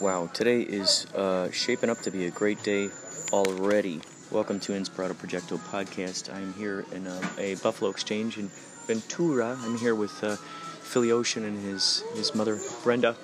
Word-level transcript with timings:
Wow, 0.00 0.30
today 0.32 0.62
is 0.62 1.04
uh, 1.14 1.50
shaping 1.50 1.90
up 1.90 1.98
to 1.98 2.10
be 2.10 2.24
a 2.24 2.30
great 2.30 2.62
day 2.62 2.88
already. 3.34 4.00
Welcome 4.30 4.58
to 4.60 4.72
Inspirato 4.72 5.12
Projecto 5.12 5.58
podcast. 5.58 6.34
I'm 6.34 6.54
here 6.54 6.86
in 6.92 7.06
um, 7.06 7.22
a 7.36 7.56
Buffalo 7.56 7.90
Exchange 7.90 8.38
in 8.38 8.50
Ventura. 8.86 9.58
I'm 9.60 9.76
here 9.76 9.94
with 9.94 10.24
uh, 10.24 10.36
Philly 10.36 11.12
Ocean 11.12 11.44
and 11.44 11.62
his, 11.62 12.02
his 12.14 12.34
mother, 12.34 12.58
Brenda. 12.82 13.14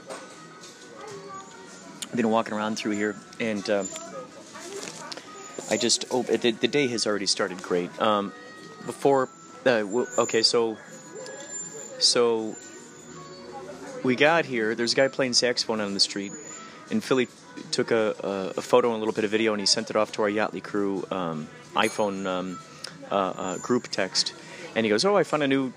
I've 2.11 2.17
been 2.17 2.29
walking 2.29 2.53
around 2.53 2.77
through 2.77 2.93
here, 2.93 3.17
and 3.41 3.67
uh, 3.71 3.85
I 5.71 5.79
just 5.79 6.05
oh, 6.11 6.25
the, 6.25 6.51
the, 6.51 6.69
day 6.69 6.89
has 6.89 7.07
already 7.07 7.25
started 7.25 7.63
great. 7.63 7.99
Um, 8.03 8.35
before, 8.85 9.31
uh, 9.65 9.83
okay, 10.19 10.43
so 10.43 10.77
so 11.99 12.55
we 14.05 14.15
got 14.15 14.45
here. 14.45 14.75
There's 14.75 14.93
a 14.93 14.97
guy 14.97 15.09
playing 15.09 15.33
saxophone 15.33 15.81
on 15.81 15.95
the 15.95 16.01
street 16.01 16.33
and 16.91 17.03
Philly 17.03 17.29
took 17.71 17.91
a, 17.91 18.15
a, 18.21 18.59
a, 18.59 18.63
photo 18.63 18.89
and 18.89 18.97
a 18.97 18.99
little 18.99 19.15
bit 19.15 19.25
of 19.25 19.31
video, 19.31 19.53
and 19.53 19.61
he 19.61 19.67
sent 19.67 19.91
it 19.91 19.97
off 19.97 20.13
to 20.13 20.23
our 20.23 20.31
Yachtley 20.31 20.63
crew 20.63 21.07
um, 21.11 21.49
iPhone 21.75 22.27
um, 22.27 22.59
uh, 23.11 23.15
uh, 23.15 23.59
group 23.59 23.89
text. 23.89 24.35
And 24.75 24.85
he 24.85 24.91
goes, 24.91 25.05
"Oh, 25.05 25.17
I 25.17 25.25
found 25.25 25.43
a 25.43 25.49
new 25.49 25.73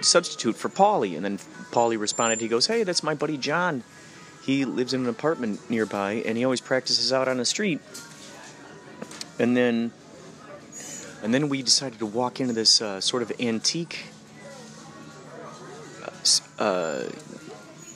substitute 0.00 0.56
for 0.56 0.68
Paulie." 0.68 1.16
And 1.16 1.24
then 1.24 1.38
Paulie 1.70 1.98
responded. 1.98 2.40
He 2.40 2.48
goes, 2.48 2.66
"Hey, 2.66 2.82
that's 2.82 3.02
my 3.02 3.14
buddy 3.14 3.36
John. 3.36 3.82
He 4.42 4.64
lives 4.64 4.94
in 4.94 5.02
an 5.02 5.08
apartment 5.08 5.68
nearby, 5.70 6.22
and 6.24 6.36
he 6.38 6.44
always 6.44 6.60
practices 6.60 7.12
out 7.12 7.28
on 7.28 7.36
the 7.36 7.44
street." 7.44 7.80
And 9.38 9.56
then, 9.56 9.92
and 11.22 11.32
then 11.32 11.48
we 11.48 11.62
decided 11.62 11.98
to 12.00 12.06
walk 12.06 12.40
into 12.40 12.54
this 12.54 12.82
uh, 12.82 13.00
sort 13.00 13.22
of 13.22 13.32
antique. 13.40 14.06
Uh, 16.58 16.62
uh 16.62 17.04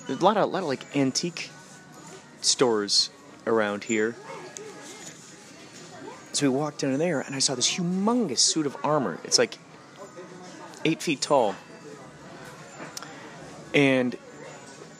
a 0.09 0.15
lot 0.15 0.37
of, 0.37 0.43
a 0.43 0.47
lot 0.47 0.63
of 0.63 0.69
like 0.69 0.97
antique 0.97 1.51
stores 2.45 3.11
around 3.47 3.85
here. 3.85 4.15
So 6.33 6.51
we 6.51 6.57
walked 6.57 6.83
into 6.83 6.97
there, 6.97 7.21
and 7.21 7.34
I 7.34 7.41
saw 7.41 7.55
this 7.55 7.71
humongous 7.71 8.39
suit 8.39 8.67
of 8.67 8.77
armor. 8.83 9.19
It's 9.25 9.39
like 9.39 9.59
eight 10.84 11.03
feet 11.03 11.21
tall. 11.21 11.55
And 13.75 14.16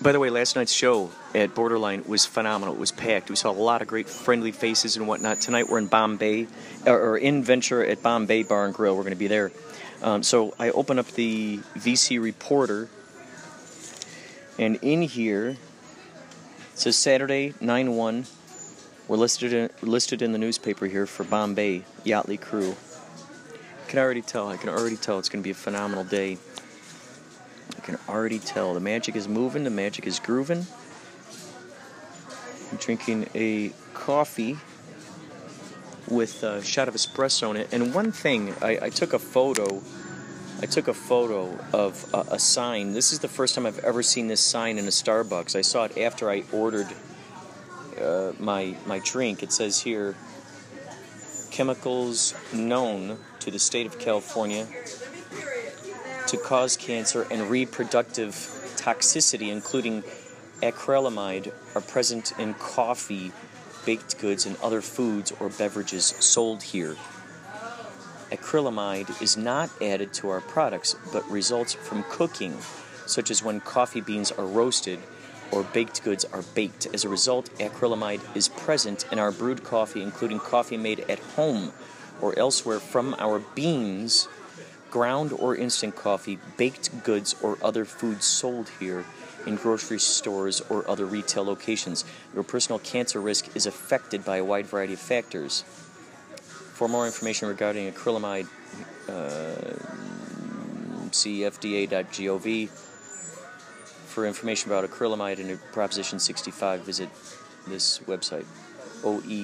by 0.03 0.13
the 0.13 0.19
way, 0.19 0.31
last 0.31 0.57
night's 0.57 0.73
show 0.73 1.11
at 1.35 1.55
Borderline 1.55 2.05
was 2.07 2.27
phenomenal. 2.27 2.75
It 2.75 2.81
was 2.81 2.93
packed. 2.93 3.31
We 3.31 3.37
saw 3.37 3.51
a 3.51 3.53
lot 3.53 3.83
of 3.83 3.89
great 3.89 4.09
friendly 4.09 4.53
faces 4.53 4.97
and 4.97 5.07
whatnot. 5.07 5.41
Tonight 5.41 5.69
we're 5.69 5.79
in 5.79 5.87
Bombay, 5.87 6.49
or 6.87 7.17
in 7.17 7.45
Ventura 7.45 7.89
at 7.89 8.03
Bombay 8.03 8.43
Bar 8.43 8.67
and 8.67 8.75
Grill. 8.75 8.97
We're 8.97 9.03
going 9.03 9.13
to 9.13 9.19
be 9.19 9.29
there. 9.29 9.53
Um, 10.03 10.23
so 10.23 10.55
I 10.59 10.71
open 10.71 10.99
up 10.99 11.07
the 11.13 11.59
VC 11.77 12.21
Reporter, 12.21 12.89
and 14.59 14.77
in 14.83 15.03
here 15.03 15.57
it 16.83 16.87
says 16.87 16.97
Saturday, 16.97 17.55
9 17.61 17.95
1. 17.95 18.27
We're 19.07 19.17
listed 19.17 19.53
in, 19.53 19.71
listed 19.83 20.21
in 20.21 20.33
the 20.33 20.39
newspaper 20.39 20.87
here 20.87 21.07
for 21.07 21.23
Bombay 21.23 21.85
Yachtley 22.05 22.41
Crew. 22.41 22.75
I 22.75 23.89
can 23.89 24.01
already 24.01 24.21
tell. 24.21 24.49
I 24.49 24.57
can 24.57 24.69
already 24.69 24.97
tell 24.97 25.21
it's 25.21 25.29
going 25.29 25.45
to 25.45 25.47
be 25.47 25.53
a 25.53 25.55
phenomenal 25.55 26.03
day. 26.03 26.39
I 27.77 27.81
can 27.83 27.99
already 28.09 28.41
tell. 28.41 28.75
The 28.75 28.81
magic 28.81 29.15
is 29.15 29.29
moving, 29.29 29.63
the 29.63 29.71
magic 29.71 30.09
is 30.09 30.19
grooving. 30.19 30.67
I'm 32.73 32.79
drinking 32.79 33.29
a 33.33 33.71
coffee 33.95 34.59
with 36.09 36.43
a 36.43 36.65
shot 36.65 36.89
of 36.89 36.95
espresso 36.95 37.51
in 37.51 37.59
it. 37.59 37.73
And 37.73 37.95
one 37.95 38.11
thing, 38.11 38.57
I, 38.61 38.79
I 38.83 38.91
took 38.91 39.13
a 39.13 39.21
photo 39.21 39.81
I 40.63 40.67
took 40.67 40.87
a 40.87 40.95
photo 40.95 41.59
of 41.73 42.09
a, 42.15 42.35
a, 42.35 42.39
sign. 42.39 42.93
This 42.93 43.13
is 43.13 43.19
the 43.19 43.27
first 43.27 43.57
time 43.57 43.67
I've 43.67 43.81
ever 43.81 44.01
seen 44.01 44.29
this 44.29 44.41
sign 44.41 44.79
in 44.79 44.85
a 44.85 44.91
Starbucks. 44.91 45.57
I 45.57 45.61
saw 45.61 45.85
it 45.85 45.99
after 45.99 46.31
I 46.31 46.45
ordered 46.53 46.87
uh, 48.01 48.31
my 48.39 48.77
my 48.87 49.01
drink. 49.01 49.43
It 49.43 49.51
says 49.51 49.81
here, 49.81 50.15
chemicals 51.51 52.33
known 52.53 53.19
to 53.41 53.51
the 53.51 53.59
state 53.59 53.87
of 53.87 53.99
California 53.99 54.69
to 56.29 56.37
cause 56.37 56.77
cancer 56.77 57.27
and 57.29 57.51
reproductive 57.51 58.35
toxicity, 58.77 59.51
including 59.51 60.05
acrylamide, 60.63 61.53
are 61.75 61.81
present 61.81 62.39
in 62.39 62.55
coffee, 62.55 63.33
baked 63.85 64.17
goods, 64.21 64.47
and 64.47 64.57
other 64.63 64.81
foods 64.81 65.33
or 65.41 65.49
beverages 65.49 66.15
sold 66.21 66.63
here 66.63 66.97
acrylamide 68.33 69.21
is 69.21 69.37
not 69.37 69.71
added 69.83 70.13
to 70.15 70.31
our 70.31 70.41
products 70.41 70.97
but 71.13 71.31
results 71.31 71.75
from 71.75 72.03
cooking, 72.05 72.57
such 73.07 73.31
as 73.31 73.43
when 73.43 73.61
coffee 73.61 74.01
beans 74.01 74.33
are 74.33 74.47
roasted 74.47 74.99
or 75.51 75.63
baked 75.63 76.03
goods 76.03 76.25
are 76.33 76.43
baked. 76.55 76.87
As 76.95 77.05
a 77.05 77.09
result, 77.09 77.51
acrylamide 77.59 78.23
is 78.35 78.49
present 78.49 79.05
in 79.13 79.19
our 79.19 79.31
brewed 79.31 79.63
coffee, 79.63 80.03
including 80.03 80.39
coffee 80.39 80.79
made 80.79 81.01
at 81.11 81.19
home 81.37 81.73
or 82.21 82.37
elsewhere 82.39 82.81
from 82.81 83.15
our 83.19 83.41
beans, 83.55 84.29
ground 84.91 85.33
or 85.33 85.55
instant 85.55 85.95
coffee, 85.95 86.39
baked 86.57 87.05
goods, 87.05 87.37
or 87.43 87.59
other 87.63 87.85
foods 87.85 88.25
sold 88.25 88.71
here 88.81 89.05
in 89.47 89.57
grocery 89.57 89.99
stores 89.99 90.63
or 90.71 90.89
other 90.89 91.05
retail 91.05 91.45
locations. 91.45 92.05
Your 92.33 92.45
personal 92.45 92.79
cancer 92.79 93.21
risk 93.21 93.55
is 93.57 93.67
affected 93.67 94.25
by 94.25 94.37
a 94.39 94.45
wide 94.45 94.67
variety 94.67 94.95
of 94.95 95.01
factors. 95.01 95.65
For 96.83 96.89
more 96.89 97.07
information 97.07 97.47
regarding 97.47 97.93
acrylamide, 97.93 98.49
uh, 99.09 99.79
see 101.13 101.43
fda.gov. 101.43 102.69
For 104.09 104.27
information 104.27 104.69
about 104.73 104.91
acrylamide 104.91 105.39
and 105.39 105.61
Proposition 105.71 106.19
65, 106.19 106.81
visit 106.81 107.09
this 107.69 108.01
website, 108.01 108.47
ohha.ca.gov 109.05 109.41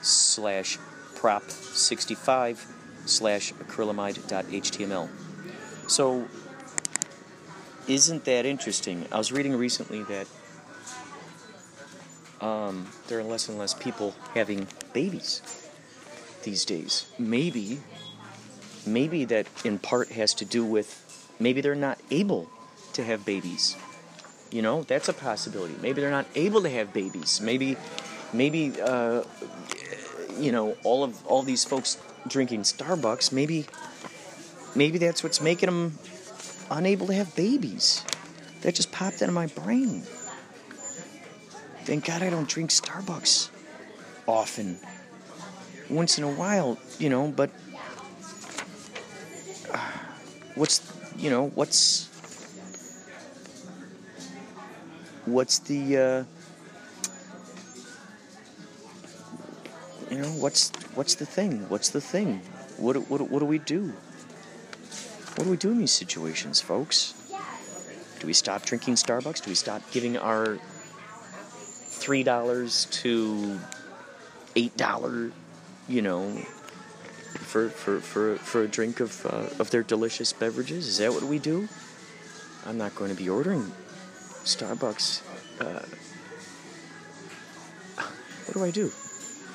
slash 0.00 0.78
prop 1.14 1.50
65 1.50 2.66
slash 3.04 3.52
acrylamide.html. 3.52 5.10
So, 5.88 6.26
isn't 7.86 8.24
that 8.24 8.46
interesting? 8.46 9.06
I 9.12 9.18
was 9.18 9.30
reading 9.30 9.54
recently 9.54 10.02
that 10.04 10.26
um, 12.44 12.86
there 13.08 13.18
are 13.18 13.22
less 13.22 13.48
and 13.48 13.56
less 13.56 13.72
people 13.72 14.14
having 14.34 14.66
babies 14.92 15.40
these 16.42 16.66
days. 16.66 17.06
Maybe, 17.18 17.80
maybe 18.86 19.24
that 19.24 19.46
in 19.64 19.78
part 19.78 20.12
has 20.12 20.34
to 20.34 20.44
do 20.44 20.62
with 20.62 21.30
maybe 21.40 21.62
they're 21.62 21.74
not 21.74 21.98
able 22.10 22.50
to 22.92 23.02
have 23.02 23.24
babies. 23.24 23.76
You 24.50 24.60
know, 24.60 24.82
that's 24.82 25.08
a 25.08 25.14
possibility. 25.14 25.74
Maybe 25.80 26.02
they're 26.02 26.10
not 26.10 26.26
able 26.34 26.60
to 26.62 26.68
have 26.68 26.92
babies. 26.92 27.40
Maybe, 27.40 27.78
maybe, 28.34 28.74
uh, 28.78 29.24
you 30.38 30.52
know, 30.52 30.76
all 30.84 31.02
of 31.02 31.26
all 31.26 31.42
these 31.42 31.64
folks 31.64 31.96
drinking 32.28 32.62
Starbucks. 32.62 33.32
Maybe, 33.32 33.64
maybe 34.74 34.98
that's 34.98 35.22
what's 35.22 35.40
making 35.40 35.70
them 35.70 35.98
unable 36.70 37.06
to 37.06 37.14
have 37.14 37.34
babies. 37.34 38.04
That 38.60 38.74
just 38.74 38.92
popped 38.92 39.22
into 39.22 39.32
my 39.32 39.46
brain. 39.46 40.04
Thank 41.84 42.06
God 42.06 42.22
I 42.22 42.30
don't 42.30 42.48
drink 42.48 42.70
Starbucks 42.70 43.50
often. 44.26 44.78
Once 45.90 46.16
in 46.16 46.24
a 46.24 46.30
while, 46.30 46.78
you 46.98 47.10
know, 47.10 47.28
but 47.28 47.50
uh, 49.70 49.76
what's, 50.54 50.80
you 51.18 51.28
know, 51.28 51.48
what's 51.48 52.08
what's 55.26 55.58
the 55.58 55.98
uh, 55.98 56.24
you 60.10 60.18
know 60.22 60.28
what's 60.40 60.70
what's 60.94 61.16
the 61.16 61.26
thing? 61.26 61.68
What's 61.68 61.90
the 61.90 62.00
thing? 62.00 62.40
What 62.78 62.96
what 63.10 63.20
what 63.30 63.40
do 63.40 63.44
we 63.44 63.58
do? 63.58 63.92
What 65.36 65.44
do 65.44 65.50
we 65.50 65.58
do 65.58 65.72
in 65.72 65.78
these 65.78 65.92
situations, 65.92 66.62
folks? 66.62 67.12
Do 68.20 68.26
we 68.26 68.32
stop 68.32 68.62
drinking 68.62 68.94
Starbucks? 68.94 69.44
Do 69.44 69.50
we 69.50 69.54
stop 69.54 69.82
giving 69.90 70.16
our 70.16 70.58
three 72.04 72.22
dollars 72.22 72.84
to 72.90 73.58
eight 74.56 74.76
dollar, 74.76 75.32
you 75.88 76.02
know, 76.02 76.32
for 76.32 77.70
for 77.70 77.98
for 77.98 78.36
for 78.36 78.62
a 78.62 78.68
drink 78.68 79.00
of 79.00 79.24
uh, 79.24 79.48
of 79.58 79.70
their 79.70 79.82
delicious 79.82 80.30
beverages? 80.34 80.86
Is 80.86 80.98
that 80.98 81.12
what 81.12 81.22
we 81.22 81.38
do? 81.38 81.66
I'm 82.66 82.76
not 82.76 82.94
going 82.94 83.10
to 83.10 83.16
be 83.16 83.30
ordering 83.30 83.72
Starbucks. 84.44 85.22
Uh, 85.58 85.80
what 88.44 88.52
do 88.52 88.64
I 88.64 88.70
do? 88.70 88.84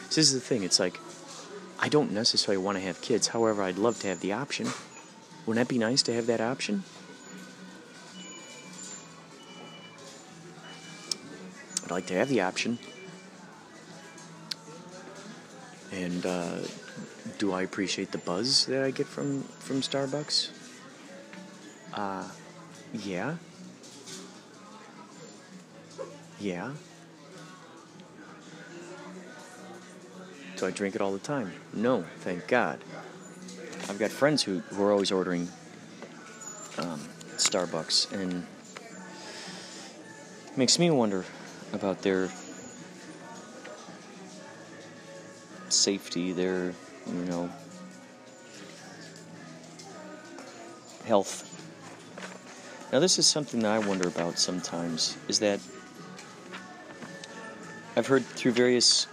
This 0.07 0.17
is 0.17 0.33
the 0.33 0.39
thing. 0.39 0.63
It's 0.63 0.79
like 0.79 0.99
I 1.79 1.87
don't 1.87 2.11
necessarily 2.11 2.63
want 2.63 2.79
to 2.79 2.83
have 2.83 2.99
kids. 2.99 3.27
However, 3.27 3.61
I'd 3.61 3.77
love 3.77 3.99
to 3.99 4.07
have 4.07 4.21
the 4.21 4.33
option. 4.33 4.67
Wouldn't 5.45 5.67
that 5.67 5.71
be 5.71 5.77
nice 5.77 6.01
to 6.03 6.13
have 6.15 6.25
that 6.25 6.41
option? 6.41 6.83
I'd 11.89 11.93
like 11.93 12.05
to 12.05 12.13
have 12.13 12.29
the 12.29 12.41
option. 12.41 12.77
And 15.91 16.23
uh, 16.23 16.57
do 17.39 17.51
I 17.51 17.63
appreciate 17.63 18.11
the 18.11 18.19
buzz 18.19 18.67
that 18.67 18.83
I 18.83 18.91
get 18.91 19.07
from 19.07 19.41
from 19.41 19.81
Starbucks? 19.81 20.51
Uh, 21.91 22.27
yeah. 22.93 23.37
Yeah. 26.39 26.73
Do 30.57 30.67
I 30.67 30.69
drink 30.69 30.93
it 30.93 31.01
all 31.01 31.11
the 31.11 31.17
time? 31.17 31.51
No, 31.73 32.05
thank 32.19 32.47
God. 32.47 32.83
I've 33.89 33.97
got 33.97 34.11
friends 34.11 34.43
who, 34.43 34.59
who 34.59 34.83
are 34.83 34.91
always 34.91 35.11
ordering 35.11 35.47
um, 36.77 36.99
Starbucks, 37.37 38.11
and 38.11 38.45
makes 40.55 40.77
me 40.77 40.91
wonder 40.91 41.25
about 41.73 42.01
their 42.01 42.29
safety, 45.69 46.31
their, 46.31 46.73
you 47.07 47.25
know, 47.25 47.49
health. 51.05 51.45
Now, 52.91 52.99
this 52.99 53.19
is 53.19 53.27
something 53.27 53.59
that 53.61 53.71
I 53.71 53.79
wonder 53.79 54.07
about 54.07 54.39
sometimes 54.39 55.17
is 55.27 55.39
that 55.39 55.59
I've 57.95 58.07
heard 58.07 58.25
through 58.25 58.53
various 58.53 59.07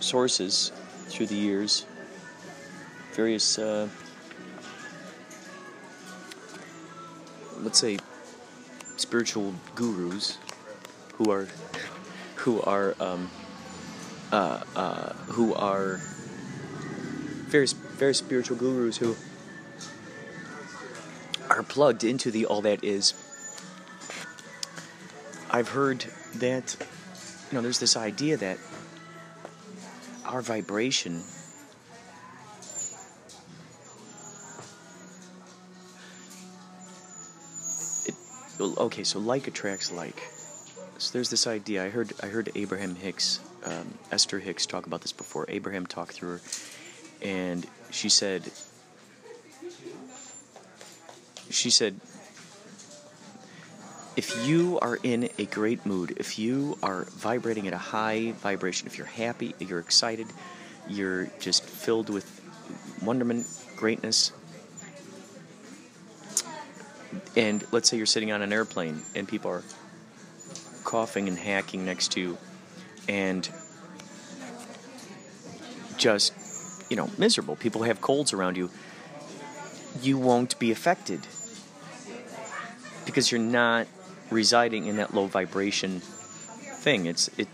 sources 0.00 0.72
through 1.08 1.26
the 1.26 1.34
years, 1.34 1.86
various, 3.12 3.58
uh, 3.58 3.88
let's 7.60 7.78
say, 7.78 7.98
spiritual 8.96 9.54
gurus 9.74 10.38
who 11.22 11.30
are 11.30 11.46
who 12.36 12.60
are 12.62 12.96
um, 12.98 13.30
uh, 14.32 14.62
uh, 14.74 15.12
who 15.30 15.54
are 15.54 16.00
very 17.46 17.66
very 17.66 18.14
spiritual 18.14 18.56
gurus 18.56 18.96
who 18.96 19.14
are 21.48 21.62
plugged 21.62 22.02
into 22.02 22.30
the 22.30 22.46
all 22.46 22.62
that 22.62 22.82
is. 22.82 23.14
I've 25.50 25.68
heard 25.68 26.06
that 26.36 26.76
you 27.50 27.56
know 27.56 27.62
there's 27.62 27.78
this 27.78 27.96
idea 27.96 28.36
that 28.38 28.58
our 30.24 30.40
vibration 30.40 31.22
it, 38.06 38.14
okay 38.60 39.04
so 39.04 39.18
like 39.18 39.46
attracts 39.46 39.92
like 39.92 40.20
there's 41.12 41.28
this 41.28 41.46
idea. 41.46 41.84
I 41.84 41.90
heard 41.90 42.12
I 42.22 42.26
heard 42.26 42.50
Abraham 42.54 42.96
Hicks, 42.96 43.40
um, 43.64 43.94
Esther 44.10 44.38
Hicks 44.38 44.66
talk 44.66 44.86
about 44.86 45.02
this 45.02 45.12
before. 45.12 45.44
Abraham 45.48 45.86
talked 45.86 46.12
through 46.12 46.38
her, 46.38 46.40
and 47.20 47.66
she 47.90 48.08
said 48.08 48.50
she 51.50 51.70
said 51.70 52.00
if 54.16 54.46
you 54.46 54.78
are 54.80 54.98
in 55.02 55.28
a 55.38 55.46
great 55.46 55.86
mood, 55.86 56.14
if 56.16 56.38
you 56.38 56.76
are 56.82 57.04
vibrating 57.10 57.66
at 57.66 57.72
a 57.72 57.78
high 57.78 58.32
vibration, 58.32 58.86
if 58.86 58.98
you're 58.98 59.06
happy, 59.06 59.54
you're 59.58 59.78
excited, 59.78 60.26
you're 60.88 61.28
just 61.40 61.64
filled 61.64 62.10
with 62.10 62.40
wonderment, 63.02 63.46
greatness, 63.76 64.32
and 67.36 67.64
let's 67.70 67.88
say 67.88 67.96
you're 67.96 68.06
sitting 68.06 68.32
on 68.32 68.42
an 68.42 68.52
airplane 68.52 69.02
and 69.14 69.26
people 69.26 69.50
are 69.50 69.62
coughing 70.92 71.26
and 71.26 71.38
hacking 71.38 71.86
next 71.86 72.12
to 72.12 72.20
you 72.20 72.38
and 73.08 73.48
just, 75.96 76.34
you 76.90 76.96
know, 76.98 77.08
miserable. 77.16 77.56
People 77.56 77.84
have 77.84 78.02
colds 78.02 78.34
around 78.34 78.58
you. 78.58 78.68
You 80.02 80.18
won't 80.18 80.58
be 80.58 80.70
affected 80.70 81.20
because 83.06 83.32
you're 83.32 83.40
not 83.40 83.86
residing 84.30 84.86
in 84.86 84.96
that 84.96 85.14
low 85.14 85.24
vibration 85.24 86.00
thing. 86.00 87.06
It's 87.06 87.28
it 87.38 87.48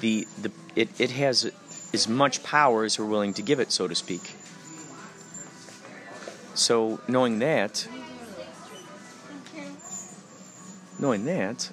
the 0.00 0.26
the 0.42 0.50
it, 0.74 1.00
it 1.00 1.12
has 1.12 1.52
as 1.94 2.08
much 2.08 2.42
power 2.42 2.82
as 2.82 2.98
we're 2.98 3.06
willing 3.06 3.34
to 3.34 3.42
give 3.42 3.60
it, 3.60 3.70
so 3.70 3.86
to 3.86 3.94
speak. 3.94 4.34
So 6.54 7.00
knowing 7.06 7.38
that 7.38 7.86
knowing 10.98 11.24
that 11.26 11.70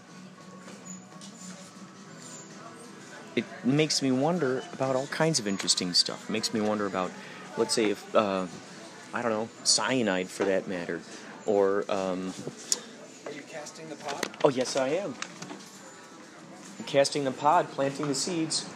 it 3.37 3.45
makes 3.63 4.01
me 4.01 4.11
wonder 4.11 4.63
about 4.73 4.95
all 4.95 5.05
kinds 5.07 5.37
of 5.37 5.47
interesting 5.47 5.93
stuff. 5.93 6.27
It 6.27 6.33
makes 6.33 6.55
me 6.55 6.59
wonder 6.59 6.87
about, 6.87 7.11
let's 7.55 7.75
say, 7.75 7.91
if, 7.91 8.15
uh, 8.15 8.47
I 9.13 9.21
don't 9.21 9.31
know, 9.31 9.47
cyanide 9.63 10.27
for 10.27 10.43
that 10.45 10.67
matter, 10.67 11.01
or. 11.45 11.85
Um, 11.87 12.33
Are 13.27 13.31
you 13.31 13.43
casting 13.47 13.89
the 13.89 13.95
pod? 13.95 14.27
Oh, 14.43 14.49
yes, 14.49 14.75
I 14.75 14.87
am. 14.89 15.13
I'm 16.79 16.85
casting 16.85 17.25
the 17.25 17.31
pod, 17.31 17.69
planting 17.69 18.07
the 18.07 18.15
seeds. 18.15 18.67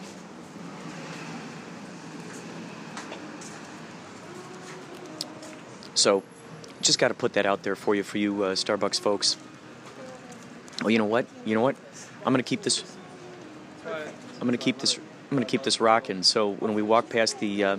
So, 5.94 6.22
just 6.80 7.00
got 7.00 7.08
to 7.08 7.14
put 7.14 7.32
that 7.32 7.46
out 7.46 7.64
there 7.64 7.74
for 7.74 7.96
you, 7.96 8.04
for 8.04 8.18
you 8.18 8.44
uh, 8.44 8.54
Starbucks 8.54 9.00
folks. 9.00 9.36
Oh, 10.84 10.88
you 10.88 10.98
know 10.98 11.04
what? 11.04 11.26
You 11.44 11.56
know 11.56 11.62
what? 11.62 11.74
I'm 12.24 12.32
gonna 12.32 12.42
keep 12.44 12.62
this 12.62 12.84
I'm 14.42 14.48
gonna 14.48 14.58
keep 14.58 14.78
this. 14.78 14.98
I'm 14.98 15.36
gonna 15.36 15.46
keep 15.46 15.62
this 15.62 15.80
rocking. 15.80 16.24
So 16.24 16.54
when 16.54 16.74
we 16.74 16.82
walk 16.82 17.08
past 17.08 17.38
the 17.38 17.62
uh, 17.62 17.76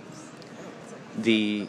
the 1.18 1.68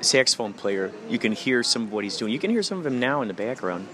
saxophone 0.00 0.52
player, 0.52 0.90
you 1.08 1.20
can 1.20 1.30
hear 1.30 1.62
some 1.62 1.84
of 1.84 1.92
what 1.92 2.02
he's 2.02 2.16
doing. 2.16 2.32
You 2.32 2.40
can 2.40 2.50
hear 2.50 2.64
some 2.64 2.80
of 2.80 2.84
him 2.84 2.98
now 2.98 3.22
in 3.22 3.28
the 3.28 3.34
background. 3.34 3.86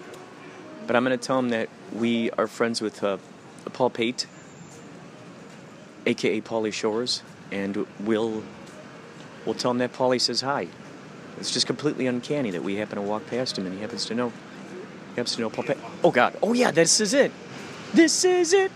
But 0.86 0.96
I'm 0.96 1.02
gonna 1.02 1.18
tell 1.18 1.38
him 1.38 1.50
that 1.50 1.68
we 1.92 2.30
are 2.30 2.46
friends 2.46 2.80
with 2.80 3.04
uh, 3.04 3.18
Paul 3.74 3.90
Pate, 3.90 4.26
aka 6.06 6.40
Paulie 6.40 6.72
Shores, 6.72 7.22
and 7.50 7.86
we'll 8.00 8.42
we'll 9.44 9.54
tell 9.54 9.72
him 9.72 9.78
that 9.78 9.92
Paulie 9.92 10.18
says 10.18 10.40
hi. 10.40 10.66
It's 11.36 11.50
just 11.50 11.66
completely 11.66 12.06
uncanny 12.06 12.52
that 12.52 12.62
we 12.62 12.76
happen 12.76 12.96
to 12.96 13.02
walk 13.02 13.26
past 13.26 13.58
him 13.58 13.66
and 13.66 13.74
he 13.74 13.82
happens 13.82 14.06
to 14.06 14.14
know. 14.14 14.30
He 14.30 15.16
happens 15.16 15.34
to 15.34 15.42
know 15.42 15.50
Paul 15.50 15.64
Pate. 15.64 15.76
Oh 16.02 16.10
God! 16.10 16.38
Oh 16.42 16.54
yeah! 16.54 16.70
This 16.70 17.02
is 17.02 17.12
it. 17.12 17.32
This 17.92 18.24
is 18.24 18.54
it. 18.54 18.72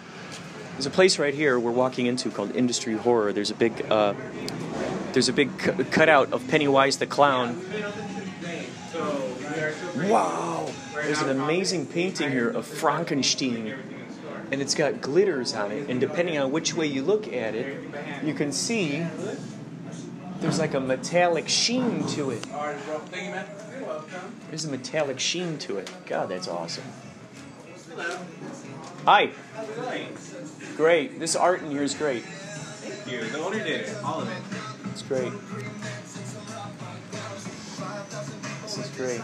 There's 0.76 0.84
a 0.84 0.90
place 0.90 1.18
right 1.18 1.32
here 1.32 1.58
we're 1.58 1.70
walking 1.70 2.04
into 2.04 2.30
called 2.30 2.54
Industry 2.54 2.92
Horror. 2.98 3.32
There's 3.32 3.50
a 3.50 3.54
big, 3.54 3.90
uh, 3.90 4.12
there's 5.14 5.30
a 5.30 5.32
big 5.32 5.58
cu- 5.58 5.84
cutout 5.84 6.34
of 6.34 6.46
Pennywise 6.48 6.98
the 6.98 7.06
clown. 7.06 7.64
Wow! 10.10 10.70
There's 10.92 11.22
an 11.22 11.30
amazing 11.30 11.86
painting 11.86 12.30
here 12.30 12.50
of 12.50 12.66
Frankenstein, 12.66 13.74
and 14.52 14.60
it's 14.60 14.74
got 14.74 15.00
glitters 15.00 15.54
on 15.54 15.72
it. 15.72 15.88
And 15.88 15.98
depending 15.98 16.36
on 16.36 16.52
which 16.52 16.74
way 16.74 16.86
you 16.86 17.02
look 17.02 17.26
at 17.32 17.54
it, 17.54 17.82
you 18.22 18.34
can 18.34 18.52
see 18.52 19.06
there's 20.40 20.58
like 20.58 20.74
a 20.74 20.80
metallic 20.80 21.48
sheen 21.48 22.06
to 22.08 22.32
it. 22.32 22.46
There's 24.50 24.66
a 24.66 24.70
metallic 24.70 25.20
sheen 25.20 25.56
to 25.56 25.78
it. 25.78 25.90
God, 26.04 26.28
that's 26.28 26.48
awesome. 26.48 26.84
Hi. 29.06 29.30
Great. 30.76 31.18
This 31.18 31.34
art 31.34 31.62
in 31.62 31.70
here 31.70 31.82
is 31.82 31.94
great. 31.94 32.22
Thank 32.22 33.10
you. 33.10 33.24
The 33.30 33.38
owner 33.38 33.58
did 33.58 33.82
it. 33.88 33.96
All 34.04 34.20
of 34.20 34.28
it. 34.28 34.90
It's 34.92 35.02
great. 35.02 35.32
This 38.62 38.78
is 38.78 38.90
great. 38.96 39.20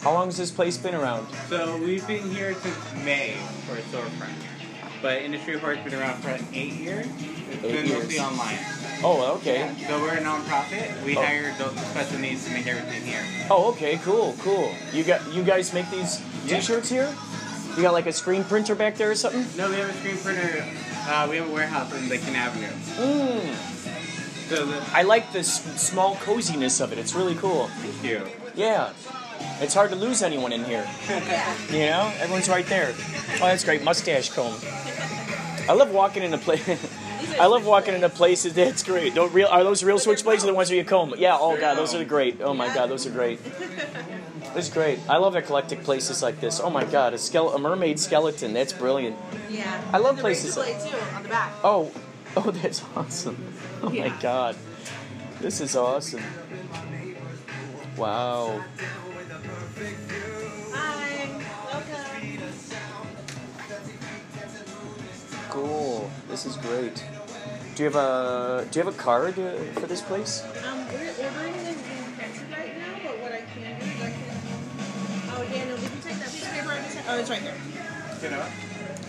How 0.00 0.12
long 0.12 0.26
has 0.26 0.36
this 0.38 0.50
place 0.50 0.78
been 0.78 0.94
around? 0.94 1.26
So 1.48 1.76
we've 1.78 2.06
been 2.06 2.30
here 2.30 2.54
since 2.54 2.76
May 3.04 3.34
for 3.66 3.76
a 3.76 3.82
storefront. 3.82 4.32
But 5.02 5.20
Industry 5.22 5.58
Horror's 5.58 5.80
been 5.84 5.94
around 5.94 6.22
for 6.22 6.30
eight 6.54 6.72
years. 6.72 7.06
It's 7.50 7.62
Eight 7.64 7.72
been 7.84 7.88
mostly 7.90 8.14
years. 8.14 8.24
online. 8.26 8.58
Oh, 9.02 9.34
okay. 9.36 9.70
So 9.86 10.00
we're 10.00 10.14
a 10.14 10.20
non-profit. 10.22 10.90
We 11.04 11.14
Oh. 11.16 11.22
hire 11.22 11.52
adults 11.54 11.74
with 11.74 11.86
special 11.90 12.18
needs 12.20 12.46
to 12.46 12.50
make 12.52 12.66
everything 12.66 13.02
here. 13.02 13.20
Oh, 13.50 13.68
okay, 13.72 13.98
cool, 14.02 14.34
cool. 14.40 14.74
You 14.94 15.04
got 15.04 15.20
you 15.34 15.42
guys 15.42 15.74
make 15.74 15.90
these 15.90 16.22
Yeah. 16.46 16.56
T-shirts 16.60 16.88
here? 16.88 17.14
You 17.76 17.82
got 17.82 17.92
like 17.92 18.06
a 18.06 18.12
screen 18.12 18.44
printer 18.44 18.74
back 18.74 18.96
there 18.96 19.10
or 19.10 19.14
something? 19.14 19.44
No, 19.58 19.68
we 19.68 19.76
have 19.76 19.90
a 19.90 19.98
screen 19.98 20.16
printer. 20.16 20.64
Uh, 21.06 21.26
we 21.30 21.36
have 21.36 21.48
a 21.48 21.52
warehouse 21.52 21.92
in 21.94 22.08
Lakin 22.08 22.34
Avenue. 22.34 22.66
Mm. 22.96 23.54
So 24.48 24.66
the, 24.66 24.82
I 24.92 25.02
like 25.02 25.32
the 25.32 25.40
s- 25.40 25.62
small 25.80 26.16
coziness 26.16 26.80
of 26.80 26.92
it. 26.92 26.98
It's 26.98 27.14
really 27.14 27.34
cool. 27.34 27.66
thank 27.68 28.04
you. 28.04 28.26
Yeah. 28.54 28.92
It's 29.60 29.74
hard 29.74 29.90
to 29.90 29.96
lose 29.96 30.22
anyone 30.22 30.52
in 30.52 30.64
here. 30.64 30.86
You 31.70 31.86
know, 31.86 32.12
everyone's 32.20 32.48
right 32.48 32.66
there. 32.66 32.94
Oh, 32.96 33.46
that's 33.46 33.64
great. 33.64 33.82
Mustache 33.82 34.30
comb. 34.30 34.54
I 35.68 35.72
love 35.72 35.90
walking 35.90 36.22
into 36.22 36.38
place. 36.38 36.62
I 37.40 37.46
love 37.46 37.66
walking 37.66 37.94
into 37.94 38.08
places. 38.10 38.52
That's 38.62 38.82
great. 38.82 39.14
Don't 39.14 39.32
real 39.32 39.48
are 39.48 39.64
those 39.64 39.82
real 39.82 39.98
switchblades 39.98 40.44
or 40.44 40.46
the 40.46 40.54
ones 40.54 40.68
where 40.68 40.76
you 40.78 40.84
comb? 40.84 41.14
Yeah. 41.16 41.36
Oh 41.40 41.58
god, 41.58 41.76
those 41.78 41.94
are 41.94 42.04
great. 42.04 42.40
Oh 42.42 42.52
my 42.54 42.72
god, 42.72 42.90
those 42.90 43.06
are 43.06 43.10
great. 43.10 43.40
This 44.54 44.68
is 44.68 44.72
great. 44.72 45.00
I 45.08 45.16
love 45.16 45.34
eclectic 45.34 45.82
places 45.82 46.22
like 46.22 46.40
this. 46.40 46.60
Oh 46.60 46.70
my 46.70 46.84
god, 46.84 47.12
a 47.12 47.16
skele- 47.16 47.54
a 47.54 47.58
mermaid 47.58 47.98
skeleton. 47.98 48.52
That's 48.52 48.72
brilliant. 48.72 49.16
Yeah. 49.50 49.82
I 49.92 49.98
love 49.98 50.18
places 50.18 50.54
blade 50.54 50.76
too 50.80 50.96
on 51.16 51.22
the 51.24 51.28
back. 51.28 51.52
Oh, 51.64 51.90
oh, 52.36 52.50
that's 52.52 52.82
awesome. 52.96 53.52
Oh 53.82 53.90
my 53.90 54.12
god, 54.20 54.56
this 55.40 55.60
is 55.60 55.74
awesome. 55.74 56.22
Wow. 57.96 58.62
Hi. 60.72 61.28
Welcome. 61.72 62.38
Cool. 65.50 66.10
This 66.28 66.46
is 66.46 66.56
great. 66.58 67.04
Do 67.74 67.82
you 67.82 67.90
have 67.90 67.96
a 67.96 68.66
Do 68.70 68.78
you 68.78 68.84
have 68.86 68.94
a 68.94 68.98
card 68.98 69.36
uh, 69.38 69.56
for 69.80 69.86
this 69.86 70.00
place? 70.00 70.44
Um, 70.64 70.86
we're 70.88 71.12
Oh, 77.06 77.18
it's 77.18 77.30
right 77.30 77.40
here. 77.40 77.54
You 78.22 78.30
know? 78.30 78.46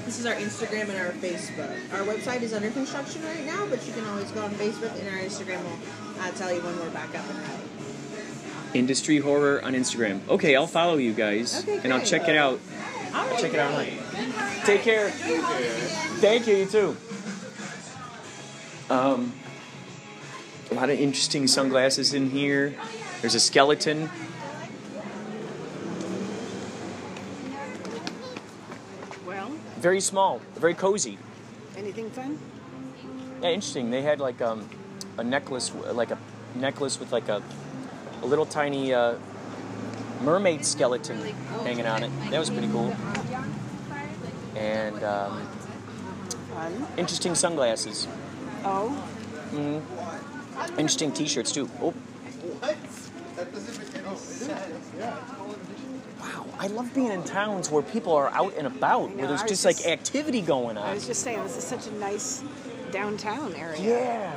This 0.05 0.19
is 0.19 0.25
our 0.25 0.35
Instagram 0.35 0.89
and 0.89 0.97
our 0.97 1.11
Facebook. 1.13 1.71
Our 1.93 2.05
website 2.05 2.41
is 2.41 2.53
under 2.53 2.69
construction 2.69 3.23
right 3.23 3.45
now, 3.45 3.65
but 3.67 3.85
you 3.87 3.93
can 3.93 4.05
always 4.05 4.29
go 4.31 4.43
on 4.43 4.51
Facebook 4.51 4.97
and 4.99 5.07
our 5.09 5.21
Instagram 5.21 5.63
will 5.63 6.21
uh, 6.21 6.31
tell 6.31 6.53
you 6.53 6.61
when 6.61 6.77
we're 6.79 6.89
back 6.91 7.09
up 7.15 7.27
and 7.29 7.39
running. 7.39 7.69
Industry 8.73 9.17
horror 9.19 9.63
on 9.63 9.73
Instagram. 9.73 10.27
Okay, 10.27 10.55
I'll 10.55 10.67
follow 10.67 10.97
you 10.97 11.13
guys, 11.13 11.63
Okay, 11.63 11.79
and 11.83 11.93
I'll 11.93 12.05
check 12.05 12.27
it 12.27 12.35
out. 12.35 12.59
All 13.13 13.27
right, 13.29 13.39
check 13.39 13.53
it 13.53 13.59
out 13.59 13.73
great. 13.75 13.99
Take 14.65 14.81
care. 14.81 15.09
Thank 15.09 16.47
you. 16.47 16.55
You 16.55 16.65
too. 16.65 16.97
Um, 18.89 19.33
a 20.71 20.73
lot 20.73 20.89
of 20.89 20.99
interesting 20.99 21.47
sunglasses 21.47 22.13
in 22.13 22.29
here. 22.29 22.75
There's 23.21 23.35
a 23.35 23.39
skeleton. 23.39 24.09
Well, 29.25 29.51
Very 29.85 30.01
small, 30.01 30.41
very 30.55 30.73
cozy. 30.73 31.19
anything 31.77 32.09
fun? 32.09 32.39
Yeah, 33.43 33.49
interesting. 33.49 33.91
They 33.91 34.01
had 34.01 34.19
like 34.19 34.41
um, 34.41 34.67
a 35.19 35.23
necklace, 35.23 35.71
like 35.93 36.09
a 36.09 36.17
necklace 36.55 36.99
with 36.99 37.11
like 37.11 37.29
a, 37.29 37.39
a 38.23 38.25
little 38.25 38.47
tiny 38.47 38.95
uh, 38.95 39.13
mermaid 40.23 40.65
skeleton 40.65 41.19
hanging 41.61 41.85
on 41.85 42.01
it. 42.01 42.09
That 42.31 42.39
was 42.39 42.49
pretty 42.49 42.67
cool. 42.69 42.95
And 44.55 45.03
um, 45.03 45.47
Fun. 46.55 46.87
interesting 46.97 47.35
sunglasses. 47.35 48.07
Oh, 48.63 48.89
Interesting 50.79 51.11
T-shirts 51.11 51.51
too. 51.51 51.69
Oh. 51.79 51.93
Wow, 54.97 55.44
I 56.59 56.67
love 56.67 56.93
being 56.93 57.11
in 57.11 57.23
towns 57.23 57.69
where 57.69 57.83
people 57.83 58.13
are 58.13 58.29
out 58.29 58.53
and 58.57 58.67
about, 58.67 59.15
where 59.15 59.27
there's 59.27 59.43
just 59.43 59.65
like 59.65 59.85
activity 59.85 60.41
going 60.41 60.77
on. 60.77 60.89
I 60.89 60.93
was 60.93 61.07
just 61.07 61.21
saying, 61.21 61.43
this 61.43 61.57
is 61.57 61.63
such 61.63 61.87
a 61.87 61.91
nice 61.93 62.43
downtown 62.91 63.53
area. 63.55 63.81
Yeah. 63.81 64.33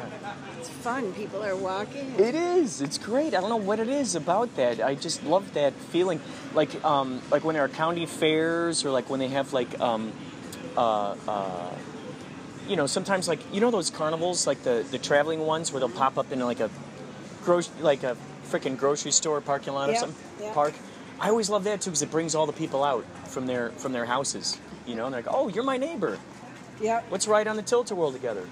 It's 0.58 0.68
fun. 0.68 1.12
People 1.12 1.44
are 1.44 1.54
walking. 1.54 2.14
It 2.18 2.34
is. 2.34 2.80
It's 2.80 2.98
great. 2.98 3.34
I 3.34 3.40
don't 3.40 3.50
know 3.50 3.56
what 3.56 3.78
it 3.78 3.88
is 3.88 4.14
about 4.14 4.56
that. 4.56 4.80
I 4.82 4.96
just 4.96 5.22
love 5.24 5.54
that 5.54 5.72
feeling. 5.74 6.20
Like, 6.54 6.84
um, 6.84 7.22
like 7.30 7.44
when 7.44 7.54
there 7.54 7.64
are 7.64 7.68
county 7.68 8.06
fairs, 8.06 8.84
or 8.84 8.90
like 8.90 9.08
when 9.08 9.20
they 9.20 9.28
have 9.28 9.52
like, 9.52 9.78
um, 9.80 10.12
uh, 10.76 11.14
uh, 11.28 11.74
you 12.66 12.76
know, 12.76 12.86
sometimes 12.86 13.28
like 13.28 13.40
you 13.52 13.60
know 13.60 13.70
those 13.70 13.90
carnivals, 13.90 14.46
like 14.46 14.62
the 14.62 14.84
the 14.90 14.98
traveling 14.98 15.40
ones, 15.40 15.72
where 15.72 15.80
they'll 15.80 15.88
pop 15.88 16.18
up 16.18 16.32
in 16.32 16.40
like 16.40 16.60
a 16.60 16.70
grocery, 17.44 17.72
like 17.80 18.02
a 18.02 18.16
freaking 18.50 18.76
grocery 18.76 19.12
store 19.12 19.40
parking 19.40 19.74
lot 19.74 19.90
or 19.90 19.94
something 19.94 20.16
yeah. 20.40 20.52
park. 20.52 20.74
I 21.20 21.30
always 21.30 21.50
love 21.50 21.64
that 21.64 21.80
too 21.80 21.90
because 21.90 22.02
it 22.02 22.10
brings 22.10 22.34
all 22.34 22.46
the 22.46 22.52
people 22.52 22.84
out 22.84 23.04
from 23.28 23.46
their 23.46 23.70
from 23.70 23.92
their 23.92 24.04
houses. 24.04 24.58
You 24.86 24.94
know, 24.94 25.06
and 25.06 25.14
they're 25.14 25.22
like, 25.22 25.32
"Oh, 25.32 25.48
you're 25.48 25.64
my 25.64 25.76
neighbor. 25.76 26.18
Yeah. 26.80 27.02
Let's 27.10 27.26
ride 27.26 27.48
on 27.48 27.56
the 27.56 27.62
Tilt-A-Whirl 27.62 28.12
together." 28.12 28.46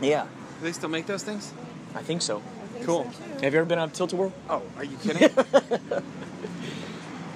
Yeah. 0.00 0.24
Do 0.24 0.64
they 0.64 0.72
still 0.72 0.88
make 0.88 1.06
those 1.06 1.22
things? 1.22 1.52
I 1.94 2.02
think 2.02 2.22
so. 2.22 2.42
think 2.72 2.86
cool. 2.86 3.10
so. 3.12 3.40
Have 3.42 3.52
you 3.54 3.60
ever 3.60 3.64
been 3.64 3.78
on 3.78 3.90
Tilt-A-Whirl? 3.90 4.32
Oh, 4.50 4.62
are 4.76 4.84
you 4.84 4.96
kidding? 4.98 5.28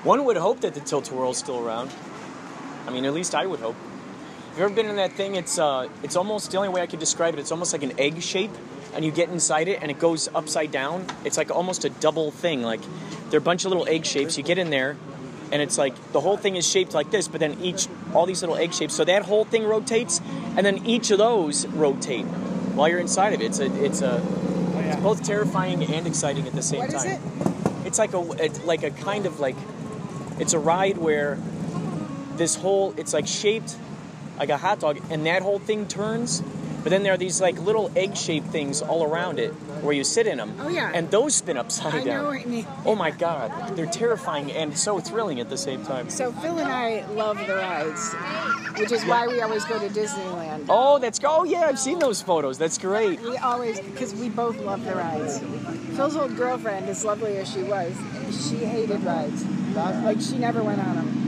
One 0.04 0.24
would 0.24 0.36
hope 0.36 0.60
that 0.60 0.74
the 0.74 0.80
Tilt-A-Whirl's 0.80 1.38
still 1.38 1.64
around. 1.64 1.90
I 2.86 2.90
mean, 2.90 3.04
at 3.04 3.14
least 3.14 3.34
I 3.34 3.46
would 3.46 3.60
hope. 3.60 3.76
Have 4.50 4.58
you 4.58 4.64
ever 4.64 4.74
been 4.74 4.86
in 4.86 4.96
that 4.96 5.12
thing? 5.12 5.36
It's 5.36 5.58
uh, 5.58 5.88
it's 6.02 6.16
almost 6.16 6.50
the 6.50 6.56
only 6.58 6.68
way 6.68 6.82
I 6.82 6.86
could 6.86 6.98
describe 6.98 7.34
it. 7.34 7.40
It's 7.40 7.52
almost 7.52 7.72
like 7.72 7.82
an 7.82 7.98
egg 7.98 8.20
shape, 8.20 8.50
and 8.94 9.04
you 9.04 9.10
get 9.10 9.28
inside 9.28 9.68
it, 9.68 9.80
and 9.82 9.90
it 9.90 9.98
goes 9.98 10.28
upside 10.34 10.70
down. 10.70 11.06
It's 11.24 11.36
like 11.36 11.50
almost 11.50 11.84
a 11.84 11.90
double 11.90 12.30
thing. 12.30 12.62
Like 12.62 12.80
there 13.30 13.38
are 13.38 13.38
a 13.38 13.40
bunch 13.40 13.64
of 13.64 13.70
little 13.70 13.88
egg 13.88 14.04
shapes. 14.04 14.36
You 14.36 14.44
get 14.44 14.58
in 14.58 14.70
there, 14.70 14.96
and 15.50 15.62
it's 15.62 15.78
like 15.78 15.94
the 16.12 16.20
whole 16.20 16.36
thing 16.36 16.56
is 16.56 16.68
shaped 16.68 16.94
like 16.94 17.10
this, 17.10 17.28
but 17.28 17.40
then 17.40 17.58
each 17.62 17.88
all 18.14 18.26
these 18.26 18.42
little 18.42 18.56
egg 18.56 18.72
shapes. 18.74 18.94
So 18.94 19.04
that 19.04 19.24
whole 19.24 19.44
thing 19.44 19.64
rotates, 19.64 20.20
and 20.56 20.64
then 20.64 20.84
each 20.86 21.10
of 21.10 21.18
those 21.18 21.66
rotate 21.66 22.26
while 22.74 22.88
you're 22.88 22.98
inside 23.00 23.32
of 23.32 23.40
it. 23.40 23.44
It's 23.44 23.58
a 23.60 23.84
it's 23.84 24.02
a 24.02 24.22
it's 24.76 25.00
both 25.02 25.22
terrifying 25.24 25.82
and 25.84 26.06
exciting 26.06 26.46
at 26.46 26.52
the 26.52 26.62
same 26.62 26.80
What 26.80 26.92
is 26.92 27.02
time. 27.02 27.12
it? 27.12 27.86
It's 27.86 27.98
like 27.98 28.12
a 28.14 28.44
it's 28.44 28.62
like 28.64 28.82
a 28.82 28.90
kind 28.90 29.26
of 29.26 29.40
like 29.40 29.56
it's 30.38 30.52
a 30.54 30.58
ride 30.58 30.98
where 30.98 31.38
this 32.36 32.56
whole 32.56 32.94
it's 32.96 33.12
like 33.12 33.26
shaped 33.26 33.76
like 34.38 34.48
a 34.48 34.56
hot 34.56 34.80
dog 34.80 34.98
and 35.10 35.26
that 35.26 35.42
whole 35.42 35.58
thing 35.58 35.86
turns 35.86 36.42
but 36.82 36.90
then 36.90 37.02
there 37.02 37.12
are 37.12 37.16
these 37.16 37.40
like 37.40 37.58
little 37.60 37.90
egg 37.96 38.16
shaped 38.16 38.46
things 38.48 38.82
all 38.82 39.04
around 39.04 39.38
it 39.38 39.50
where 39.82 39.92
you 39.94 40.04
sit 40.04 40.26
in 40.26 40.38
them 40.38 40.54
Oh, 40.60 40.68
yeah. 40.68 40.90
and 40.94 41.10
those 41.10 41.34
spin 41.36 41.56
upside 41.56 41.94
I 41.94 42.04
down 42.04 42.22
know 42.24 42.28
what 42.30 42.40
you 42.42 42.46
mean. 42.46 42.66
oh 42.84 42.94
my 42.94 43.10
god 43.10 43.76
they're 43.76 43.86
terrifying 43.86 44.50
and 44.52 44.76
so 44.76 44.98
thrilling 45.00 45.40
at 45.40 45.48
the 45.48 45.56
same 45.58 45.84
time 45.84 46.10
So 46.10 46.32
Phil 46.32 46.58
and 46.58 46.70
I 46.72 47.04
love 47.12 47.38
the 47.46 47.56
rides, 47.56 48.14
which 48.78 48.92
is 48.92 49.04
why 49.04 49.26
we 49.26 49.40
always 49.40 49.64
go 49.64 49.78
to 49.78 49.88
Disneyland. 49.88 50.66
oh 50.68 50.98
that's 50.98 51.20
oh 51.24 51.44
yeah 51.44 51.62
i've 51.66 51.78
seen 51.78 51.98
those 51.98 52.20
photos 52.22 52.58
that's 52.58 52.78
great 52.78 53.20
We 53.22 53.36
always, 53.38 53.80
because 53.80 54.14
we 54.14 54.28
both 54.28 54.58
love 54.60 54.84
the 54.84 54.94
rides. 54.94 55.40
Phil's 55.96 56.16
old 56.16 56.36
girlfriend, 56.36 56.88
as 56.88 57.04
lovely 57.04 57.36
as 57.36 57.50
she 57.52 57.62
was, 57.62 57.92
she 58.48 58.56
hated 58.56 59.02
rides. 59.04 59.44
Like 59.74 60.20
she 60.20 60.38
never 60.38 60.62
went 60.62 60.80
on 60.80 60.96
them. 60.96 61.21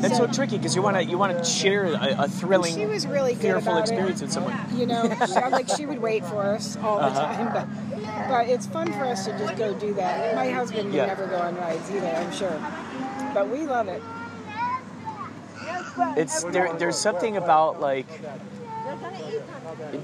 That's 0.00 0.16
so 0.16 0.26
tricky 0.26 0.56
because 0.58 0.74
you 0.76 0.82
want 0.82 0.96
to 0.96 1.04
you 1.04 1.16
want 1.18 1.36
to 1.36 1.44
share 1.44 1.84
a, 1.86 2.16
a 2.24 2.28
thrilling 2.28 2.74
She 2.74 2.86
was 2.86 3.06
really 3.06 3.34
fearful 3.34 3.76
experience 3.78 4.20
it. 4.20 4.24
with 4.24 4.32
someone 4.32 4.58
You 4.74 4.86
know, 4.86 5.08
she, 5.26 5.32
like 5.32 5.68
she 5.76 5.86
would 5.86 6.00
wait 6.00 6.24
for 6.24 6.42
us 6.42 6.76
all 6.76 6.98
the 6.98 7.04
Uh-huh. 7.06 7.34
time, 7.34 7.52
but 7.52 8.28
but 8.28 8.48
it's 8.48 8.66
fun 8.66 8.92
for 8.92 9.04
us 9.04 9.24
to 9.26 9.36
just 9.38 9.56
go 9.56 9.74
do 9.74 9.94
that. 9.94 10.34
My 10.34 10.50
husband 10.50 10.86
would 10.86 10.94
Yeah. 10.94 11.06
never 11.06 11.26
go 11.26 11.36
on 11.38 11.56
rides 11.56 11.90
either, 11.90 12.06
I'm 12.08 12.32
sure, 12.32 12.58
but 13.34 13.48
we 13.48 13.66
love 13.66 13.88
it. 13.88 14.02
it's 16.16 16.42
there 16.44 16.72
there's 16.78 16.98
something 16.98 17.36
about 17.36 17.80
like 17.80 18.06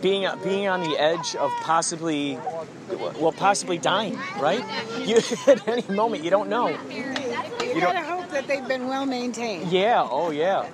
being 0.00 0.26
being 0.44 0.68
on 0.68 0.80
the 0.82 0.96
edge 0.98 1.34
of 1.36 1.50
possibly 1.62 2.38
well 3.20 3.32
possibly 3.32 3.76
dying 3.78 4.16
right 4.38 4.64
you 5.00 5.16
at 5.46 5.66
any 5.68 5.84
moment 5.94 6.22
you 6.24 6.30
don't 6.30 6.48
know 6.48 6.68
You, 7.74 7.80
don't- 7.80 8.19
that 8.40 8.48
they've 8.48 8.68
been 8.68 8.88
well 8.88 9.04
maintained. 9.06 9.70
yeah 9.70 10.06
oh 10.10 10.30
yeah 10.30 10.66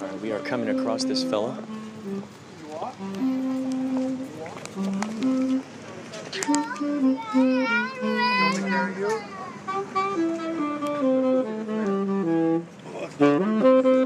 All 0.00 0.06
right, 0.06 0.20
we 0.20 0.30
are 0.32 0.40
coming 0.40 0.78
across 0.78 1.04
this 1.04 1.22
fella 1.24 1.56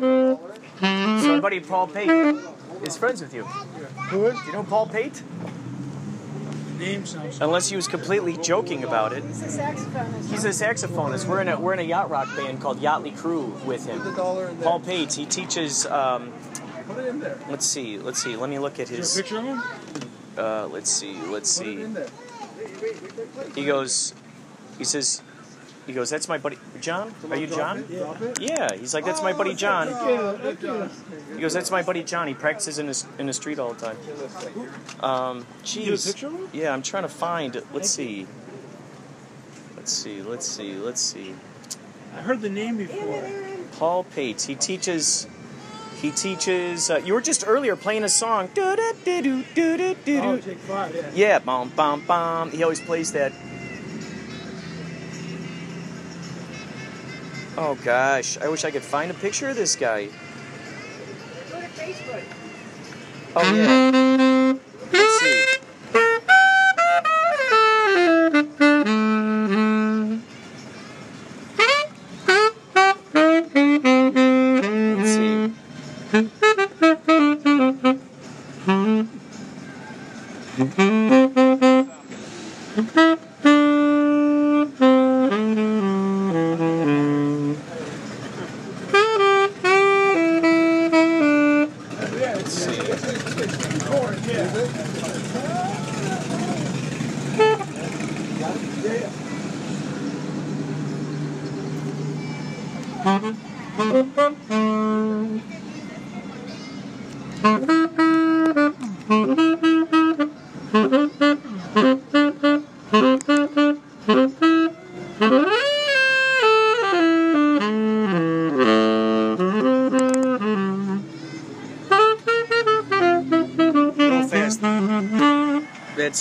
so 0.03 1.35
my 1.35 1.41
buddy 1.41 1.61
paul 1.61 1.87
pate 1.87 2.09
is 2.85 2.97
friends 2.97 3.21
with 3.21 3.35
you 3.35 3.45
Who 3.45 4.27
is? 4.27 4.39
do 4.41 4.47
you 4.47 4.53
know 4.53 4.65
paul 4.65 4.87
pate 4.87 5.23
name 6.83 7.07
sounds. 7.07 7.41
Unless 7.41 7.69
he 7.71 7.77
was 7.77 7.89
completely 7.89 8.37
joking 8.37 8.85
about 8.85 9.13
it. 9.13 9.23
He's 9.25 9.43
a 9.43 9.47
saxophonist. 9.63 10.31
He's 10.31 10.45
a 10.45 10.49
saxophonist. 10.51 11.27
We're 11.27 11.41
in 11.41 11.49
a 11.49 11.59
we're 11.59 11.73
in 11.75 11.79
a 11.79 11.83
yacht 11.85 12.11
rock 12.11 12.29
band 12.37 12.61
called 12.61 12.81
Yachtley 12.81 13.17
Crew 13.17 13.55
with 13.65 13.87
him. 13.87 14.01
Paul 14.63 14.81
Pate. 14.81 15.13
He 15.13 15.27
teaches. 15.27 15.87
Um, 15.87 16.33
Put 16.87 16.99
it 16.99 17.09
in 17.09 17.21
there. 17.21 17.39
let's 17.49 17.65
see. 17.65 17.99
Let's 17.99 18.23
see. 18.23 18.35
Let 18.37 18.51
me 18.51 18.59
look 18.59 18.81
at 18.81 18.91
Is 18.91 18.91
there 18.91 18.97
a 18.97 19.01
his. 19.01 19.17
picture 19.17 19.39
of 19.39 19.45
him? 19.45 19.63
Uh, 20.37 20.67
let's 20.67 20.91
see. 20.91 21.15
Let's 21.23 21.49
see. 21.51 21.87
He 23.55 23.65
goes. 23.65 24.15
He 24.79 24.85
says. 24.85 25.23
He 25.87 25.93
goes. 25.93 26.11
That's 26.11 26.29
my 26.29 26.39
buddy 26.39 26.59
John. 26.81 27.13
Are 27.29 27.37
you 27.37 27.47
John? 27.49 27.83
Drop. 27.83 28.17
Yeah. 28.41 28.75
He's 28.75 28.95
like. 28.95 29.05
That's 29.05 29.23
my 29.23 29.33
buddy 29.33 29.55
John. 29.55 29.89
Yeah, 29.89 30.33
thank 30.35 30.63
you. 30.63 30.89
He 31.35 31.41
goes. 31.41 31.53
That's 31.53 31.71
my 31.71 31.83
buddy 31.83 32.05
John. 32.05 32.29
He 32.29 32.35
practices 32.35 32.79
in 32.79 32.87
the 32.87 33.05
in 33.19 33.27
the 33.27 33.33
street 33.33 33.59
all 33.59 33.73
the 33.75 33.87
time. 33.87 33.97
Um. 35.01 35.39
You 35.65 35.93
Jeez. 35.93 36.07
picture 36.07 36.29
of 36.29 36.35
him? 36.35 36.49
Yeah. 36.53 36.73
I'm 36.73 36.83
trying 36.83 37.03
to 37.03 37.09
find. 37.09 37.61
Let's 37.73 37.91
see. 37.91 38.27
Let's 39.77 39.93
see. 39.93 40.23
Let's 40.23 40.47
see. 40.47 40.75
Let's 40.77 41.01
see. 41.01 41.35
I 42.17 42.21
heard 42.21 42.41
the 42.43 42.51
name 42.51 42.77
before. 42.77 43.25
Paul 43.79 44.05
Pate. 44.05 44.41
He 44.43 44.55
teaches. 44.55 45.27
He 46.01 46.11
teaches. 46.13 46.91
Uh, 46.91 47.01
you 47.05 47.15
were 47.15 47.21
just 47.21 47.45
earlier 47.47 47.75
playing 47.77 48.05
a 48.05 48.09
song. 48.09 48.49
Oh, 48.57 50.39
take 50.45 50.59
five. 50.59 50.95
Yeah. 50.95 51.11
Yeah, 51.15 51.39
bum 51.41 51.71
bum 51.75 52.05
bum. 52.07 52.51
He 52.53 52.63
always 52.63 52.81
plays 52.81 53.13
that. 53.13 53.33
Oh 57.65 57.77
gosh, 57.77 58.39
I 58.39 58.49
wish 58.49 58.65
I 58.65 58.73
could 58.73 58.83
find 58.83 59.09
a 59.09 59.15
picture 59.15 59.49
of 59.49 59.55
this 59.55 59.77
guy. 59.77 60.07
Go 60.07 61.61
to 61.61 61.67
Facebook. 61.69 62.25
Oh 63.37 63.55
yeah. 63.55 64.32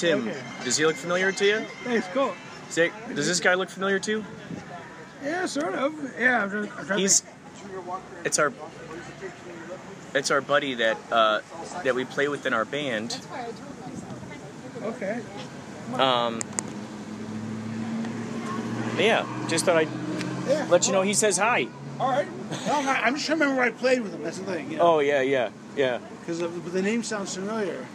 Him. 0.02 0.28
Okay. 0.28 0.42
Does 0.64 0.78
he 0.78 0.86
look 0.86 0.96
familiar 0.96 1.32
to 1.32 1.46
you? 1.46 1.60
Thanks, 1.84 2.08
cool. 2.14 2.34
Does, 2.74 3.28
this 3.28 3.40
guy 3.40 3.54
look 3.56 3.70
familiar 3.70 4.00
to 4.00 4.12
you? 4.12 4.26
Yeah, 5.24 5.46
sort 5.46 5.74
of. 5.76 5.94
Yeah, 6.20 6.44
I'm 6.44 6.98
He's. 6.98 7.24
It's 8.24 8.40
our. 8.40 8.54
It's 10.14 10.32
our 10.32 10.42
buddy 10.42 10.74
that 10.76 10.98
uh, 11.12 11.42
that 11.84 11.96
we 11.96 12.06
play 12.06 12.28
with 12.28 12.46
in 12.46 12.54
our 12.54 12.66
band. 12.66 13.20
Okay. 14.82 15.22
Um, 15.94 16.40
yeah, 18.98 19.26
just 19.50 19.66
thought 19.66 19.78
I'd 19.78 19.90
Yeah. 20.48 20.68
let 20.70 20.88
you 20.88 20.94
know 20.94 21.02
he 21.02 21.14
says 21.14 21.38
hi. 21.38 21.68
All 22.00 22.10
right. 22.10 22.28
No, 22.68 22.74
I'm, 22.74 23.14
just 23.14 23.26
trying 23.26 23.40
to 23.40 23.46
remember 23.46 23.56
where 23.56 23.66
I 23.66 23.72
played 23.72 24.02
with 24.02 24.14
him. 24.14 24.24
That's 24.24 24.40
the 24.40 24.46
thing. 24.46 24.80
Oh 24.80 25.00
yeah, 25.00 25.22
yeah, 25.22 25.50
yeah. 25.76 26.00
Because 26.20 26.40
the 26.40 26.82
name 26.82 27.04
sounds 27.04 27.36
familiar. 27.36 27.86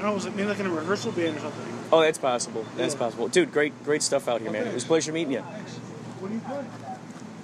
I 0.00 0.04
don't 0.04 0.12
know, 0.12 0.14
was 0.14 0.24
it 0.24 0.34
maybe 0.34 0.48
like 0.48 0.58
in 0.58 0.64
a 0.64 0.70
rehearsal 0.70 1.12
band 1.12 1.36
or 1.36 1.40
something? 1.40 1.78
Oh, 1.92 2.00
that's 2.00 2.16
possible. 2.16 2.64
That's 2.74 2.94
Yeah. 2.94 3.00
possible, 3.00 3.28
dude. 3.28 3.52
Great, 3.52 3.84
great 3.84 4.02
stuff 4.02 4.28
out 4.28 4.40
here, 4.40 4.50
man. 4.50 4.66
It 4.66 4.72
was 4.72 4.84
a 4.84 4.86
pleasure 4.86 5.12
meeting 5.12 5.34
you. 5.34 5.42
Thanks. 5.42 5.72
What 6.20 6.28
do 6.28 6.34
you 6.36 6.40
play? 6.40 6.64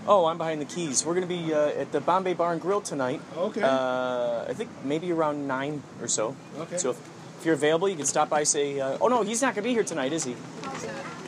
Oh, 0.09 0.25
I'm 0.25 0.39
behind 0.39 0.63
the 0.63 0.65
keys. 0.65 1.05
We're 1.05 1.13
gonna 1.13 1.27
be 1.27 1.53
uh, 1.53 1.69
at 1.69 1.93
the 1.93 2.01
Bombay 2.01 2.33
Bar 2.33 2.53
and 2.53 2.61
Grill 2.63 2.81
tonight. 2.81 3.21
Okay. 3.37 3.61
Uh, 3.61 4.45
I 4.49 4.55
think 4.55 4.71
maybe 4.85 5.13
around 5.13 5.47
nine 5.47 5.83
or 6.01 6.09
so. 6.09 6.35
Okay. 6.59 6.79
So 6.79 6.91
if, 6.93 6.97
if 7.41 7.45
you're 7.45 7.55
available, 7.55 7.91
you 7.91 7.97
can 7.97 8.07
stop 8.07 8.31
by. 8.31 8.45
Say, 8.45 8.81
uh, 8.81 8.97
oh 9.03 9.09
no, 9.09 9.23
he's 9.23 9.43
not 9.43 9.55
gonna 9.55 9.65
be 9.65 9.75
here 9.75 9.85
tonight, 9.85 10.15
is 10.15 10.25
he? 10.25 10.35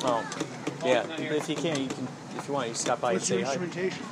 Oh, 0.04 0.24
yeah. 0.82 1.04
If 1.18 1.50
you 1.50 1.56
can, 1.56 1.78
you 1.78 1.88
can. 1.88 2.08
If 2.38 2.48
you 2.48 2.54
want, 2.54 2.68
you 2.68 2.72
can 2.72 2.80
stop 2.80 3.02
by 3.02 3.12
What's 3.12 3.28
and 3.30 3.40
say 3.40 3.44
hi. 3.44 3.52
instrumentation? 3.52 4.02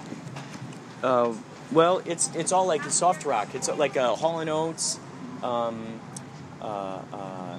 Uh, 1.02 1.32
well, 1.72 2.02
it's 2.04 2.28
it's 2.34 2.52
all 2.52 2.66
like 2.66 2.82
soft 2.90 3.24
rock. 3.24 3.54
It's 3.54 3.68
like 3.68 3.96
uh, 3.96 4.14
Hall 4.16 4.40
and 4.40 4.50
Oates, 4.50 4.98
um, 5.42 6.00
uh, 6.66 7.00
uh, 7.12 7.58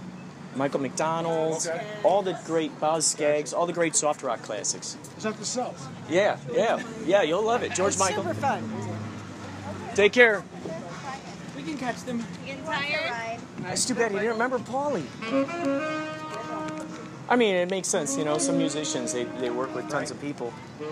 Michael 0.56 0.80
McDonald, 0.82 1.66
Okay. 1.68 1.86
all 2.04 2.22
the 2.24 2.38
great 2.46 2.78
Boz 2.80 3.06
Scaggs, 3.06 3.54
all 3.54 3.66
the 3.66 3.74
great 3.74 3.96
soft 3.96 4.24
rock 4.24 4.42
classics. 4.42 4.98
It's 5.16 5.24
not 5.26 5.38
the 5.38 5.46
South. 5.46 5.88
Yeah, 6.10 6.38
yeah, 6.52 6.82
yeah. 7.06 7.22
You'll 7.22 7.44
love 7.44 7.64
it, 7.64 7.74
George 7.74 7.94
It's 7.94 8.00
Michael. 8.00 8.24
super 8.24 8.34
fun. 8.36 8.64
Take 9.96 10.14
care. 10.14 10.44
We 11.56 11.64
can 11.64 11.78
catch 11.78 12.04
them. 12.04 12.24
It's 13.70 13.86
too 13.86 13.96
bad 13.96 14.12
he 14.12 14.18
didn't 14.18 14.34
remember 14.34 14.60
Paulie. 14.60 15.06
I 17.30 17.36
mean, 17.36 17.56
it 17.56 17.70
makes 17.70 17.88
sense, 17.88 18.16
you 18.18 18.24
know. 18.24 18.38
Some 18.38 18.58
musicians 18.58 19.12
they, 19.14 19.26
they 19.42 19.50
work 19.50 19.74
with 19.76 19.90
tons 19.90 20.12
of 20.12 20.20
people. 20.22 20.54
Did 20.80 20.88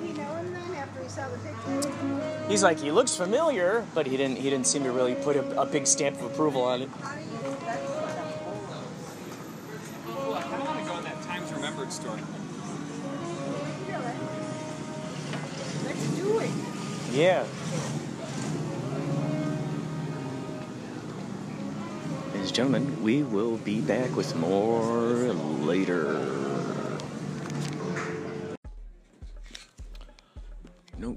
he 0.00 0.12
know 0.14 0.22
him 0.36 0.52
then 0.54 0.74
after 0.76 1.02
he 1.02 1.08
saw 1.08 1.28
the 1.28 1.38
picture? 1.38 2.13
He's 2.48 2.62
like, 2.62 2.78
he 2.78 2.90
looks 2.90 3.16
familiar, 3.16 3.86
but 3.94 4.06
he 4.06 4.16
didn't 4.16 4.36
he 4.36 4.50
didn't 4.50 4.66
seem 4.66 4.84
to 4.84 4.92
really 4.92 5.14
put 5.14 5.36
a, 5.36 5.60
a 5.62 5.66
big 5.66 5.86
stamp 5.86 6.20
of 6.20 6.26
approval 6.26 6.62
on 6.62 6.82
it. 6.82 6.90
Let's 15.84 16.08
do 16.16 16.38
it. 16.38 16.50
Yeah. 17.12 17.44
Ladies 22.32 22.48
and 22.48 22.54
gentlemen, 22.54 23.02
we 23.02 23.22
will 23.22 23.56
be 23.58 23.80
back 23.80 24.16
with 24.16 24.34
more 24.36 25.32
later. 25.32 26.43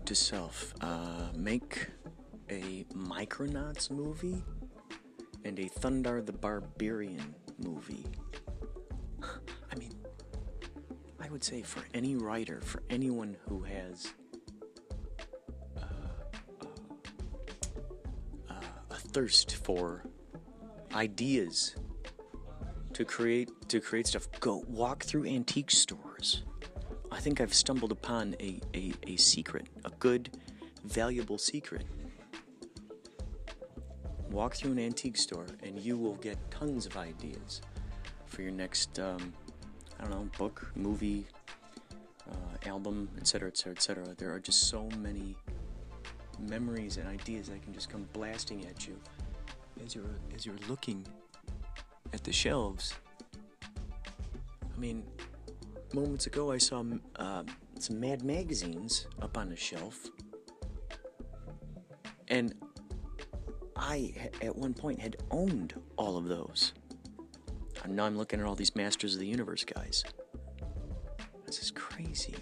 To 0.08 0.16
self 0.16 0.74
uh, 0.80 1.28
make 1.36 1.86
a 2.50 2.86
Micronauts 2.96 3.92
movie 3.92 4.42
and 5.44 5.60
a 5.60 5.68
Thundarr 5.68 6.26
the 6.26 6.32
Barbarian 6.32 7.36
movie. 7.58 8.06
I 9.22 9.76
mean, 9.78 9.92
I 11.20 11.30
would 11.30 11.44
say 11.44 11.62
for 11.62 11.84
any 11.94 12.16
writer, 12.16 12.62
for 12.62 12.84
anyone 12.90 13.36
who 13.50 13.64
has 13.64 14.14
a 18.50 18.96
thirst 18.96 19.58
for 19.58 20.06
ideas 20.94 21.76
to 22.94 23.04
create 23.04 23.50
to 23.68 23.82
create 23.82 24.08
stuff 24.08 24.30
go 24.40 24.64
walk 24.70 25.04
through 25.04 25.26
antique 25.26 25.70
stores 25.70 26.44
i 27.12 27.20
think 27.20 27.42
i've 27.42 27.54
stumbled 27.54 27.92
upon 27.92 28.36
a, 28.40 28.60
a, 28.74 28.94
a 29.08 29.16
secret 29.16 29.68
a 29.86 29.90
good 30.00 30.30
valuable 30.86 31.38
secret 31.38 31.86
walk 34.30 34.56
through 34.56 34.72
an 34.72 34.80
antique 34.80 35.18
store 35.18 35.48
and 35.64 35.80
you 35.80 35.98
will 35.98 36.16
get 36.16 36.38
tons 36.52 36.86
of 36.86 36.98
ideas 36.98 37.62
for 38.26 38.42
your 38.42 38.52
next 38.52 39.00
um, 39.00 39.34
i 40.00 40.04
don't 40.04 40.12
know 40.12 40.30
book 40.38 40.72
movie 40.76 41.26
uh, 42.30 42.68
album 42.68 43.10
etc 43.18 43.48
etc 43.48 43.74
etc 43.74 44.14
there 44.18 44.32
are 44.32 44.40
just 44.40 44.68
so 44.70 44.90
many 45.00 45.36
memories 46.40 46.98
and 46.98 47.08
ideas 47.08 47.48
that 47.48 47.62
can 47.64 47.74
just 47.74 47.90
come 47.90 48.08
blasting 48.14 48.66
at 48.66 48.88
you 48.88 48.96
as 49.84 49.96
you're 49.96 50.16
as 50.36 50.46
you're 50.46 50.56
looking 50.68 51.06
at 52.14 52.24
the 52.24 52.32
shelves. 52.32 52.94
I 53.64 54.80
mean, 54.80 55.04
moments 55.94 56.28
ago 56.28 56.52
I 56.52 56.58
saw 56.58 56.84
uh, 57.18 57.44
some 57.80 58.00
Mad 58.00 58.24
magazines 58.24 59.08
up 59.22 59.38
on 59.38 59.50
the 59.50 59.56
shelf, 59.56 60.10
and 62.28 62.54
I 63.76 64.14
at 64.42 64.56
one 64.56 64.74
point 64.74 65.00
had 65.00 65.18
owned 65.32 65.74
all 65.98 66.18
of 66.18 66.28
those. 66.28 66.74
And 67.84 67.96
now 67.96 68.06
I'm 68.06 68.18
looking 68.18 68.40
at 68.40 68.46
all 68.46 68.56
these 68.56 68.76
Masters 68.76 69.14
of 69.14 69.20
the 69.20 69.28
Universe 69.28 69.64
guys. 69.64 70.04
This 71.46 71.62
is 71.62 71.72
crazy. 71.72 72.36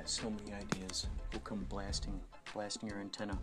Yeah, 0.00 0.06
so 0.06 0.30
many 0.30 0.54
ideas 0.54 1.08
will 1.30 1.40
come 1.40 1.66
blasting, 1.68 2.18
blasting 2.54 2.88
your 2.88 2.98
antenna. 3.00 3.36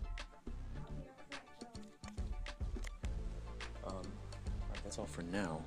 Um, 3.85 3.93
alright, 3.93 4.83
that's 4.83 4.97
all 4.97 5.05
for 5.05 5.21
now. 5.21 5.61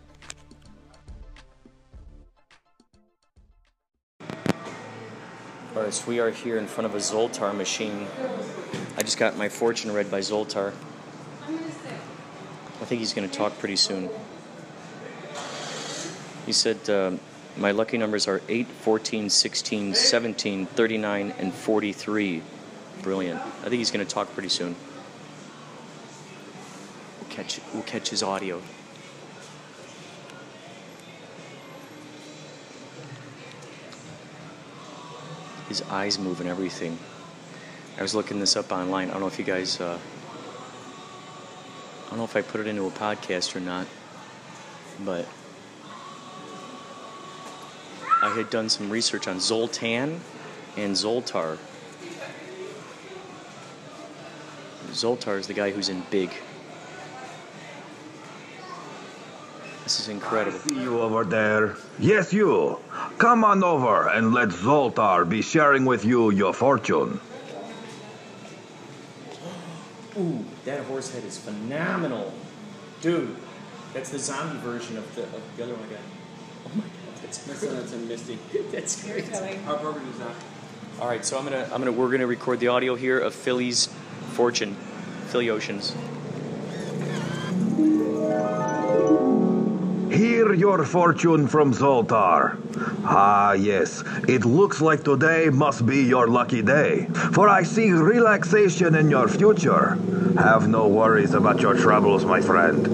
Alright, 5.77 5.95
so 5.95 6.09
we 6.09 6.19
are 6.19 6.31
here 6.31 6.59
in 6.59 6.67
front 6.67 6.87
of 6.87 6.97
a 6.97 6.99
Zoltar 6.99 7.57
machine. 7.57 8.09
I 8.97 9.03
just 9.03 9.17
got 9.17 9.37
my 9.37 9.49
fortune 9.49 9.93
read 9.93 10.11
by 10.11 10.19
Zoltar. 10.19 10.73
I 11.47 12.85
think 12.85 12.99
he's 12.99 13.13
going 13.13 13.29
to 13.29 13.39
talk 13.39 13.57
pretty 13.61 13.77
soon. 13.77 14.11
He 16.47 16.53
said, 16.53 16.91
uh, 16.91 17.13
My 17.57 17.73
lucky 17.73 17.99
numbers 17.99 18.29
are 18.29 18.41
8, 18.49 18.67
14, 18.67 19.29
16, 19.29 19.95
17, 19.95 20.67
39, 20.67 21.35
and 21.39 21.53
43. 21.53 22.43
Brilliant. 23.03 23.41
I 23.41 23.63
think 23.63 23.75
he's 23.75 23.91
going 23.91 24.07
to 24.07 24.11
talk 24.11 24.33
pretty 24.33 24.49
soon. 24.49 24.77
We'll 27.21 27.31
catch, 27.31 27.61
we'll 27.75 27.83
catch 27.83 28.11
his 28.11 28.23
audio. 28.23 28.63
His 35.69 35.83
eyes 35.83 36.19
move 36.19 36.41
and 36.41 36.49
everything. 36.49 36.99
I 37.99 38.03
was 38.03 38.15
looking 38.15 38.41
this 38.41 38.57
up 38.57 38.73
online. 38.73 39.09
I 39.09 39.13
don't 39.13 39.21
know 39.21 39.29
if 39.29 39.39
you 39.39 39.45
guys. 39.45 39.81
Uh, 39.81 39.99
I 42.07 42.09
don't 42.11 42.19
know 42.19 42.25
if 42.25 42.35
I 42.35 42.43
put 42.43 42.61
it 42.61 42.67
into 42.67 42.87
a 42.87 42.91
podcast 42.91 43.55
or 43.55 43.61
not, 43.61 43.87
but 45.05 45.29
I 48.23 48.29
had 48.29 48.51
done 48.51 48.69
some 48.69 48.91
research 48.91 49.27
on 49.29 49.41
Zoltan 49.41 50.21
and 50.77 50.95
Zoltar. 50.95 51.57
Zoltar 54.91 55.39
is 55.39 55.47
the 55.47 55.55
guy 55.55 55.71
who's 55.71 55.89
in 55.89 56.03
Big. 56.11 56.31
This 59.85 60.01
is 60.01 60.09
incredible. 60.09 60.59
I 60.59 60.69
See 60.69 60.83
you 60.83 61.01
over 61.01 61.25
there. 61.25 61.77
Yes, 61.99 62.33
you. 62.33 62.79
Come 63.19 63.45
on 63.45 63.65
over 63.65 64.09
and 64.09 64.33
let 64.33 64.51
Zoltar 64.51 65.29
be 65.29 65.43
sharing 65.43 65.85
with 65.85 66.05
you 66.05 66.31
your 66.31 66.53
fortune. 66.53 67.21
Ooh, 70.19 70.45
that 70.65 70.85
horse 70.85 71.13
head 71.13 71.25
is 71.25 71.39
phenomenal. 71.39 72.33
Dude, 73.01 73.35
that's 73.95 74.11
the 74.11 74.19
zombie 74.19 74.59
version 74.59 74.97
of 74.99 75.15
the, 75.15 75.23
of 75.23 75.43
the 75.57 75.65
other 75.65 75.75
one 75.75 75.85
I 75.85 75.93
got. 75.93 76.01
Oh 76.67 76.71
my 76.77 76.83
god, 76.83 77.00
that's 77.31 77.61
That's, 77.63 77.73
that's 77.73 77.93
a 77.93 77.97
Misty. 77.99 78.39
that's 78.73 79.05
great. 79.05 79.29
How 79.29 79.77
appropriate 79.77 80.09
is 80.09 80.19
that? 80.19 80.35
All 81.01 81.09
right, 81.09 81.25
so 81.25 81.39
I'm 81.39 81.45
gonna 81.45 81.65
I'm 81.73 81.81
gonna 81.81 81.93
we're 81.93 82.11
gonna 82.11 82.27
record 82.27 82.61
the 82.61 82.69
audio 82.69 82.95
here 82.95 83.19
of 83.19 83.35
Philly's 83.35 83.89
fortune, 84.33 84.75
Philly 85.29 85.49
Oceans. 85.49 85.95
Hear 90.51 90.59
your 90.59 90.85
fortune 90.85 91.47
from 91.47 91.73
Zoltar. 91.73 92.59
Ah, 93.05 93.53
yes, 93.53 94.03
it 94.27 94.45
looks 94.45 94.81
like 94.81 95.05
today 95.05 95.49
must 95.49 95.87
be 95.87 96.03
your 96.03 96.27
lucky 96.27 96.61
day, 96.61 97.07
for 97.33 97.49
I 97.49 97.63
see 97.63 97.93
relaxation 97.93 98.97
in 98.97 99.09
your 99.11 99.29
future. 99.29 99.97
Have 100.37 100.67
no 100.67 100.89
worries 100.89 101.35
about 101.35 101.61
your 101.61 101.75
troubles, 101.75 102.25
my 102.25 102.41
friend. 102.41 102.85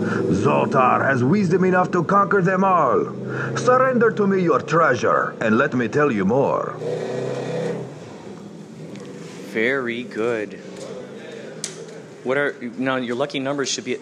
Zoltar 0.45 1.03
has 1.03 1.25
wisdom 1.25 1.65
enough 1.65 1.91
to 1.93 2.05
conquer 2.05 2.43
them 2.43 2.63
all. 2.63 3.07
Surrender 3.57 4.11
to 4.11 4.27
me 4.27 4.43
your 4.43 4.61
treasure, 4.61 5.35
and 5.41 5.57
let 5.57 5.73
me 5.73 5.89
tell 5.89 6.13
you 6.13 6.27
more. 6.27 6.77
Very 9.57 10.03
good. 10.03 10.61
What 12.23 12.37
are 12.37 12.55
now 12.77 12.97
your 12.97 13.17
lucky 13.17 13.39
numbers 13.39 13.71
should 13.71 13.87
be? 13.87 13.97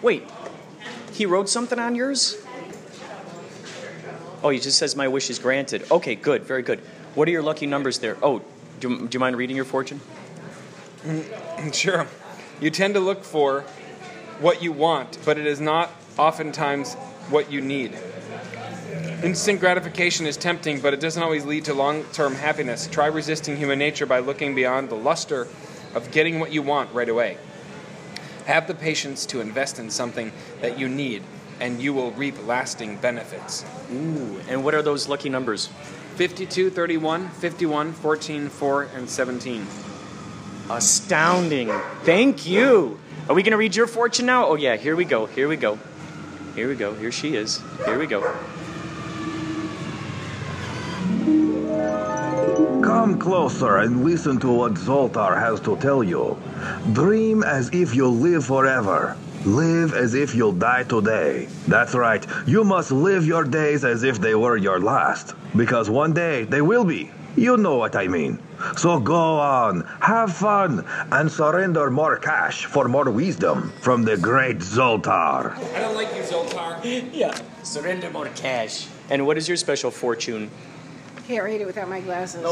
Wait, 0.00 0.22
he 1.18 1.26
wrote 1.26 1.48
something 1.48 1.78
on 1.78 1.94
yours? 1.94 2.36
Oh, 4.42 4.50
he 4.50 4.60
just 4.60 4.78
says 4.78 4.94
my 4.94 5.08
wish 5.08 5.30
is 5.30 5.38
granted. 5.38 5.84
Okay, 5.90 6.14
good, 6.14 6.44
very 6.44 6.62
good. 6.62 6.78
What 7.14 7.26
are 7.26 7.32
your 7.32 7.42
lucky 7.42 7.66
numbers 7.66 7.98
there? 7.98 8.16
Oh, 8.22 8.40
do, 8.78 9.08
do 9.08 9.08
you 9.10 9.18
mind 9.20 9.36
reading 9.36 9.56
your 9.56 9.64
fortune? 9.64 10.00
Mm, 11.04 11.74
sure. 11.74 12.06
You 12.60 12.70
tend 12.70 12.94
to 12.94 13.00
look 13.00 13.24
for 13.24 13.62
what 14.38 14.62
you 14.62 14.70
want, 14.70 15.18
but 15.24 15.38
it 15.38 15.46
is 15.46 15.60
not 15.60 15.90
oftentimes 16.16 16.94
what 17.30 17.50
you 17.50 17.60
need. 17.60 17.98
Instant 19.24 19.58
gratification 19.58 20.26
is 20.26 20.36
tempting, 20.36 20.80
but 20.80 20.94
it 20.94 21.00
doesn't 21.00 21.22
always 21.22 21.44
lead 21.44 21.64
to 21.64 21.74
long 21.74 22.04
term 22.12 22.36
happiness. 22.36 22.86
Try 22.86 23.06
resisting 23.06 23.56
human 23.56 23.78
nature 23.78 24.06
by 24.06 24.20
looking 24.20 24.54
beyond 24.54 24.88
the 24.88 24.94
luster 24.94 25.48
of 25.94 26.12
getting 26.12 26.38
what 26.38 26.52
you 26.52 26.62
want 26.62 26.92
right 26.94 27.08
away. 27.08 27.36
Have 28.48 28.66
the 28.66 28.74
patience 28.74 29.26
to 29.26 29.42
invest 29.42 29.78
in 29.78 29.90
something 29.90 30.32
that 30.62 30.78
you 30.78 30.88
need, 30.88 31.22
and 31.60 31.82
you 31.82 31.92
will 31.92 32.12
reap 32.12 32.46
lasting 32.46 32.96
benefits. 32.96 33.62
Ooh, 33.92 34.40
and 34.48 34.64
what 34.64 34.74
are 34.74 34.80
those 34.80 35.06
lucky 35.06 35.28
numbers? 35.28 35.66
52, 36.14 36.70
31, 36.70 37.28
51, 37.28 37.92
14, 37.92 38.48
4, 38.48 38.82
and 38.96 39.10
17. 39.10 39.66
Astounding. 40.70 41.68
Thank 42.04 42.46
you. 42.46 42.98
Are 43.28 43.34
we 43.34 43.42
going 43.42 43.50
to 43.50 43.58
read 43.58 43.76
your 43.76 43.86
fortune 43.86 44.24
now? 44.24 44.46
Oh, 44.46 44.54
yeah, 44.54 44.76
here 44.76 44.96
we 44.96 45.04
go. 45.04 45.26
Here 45.26 45.46
we 45.46 45.56
go. 45.56 45.78
Here 46.54 46.68
we 46.68 46.74
go. 46.74 46.94
Here 46.94 47.12
she 47.12 47.36
is. 47.36 47.60
Here 47.84 47.98
we 47.98 48.06
go. 48.06 48.22
Come 52.82 53.18
closer 53.18 53.76
and 53.76 54.06
listen 54.06 54.40
to 54.40 54.48
what 54.50 54.72
Zoltar 54.72 55.38
has 55.38 55.60
to 55.60 55.76
tell 55.76 56.02
you. 56.02 56.38
Dream 56.92 57.42
as 57.42 57.70
if 57.72 57.94
you'll 57.94 58.16
live 58.16 58.44
forever. 58.44 59.16
Live 59.44 59.94
as 59.94 60.14
if 60.14 60.34
you'll 60.34 60.52
die 60.52 60.82
today. 60.84 61.48
That's 61.66 61.94
right, 61.94 62.26
you 62.46 62.64
must 62.64 62.90
live 62.90 63.26
your 63.26 63.44
days 63.44 63.84
as 63.84 64.02
if 64.02 64.20
they 64.20 64.34
were 64.34 64.56
your 64.56 64.80
last. 64.80 65.34
Because 65.56 65.88
one 65.88 66.12
day 66.12 66.44
they 66.44 66.60
will 66.60 66.84
be. 66.84 67.10
You 67.36 67.56
know 67.56 67.76
what 67.76 67.94
I 67.94 68.08
mean. 68.08 68.40
So 68.76 68.98
go 68.98 69.38
on, 69.38 69.82
have 70.00 70.34
fun, 70.34 70.84
and 71.12 71.30
surrender 71.30 71.88
more 71.88 72.16
cash 72.16 72.64
for 72.64 72.88
more 72.88 73.08
wisdom 73.10 73.72
from 73.80 74.02
the 74.02 74.16
great 74.16 74.58
Zoltar. 74.58 75.56
I 75.74 75.78
don't 75.78 75.94
like 75.94 76.12
you, 76.16 76.22
Zoltar. 76.22 76.82
Yeah. 77.12 77.38
Surrender 77.62 78.10
more 78.10 78.26
cash. 78.34 78.88
And 79.08 79.24
what 79.24 79.38
is 79.38 79.46
your 79.46 79.56
special 79.56 79.90
fortune? 79.92 80.50
Can't 81.28 81.44
read 81.44 81.60
it 81.60 81.66
without 81.66 81.88
my 81.88 82.00
glasses. 82.00 82.42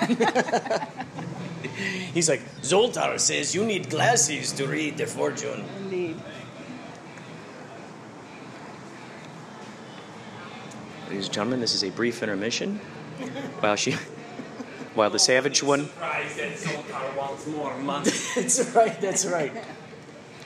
He's 2.14 2.28
like, 2.28 2.42
Zoltar 2.62 3.18
says 3.18 3.54
you 3.54 3.64
need 3.64 3.90
glasses 3.90 4.52
to 4.52 4.66
read 4.66 4.96
the 4.96 5.06
fortune. 5.06 5.64
Indeed. 5.78 6.16
Ladies 11.08 11.26
and 11.26 11.34
gentlemen, 11.34 11.60
this 11.60 11.74
is 11.74 11.82
a 11.82 11.90
brief 11.90 12.22
intermission. 12.22 12.78
While 13.60 13.76
she, 13.76 13.96
while 14.94 15.10
the 15.10 15.18
savage 15.18 15.62
one. 15.62 15.86
Zoltar 15.86 17.16
wants 17.16 17.46
more 17.46 17.76
money. 17.78 18.10
that's 18.34 18.60
right. 18.74 19.00
That's 19.00 19.26
right. 19.26 19.52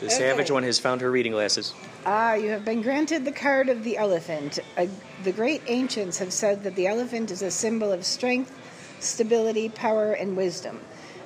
The 0.01 0.11
savage 0.11 0.51
one 0.51 0.65
has 0.65 0.79
found 0.79 1.01
her 1.01 1.11
reading 1.11 1.33
glasses. 1.33 1.73
Ah, 2.05 2.35
you 2.35 2.51
have 2.51 2.65
been 2.65 2.83
granted 2.83 3.25
the 3.25 3.33
card 3.33 3.69
of 3.69 3.85
the 3.85 3.97
elephant. 3.97 4.59
Uh, 4.77 4.87
the 5.23 5.33
great 5.33 5.63
ancients 5.69 6.19
have 6.19 6.33
said 6.33 6.63
that 6.65 6.75
the 6.75 6.87
elephant 6.87 7.31
is 7.31 7.41
a 7.41 7.51
symbol 7.51 7.93
of 7.93 8.05
strength, 8.05 8.53
stability, 9.01 9.69
power, 9.69 10.13
and 10.13 10.37
wisdom. 10.37 10.81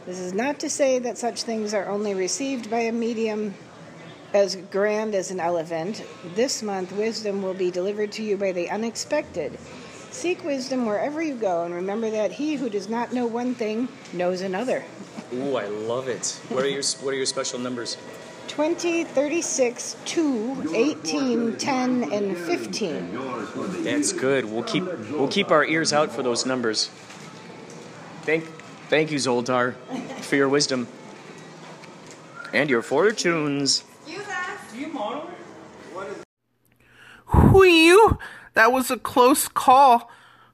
This 0.08 0.20
is 0.20 0.32
not 0.32 0.58
to 0.60 0.70
say 0.70 0.98
that 1.00 1.18
such 1.18 1.42
things 1.42 1.74
are 1.74 1.86
only 1.86 2.14
received 2.14 2.70
by 2.70 2.78
a 2.78 2.92
medium 2.92 3.52
as 4.32 4.56
grand 4.56 5.14
as 5.14 5.30
an 5.30 5.38
elephant. 5.38 6.02
This 6.34 6.62
month, 6.62 6.92
wisdom 6.92 7.42
will 7.42 7.52
be 7.52 7.70
delivered 7.70 8.10
to 8.12 8.22
you 8.22 8.38
by 8.38 8.52
the 8.52 8.70
unexpected. 8.70 9.58
Seek 10.10 10.42
wisdom 10.44 10.86
wherever 10.86 11.20
you 11.20 11.34
go, 11.34 11.64
and 11.64 11.74
remember 11.74 12.08
that 12.08 12.32
he 12.32 12.54
who 12.54 12.70
does 12.70 12.88
not 12.88 13.12
know 13.12 13.26
one 13.26 13.54
thing 13.54 13.86
knows 14.14 14.40
another. 14.40 14.82
Ooh, 15.34 15.56
I 15.56 15.66
love 15.66 16.08
it. 16.08 16.40
What 16.48 16.64
are 16.64 16.68
your 16.68 16.82
What 17.02 17.12
are 17.12 17.18
your 17.18 17.26
special 17.26 17.58
numbers? 17.58 17.98
20, 18.46 19.04
36, 19.04 19.96
2, 20.06 20.72
18, 20.74 21.56
10, 21.58 22.12
and 22.14 22.34
15. 22.34 23.84
That's 23.84 24.14
good. 24.14 24.46
We'll 24.46 24.62
keep 24.62 24.84
We'll 25.10 25.28
keep 25.28 25.50
our 25.50 25.66
ears 25.66 25.92
out 25.92 26.10
for 26.10 26.22
those 26.22 26.46
numbers. 26.46 26.88
Thank 28.22 28.57
Thank 28.88 29.10
you, 29.10 29.18
Zoltar, 29.18 29.74
for 30.22 30.36
your 30.36 30.48
wisdom. 30.48 30.88
And 32.54 32.70
your 32.70 32.80
fortunes. 32.80 33.84
You 34.06 34.20
have 34.20 34.58
few 34.60 34.88
more. 34.88 35.26
Whew, 37.30 38.18
that 38.54 38.72
was 38.72 38.90
a 38.90 38.96
close 38.96 39.46
call. 39.46 40.10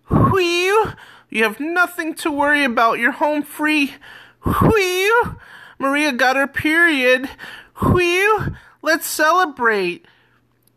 Whew, 0.09 0.93
you 1.31 1.45
have 1.45 1.61
nothing 1.61 2.15
to 2.17 2.33
worry 2.33 2.65
about. 2.65 2.99
You're 2.99 3.13
home 3.13 3.45
free. 3.45 3.95
Whew, 4.43 5.37
Maria 5.79 6.11
got 6.11 6.35
her 6.35 6.49
period. 6.49 7.31
Whew, 7.77 8.57
let's 8.83 9.07
celebrate. 9.07 10.07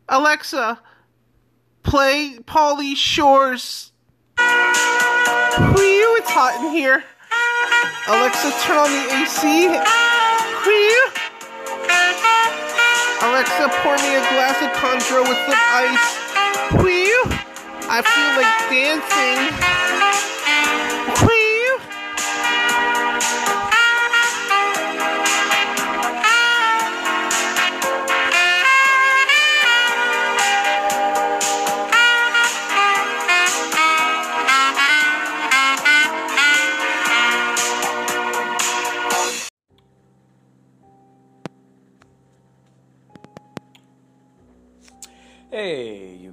Alexa, 0.07 0.79
play 1.81 2.37
Paulie 2.43 2.95
Shores. 2.95 3.91
Whew, 4.37 6.17
it's 6.17 6.29
hot 6.29 6.63
in 6.63 6.71
here. 6.71 7.03
Alexa, 8.07 8.51
turn 8.63 8.77
on 8.77 8.89
the 8.91 9.03
AC. 9.19 9.67
Alexa, 13.21 13.69
pour 13.81 13.95
me 13.97 14.15
a 14.15 14.23
glass 14.31 14.57
of 14.61 14.69
Conjuro 14.79 15.27
with 15.27 15.37
some 15.45 15.61
ice. 15.73 16.07
I 17.89 18.01
feel 18.03 18.31
like 18.35 18.51
dancing. 18.69 19.86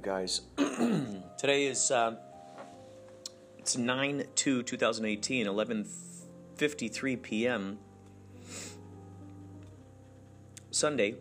Guys. 0.05 0.41
Today 1.35 1.65
is 1.65 1.89
uh, 1.89 2.13
it's 3.57 3.75
9 3.75 4.25
2 4.35 4.61
2018, 4.61 5.47
11:53 5.47 7.21
p.m. 7.23 7.79
Sunday. 10.69 11.15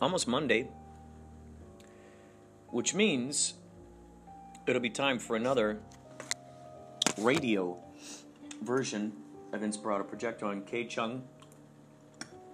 Almost 0.00 0.26
Monday. 0.26 0.68
Which 2.68 2.94
means 2.94 3.52
it'll 4.66 4.80
be 4.80 4.88
time 4.88 5.18
for 5.18 5.36
another 5.36 5.80
radio 7.18 7.76
version 8.62 9.12
of 9.52 9.60
Inspirato 9.60 10.06
Projecto 10.06 10.44
on 10.44 10.62
KCHUNG 10.62 11.20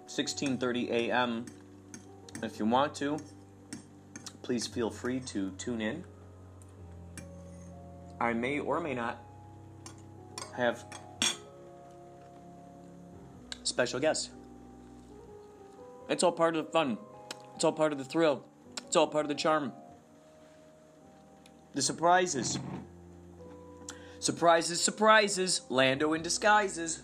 16:30 0.09 0.91
a.m. 0.91 1.45
If 2.43 2.59
you 2.59 2.67
want 2.67 2.97
to, 2.97 3.21
please 4.45 4.67
feel 4.67 4.91
free 4.91 5.19
to 5.21 5.51
tune 5.53 5.81
in. 5.81 6.05
I 8.21 8.35
may 8.35 8.61
or 8.61 8.79
may 8.79 8.95
not 8.95 9.19
have 10.55 10.85
special 13.63 13.99
guests. 13.99 14.29
It's 16.11 16.23
all 16.23 16.31
part 16.31 16.57
of 16.57 16.67
the 16.67 16.71
fun. 16.71 16.99
It's 17.57 17.65
all 17.65 17.73
part 17.73 17.93
of 17.93 17.99
the 17.99 18.05
thrill. 18.05 18.45
It's 18.87 18.97
all 18.97 19.07
part 19.07 19.25
of 19.25 19.31
the 19.31 19.35
charm. 19.35 19.73
The 21.73 21.81
surprises. 21.83 22.59
Surprises, 24.21 24.81
surprises. 24.81 25.63
Lando 25.71 26.13
in 26.13 26.23
disguises. 26.23 27.03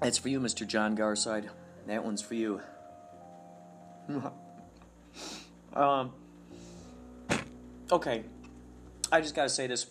That's 0.00 0.18
for 0.18 0.28
you, 0.28 0.38
Mr. 0.38 0.64
John 0.66 0.96
Garside. 0.96 1.48
That 1.88 2.04
one's 2.04 2.22
for 2.22 2.34
you. 2.34 2.60
um. 5.74 6.12
Okay. 7.90 8.24
I 9.12 9.20
just 9.20 9.34
gotta 9.34 9.48
say 9.48 9.66
this. 9.66 9.86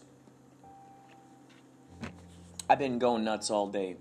I've 2.69 2.79
been 2.79 2.99
going 2.99 3.23
nuts 3.23 3.49
all 3.49 3.67
day. 3.67 3.97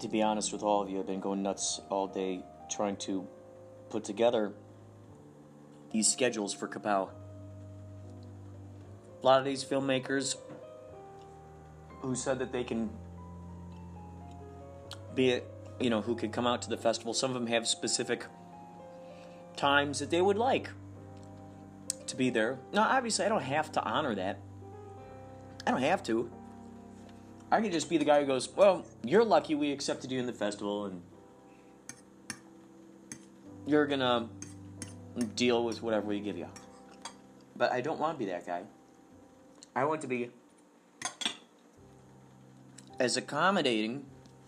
To 0.00 0.08
be 0.08 0.22
honest 0.22 0.52
with 0.52 0.62
all 0.62 0.82
of 0.82 0.90
you, 0.90 0.98
I've 0.98 1.06
been 1.06 1.20
going 1.20 1.42
nuts 1.42 1.80
all 1.88 2.08
day 2.08 2.42
trying 2.68 2.96
to 2.96 3.26
put 3.90 4.02
together 4.04 4.52
these 5.92 6.10
schedules 6.10 6.52
for 6.52 6.66
Kapow. 6.66 7.10
A 9.22 9.26
lot 9.26 9.38
of 9.38 9.44
these 9.44 9.64
filmmakers 9.64 10.36
who 12.00 12.16
said 12.16 12.40
that 12.40 12.50
they 12.50 12.64
can 12.64 12.90
be 15.14 15.30
it, 15.30 15.46
you 15.78 15.90
know, 15.90 16.00
who 16.00 16.16
could 16.16 16.32
come 16.32 16.46
out 16.46 16.62
to 16.62 16.68
the 16.68 16.76
festival, 16.76 17.14
some 17.14 17.30
of 17.30 17.34
them 17.34 17.46
have 17.46 17.68
specific 17.68 18.24
times 19.56 19.98
that 19.98 20.10
they 20.10 20.22
would 20.22 20.36
like 20.36 20.68
to 22.06 22.16
be 22.16 22.30
there. 22.30 22.58
Now, 22.72 22.82
obviously, 22.82 23.24
I 23.24 23.28
don't 23.28 23.42
have 23.42 23.72
to 23.72 23.82
honor 23.82 24.14
that. 24.14 24.38
I 25.66 25.70
don't 25.70 25.82
have 25.82 26.02
to. 26.04 26.30
I 27.50 27.60
can 27.60 27.70
just 27.70 27.88
be 27.88 27.96
the 27.96 28.04
guy 28.04 28.20
who 28.20 28.26
goes, 28.26 28.48
Well, 28.48 28.84
you're 29.02 29.24
lucky 29.24 29.54
we 29.54 29.72
accepted 29.72 30.10
you 30.10 30.18
in 30.18 30.26
the 30.26 30.32
festival, 30.32 30.86
and 30.86 31.02
you're 33.66 33.86
gonna 33.86 34.28
deal 35.36 35.64
with 35.64 35.82
whatever 35.82 36.06
we 36.06 36.20
give 36.20 36.36
you. 36.36 36.48
But 37.56 37.72
I 37.72 37.80
don't 37.80 38.00
want 38.00 38.18
to 38.18 38.24
be 38.24 38.30
that 38.30 38.46
guy. 38.46 38.62
I 39.76 39.84
want 39.84 40.00
to 40.02 40.06
be 40.06 40.30
as 42.98 43.16
accommodating 43.16 44.04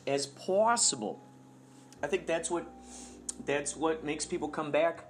as 0.07 0.27
possible. 0.27 1.21
I 2.03 2.07
think 2.07 2.27
that's 2.27 2.51
what 2.51 2.67
that's 3.45 3.77
what 3.77 4.05
makes 4.05 4.25
people 4.25 4.49
come 4.49 4.71
back 4.71 5.05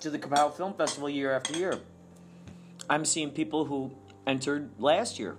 to 0.00 0.10
the 0.10 0.18
Kapow 0.18 0.54
Film 0.54 0.74
Festival 0.74 1.08
year 1.08 1.32
after 1.32 1.56
year. 1.56 1.80
I'm 2.90 3.04
seeing 3.04 3.30
people 3.30 3.64
who 3.64 3.92
entered 4.26 4.70
last 4.78 5.18
year, 5.18 5.36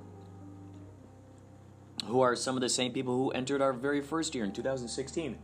who 2.06 2.22
are 2.22 2.36
some 2.36 2.56
of 2.56 2.62
the 2.62 2.70
same 2.70 2.92
people 2.92 3.16
who 3.16 3.32
entered 3.32 3.62
our 3.62 3.74
very 3.74 4.02
first 4.02 4.34
year 4.34 4.44
in 4.44 4.52
2016. 4.52 5.38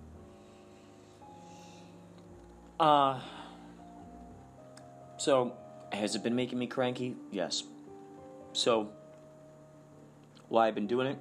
Uh, 2.80 3.20
so, 5.18 5.54
has 5.92 6.16
it 6.16 6.24
been 6.24 6.36
making 6.36 6.58
me 6.58 6.66
cranky? 6.66 7.16
Yes. 7.32 7.64
So, 8.54 8.90
why 10.50 10.68
I've 10.68 10.76
been 10.76 10.88
doing 10.88 11.06
it? 11.06 11.20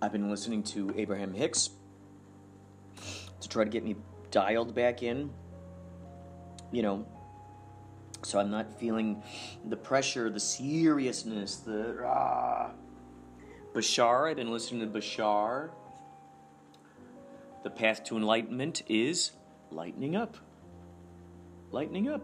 I've 0.00 0.12
been 0.12 0.30
listening 0.30 0.62
to 0.64 0.94
Abraham 0.96 1.34
Hicks 1.34 1.70
to 3.46 3.52
try 3.52 3.64
to 3.64 3.70
get 3.70 3.84
me 3.84 3.96
dialed 4.30 4.74
back 4.74 5.02
in. 5.02 5.30
You 6.72 6.82
know, 6.82 7.06
so 8.22 8.40
I'm 8.40 8.50
not 8.50 8.78
feeling 8.78 9.22
the 9.64 9.76
pressure, 9.76 10.28
the 10.30 10.40
seriousness, 10.40 11.56
the 11.56 11.94
rah. 12.00 12.70
Bashar, 13.72 14.30
I've 14.30 14.36
been 14.36 14.50
listening 14.50 14.80
to 14.80 14.98
Bashar. 14.98 15.70
The 17.62 17.70
path 17.70 18.04
to 18.04 18.16
enlightenment 18.16 18.82
is 18.88 19.32
lightening 19.70 20.16
up. 20.16 20.36
Lightening 21.70 22.08
up. 22.08 22.22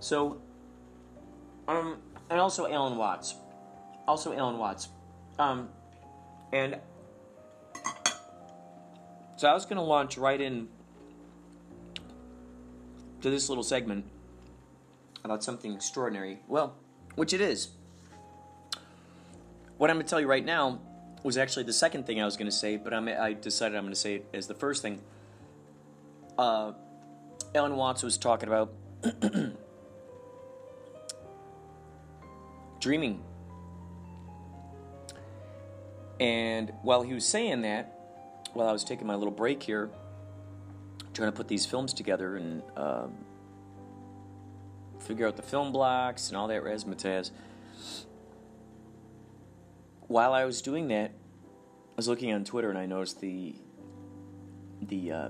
So, 0.00 0.40
um, 1.68 1.98
and 2.28 2.40
also 2.40 2.70
Alan 2.70 2.98
Watts. 2.98 3.34
Also 4.06 4.36
Alan 4.36 4.58
Watts. 4.58 4.88
Um, 5.38 5.68
and 6.52 6.78
so 9.36 9.48
I 9.48 9.54
was 9.54 9.64
going 9.64 9.76
to 9.76 9.82
launch 9.82 10.16
right 10.16 10.40
in 10.40 10.68
to 13.20 13.30
this 13.30 13.48
little 13.48 13.64
segment 13.64 14.04
about 15.24 15.44
something 15.44 15.74
extraordinary. 15.74 16.38
Well, 16.48 16.74
which 17.16 17.32
it 17.32 17.40
is. 17.40 17.68
What 19.78 19.90
I'm 19.90 19.96
going 19.96 20.06
to 20.06 20.10
tell 20.10 20.20
you 20.20 20.26
right 20.26 20.44
now 20.44 20.80
was 21.22 21.36
actually 21.36 21.64
the 21.64 21.72
second 21.72 22.06
thing 22.06 22.20
I 22.20 22.24
was 22.24 22.36
going 22.36 22.50
to 22.50 22.56
say, 22.56 22.76
but 22.76 22.94
I'm, 22.94 23.08
I 23.08 23.34
decided 23.34 23.76
I'm 23.76 23.82
going 23.82 23.92
to 23.92 24.00
say 24.00 24.16
it 24.16 24.28
as 24.32 24.46
the 24.46 24.54
first 24.54 24.80
thing. 24.80 25.00
Uh, 26.38 26.72
Alan 27.54 27.76
Watts 27.76 28.02
was 28.02 28.16
talking 28.16 28.48
about 28.48 28.72
dreaming. 32.80 33.22
And 36.20 36.72
while 36.82 37.02
he 37.02 37.12
was 37.12 37.26
saying 37.26 37.62
that, 37.62 37.95
while 38.56 38.68
I 38.68 38.72
was 38.72 38.84
taking 38.84 39.06
my 39.06 39.14
little 39.14 39.32
break 39.32 39.62
here, 39.62 39.90
trying 41.12 41.30
to 41.30 41.36
put 41.36 41.48
these 41.48 41.66
films 41.66 41.92
together 41.92 42.36
and 42.36 42.62
um, 42.76 43.14
figure 44.98 45.26
out 45.26 45.36
the 45.36 45.42
film 45.42 45.72
blocks 45.72 46.28
and 46.28 46.36
all 46.36 46.48
that 46.48 46.64
razzmatazz. 46.64 47.30
While 50.08 50.32
I 50.32 50.44
was 50.44 50.62
doing 50.62 50.88
that, 50.88 51.10
I 51.10 51.96
was 51.96 52.08
looking 52.08 52.32
on 52.32 52.44
Twitter 52.44 52.70
and 52.70 52.78
I 52.78 52.86
noticed 52.86 53.20
the 53.20 53.54
the 54.82 55.12
uh, 55.12 55.28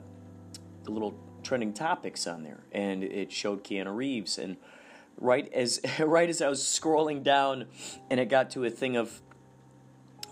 the 0.84 0.90
little 0.90 1.14
trending 1.42 1.72
topics 1.72 2.26
on 2.26 2.42
there, 2.42 2.64
and 2.72 3.04
it 3.04 3.32
showed 3.32 3.64
Keanu 3.64 3.94
Reeves. 3.94 4.38
And 4.38 4.56
right 5.18 5.50
as 5.52 5.80
right 5.98 6.28
as 6.28 6.42
I 6.42 6.48
was 6.48 6.60
scrolling 6.60 7.22
down, 7.22 7.66
and 8.10 8.20
it 8.20 8.28
got 8.28 8.50
to 8.50 8.64
a 8.64 8.70
thing 8.70 8.96
of 8.96 9.20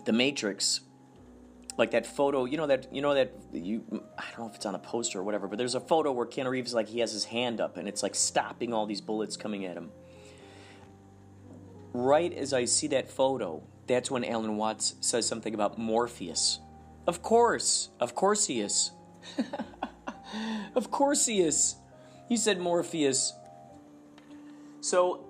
the 0.03 0.13
Matrix, 0.13 0.81
like 1.77 1.91
that 1.91 2.05
photo. 2.05 2.45
You 2.45 2.57
know 2.57 2.67
that 2.67 2.93
you 2.93 3.01
know 3.01 3.13
that 3.13 3.33
you. 3.51 3.83
I 4.17 4.23
don't 4.31 4.39
know 4.39 4.49
if 4.49 4.55
it's 4.55 4.65
on 4.65 4.75
a 4.75 4.79
poster 4.79 5.19
or 5.19 5.23
whatever, 5.23 5.47
but 5.47 5.57
there's 5.57 5.75
a 5.75 5.79
photo 5.79 6.11
where 6.11 6.25
Keanu 6.25 6.49
Reeves 6.49 6.73
like 6.73 6.87
he 6.87 6.99
has 6.99 7.11
his 7.11 7.25
hand 7.25 7.59
up, 7.59 7.77
and 7.77 7.87
it's 7.87 8.03
like 8.03 8.15
stopping 8.15 8.73
all 8.73 8.85
these 8.85 9.01
bullets 9.01 9.37
coming 9.37 9.65
at 9.65 9.75
him. 9.75 9.91
Right 11.93 12.33
as 12.33 12.53
I 12.53 12.65
see 12.65 12.87
that 12.87 13.09
photo, 13.09 13.63
that's 13.87 14.11
when 14.11 14.23
Alan 14.23 14.57
Watts 14.57 14.95
says 15.01 15.27
something 15.27 15.53
about 15.53 15.77
Morpheus. 15.77 16.59
Of 17.07 17.21
course, 17.21 17.89
of 17.99 18.15
course 18.15 18.47
he 18.47 18.61
is. 18.61 18.91
of 20.75 20.91
course 20.91 21.25
he 21.25 21.41
is. 21.41 21.75
He 22.27 22.37
said 22.37 22.59
Morpheus. 22.59 23.33
So, 24.81 25.25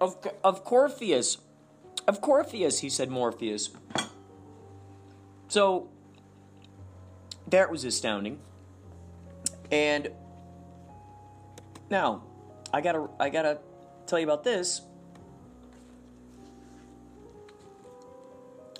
of 0.00 0.16
of 0.44 0.64
Corpheus, 0.64 1.38
of 2.06 2.20
Corpheus, 2.20 2.80
he 2.80 2.88
said 2.88 3.10
Morpheus. 3.10 3.70
So, 5.50 5.88
that 7.48 7.72
was 7.72 7.84
astounding. 7.84 8.38
And 9.72 10.10
now, 11.90 12.22
I 12.72 12.80
gotta 12.80 13.08
I 13.18 13.30
gotta 13.30 13.58
tell 14.06 14.20
you 14.20 14.24
about 14.24 14.44
this. 14.44 14.82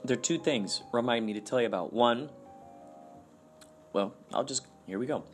There 0.04 0.16
are 0.16 0.20
two 0.20 0.38
things 0.38 0.84
remind 0.92 1.26
me 1.26 1.32
to 1.32 1.40
tell 1.40 1.60
you 1.60 1.66
about. 1.66 1.92
One, 1.92 2.30
well, 3.92 4.14
I'll 4.32 4.44
just 4.44 4.64
here 4.86 5.00
we 5.00 5.06
go. 5.06 5.24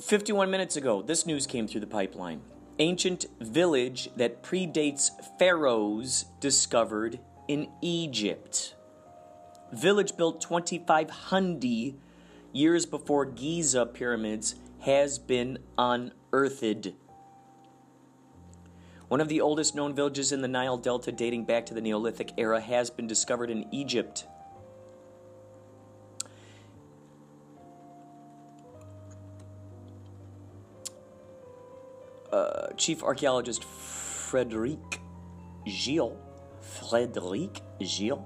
51 0.00 0.50
minutes 0.50 0.76
ago, 0.76 1.02
this 1.02 1.26
news 1.26 1.46
came 1.46 1.68
through 1.68 1.82
the 1.82 1.86
pipeline. 1.86 2.40
Ancient 2.78 3.26
village 3.40 4.08
that 4.16 4.42
predates 4.42 5.10
pharaohs 5.38 6.24
discovered 6.40 7.20
in 7.50 7.66
Egypt. 7.82 8.76
Village 9.72 10.16
built 10.16 10.40
2500 10.40 11.94
years 12.52 12.86
before 12.86 13.24
Giza 13.24 13.86
pyramids 13.86 14.54
has 14.82 15.18
been 15.18 15.58
unearthed. 15.76 16.94
One 19.08 19.20
of 19.20 19.26
the 19.26 19.40
oldest 19.40 19.74
known 19.74 19.96
villages 19.96 20.30
in 20.30 20.42
the 20.42 20.46
Nile 20.46 20.76
Delta 20.76 21.10
dating 21.10 21.44
back 21.44 21.66
to 21.66 21.74
the 21.74 21.80
Neolithic 21.80 22.30
era 22.38 22.60
has 22.60 22.88
been 22.88 23.08
discovered 23.08 23.50
in 23.50 23.66
Egypt. 23.74 24.28
Uh, 32.32 32.68
Chief 32.76 33.02
archaeologist 33.02 33.64
Frederic 33.64 35.00
Gilles, 35.66 36.16
Frederic 36.70 37.62
Gilles, 37.82 38.24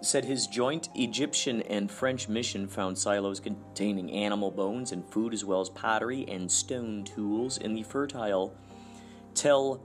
said 0.00 0.24
his 0.24 0.46
joint 0.46 0.88
Egyptian 0.94 1.62
and 1.62 1.90
French 1.90 2.28
mission 2.28 2.66
found 2.66 2.98
silos 2.98 3.40
containing 3.40 4.10
animal 4.10 4.50
bones 4.50 4.92
and 4.92 5.08
food 5.10 5.32
as 5.32 5.44
well 5.44 5.60
as 5.60 5.68
pottery 5.68 6.24
and 6.28 6.50
stone 6.50 7.04
tools 7.04 7.58
in 7.58 7.74
the 7.74 7.82
fertile 7.82 8.54
Tel 9.34 9.80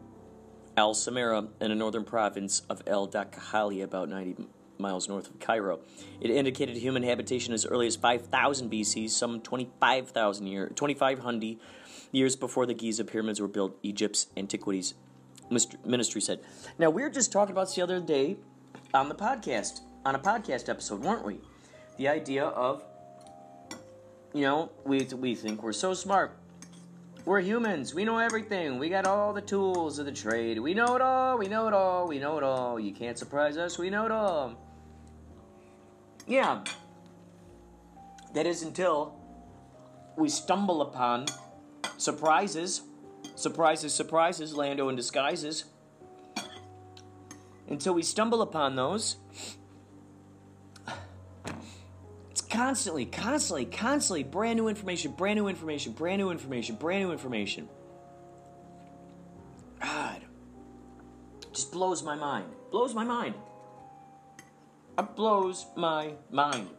Al 0.75 0.93
Samara 0.93 1.47
in 1.61 1.69
the 1.69 1.75
northern 1.75 2.03
province 2.03 2.61
of 2.69 2.81
El 2.85 3.07
Dakhali, 3.07 3.83
about 3.83 4.09
90 4.09 4.47
miles 4.77 5.07
north 5.09 5.27
of 5.27 5.39
Cairo. 5.39 5.79
It 6.21 6.29
indicated 6.29 6.77
human 6.77 7.03
habitation 7.03 7.53
as 7.53 7.65
early 7.65 7.87
as 7.87 7.95
5000 7.95 8.71
BC, 8.71 9.09
some 9.09 9.41
25,000 9.41 10.47
years, 10.47 10.71
2500 10.75 11.57
years 12.11 12.35
before 12.35 12.65
the 12.65 12.73
Giza 12.73 13.03
pyramids 13.05 13.41
were 13.41 13.47
built, 13.47 13.77
Egypt's 13.81 14.27
antiquities 14.37 14.93
ministry 15.49 16.21
said. 16.21 16.39
Now, 16.77 16.89
we 16.89 17.01
were 17.01 17.09
just 17.09 17.31
talking 17.31 17.51
about 17.51 17.67
this 17.67 17.75
the 17.75 17.81
other 17.81 17.99
day 17.99 18.37
on 18.93 19.09
the 19.09 19.15
podcast, 19.15 19.81
on 20.05 20.15
a 20.15 20.19
podcast 20.19 20.69
episode, 20.69 21.01
weren't 21.01 21.25
we? 21.25 21.39
The 21.97 22.07
idea 22.07 22.45
of, 22.45 22.83
you 24.33 24.41
know, 24.41 24.71
we, 24.85 25.03
we 25.15 25.35
think 25.35 25.63
we're 25.63 25.73
so 25.73 25.93
smart. 25.93 26.37
We're 27.25 27.41
humans. 27.41 27.93
We 27.93 28.05
know 28.05 28.19
everything. 28.19 28.79
We 28.79 28.87
got 28.87 29.05
all 29.05 29.33
the 29.33 29.41
tools 29.41 29.99
of 29.99 30.05
the 30.05 30.13
trade. 30.13 30.59
We 30.59 30.73
know 30.73 30.95
it 30.95 31.01
all. 31.01 31.37
We 31.37 31.49
know 31.49 31.67
it 31.67 31.73
all. 31.73 32.07
We 32.07 32.19
know 32.19 32.37
it 32.37 32.43
all. 32.43 32.79
You 32.79 32.93
can't 32.93 33.17
surprise 33.17 33.57
us. 33.57 33.77
We 33.77 33.89
know 33.89 34.05
it 34.05 34.11
all. 34.11 34.55
Yeah. 36.25 36.63
That 38.33 38.45
is 38.45 38.63
until 38.63 39.19
we 40.15 40.29
stumble 40.29 40.81
upon 40.81 41.25
surprises. 41.97 42.83
Surprises, 43.37 43.93
surprises, 43.93 44.55
Lando 44.55 44.89
in 44.89 44.95
disguises. 44.95 45.65
Until 47.69 47.93
we 47.93 48.01
stumble 48.01 48.41
upon 48.41 48.75
those, 48.75 49.17
it's 52.31 52.41
constantly, 52.41 53.05
constantly, 53.05 53.65
constantly 53.65 54.23
brand 54.23 54.57
new 54.57 54.67
information, 54.67 55.11
brand 55.11 55.37
new 55.37 55.47
information, 55.47 55.91
brand 55.91 56.19
new 56.19 56.31
information, 56.31 56.77
brand 56.77 57.03
new 57.03 57.11
information. 57.11 57.69
God. 59.79 60.21
Just 61.53 61.71
blows 61.71 62.01
my 62.01 62.15
mind. 62.15 62.47
Blows 62.71 62.95
my 62.95 63.03
mind. 63.03 63.35
It 64.97 65.15
blows 65.15 65.67
my 65.75 66.13
mind. 66.31 66.69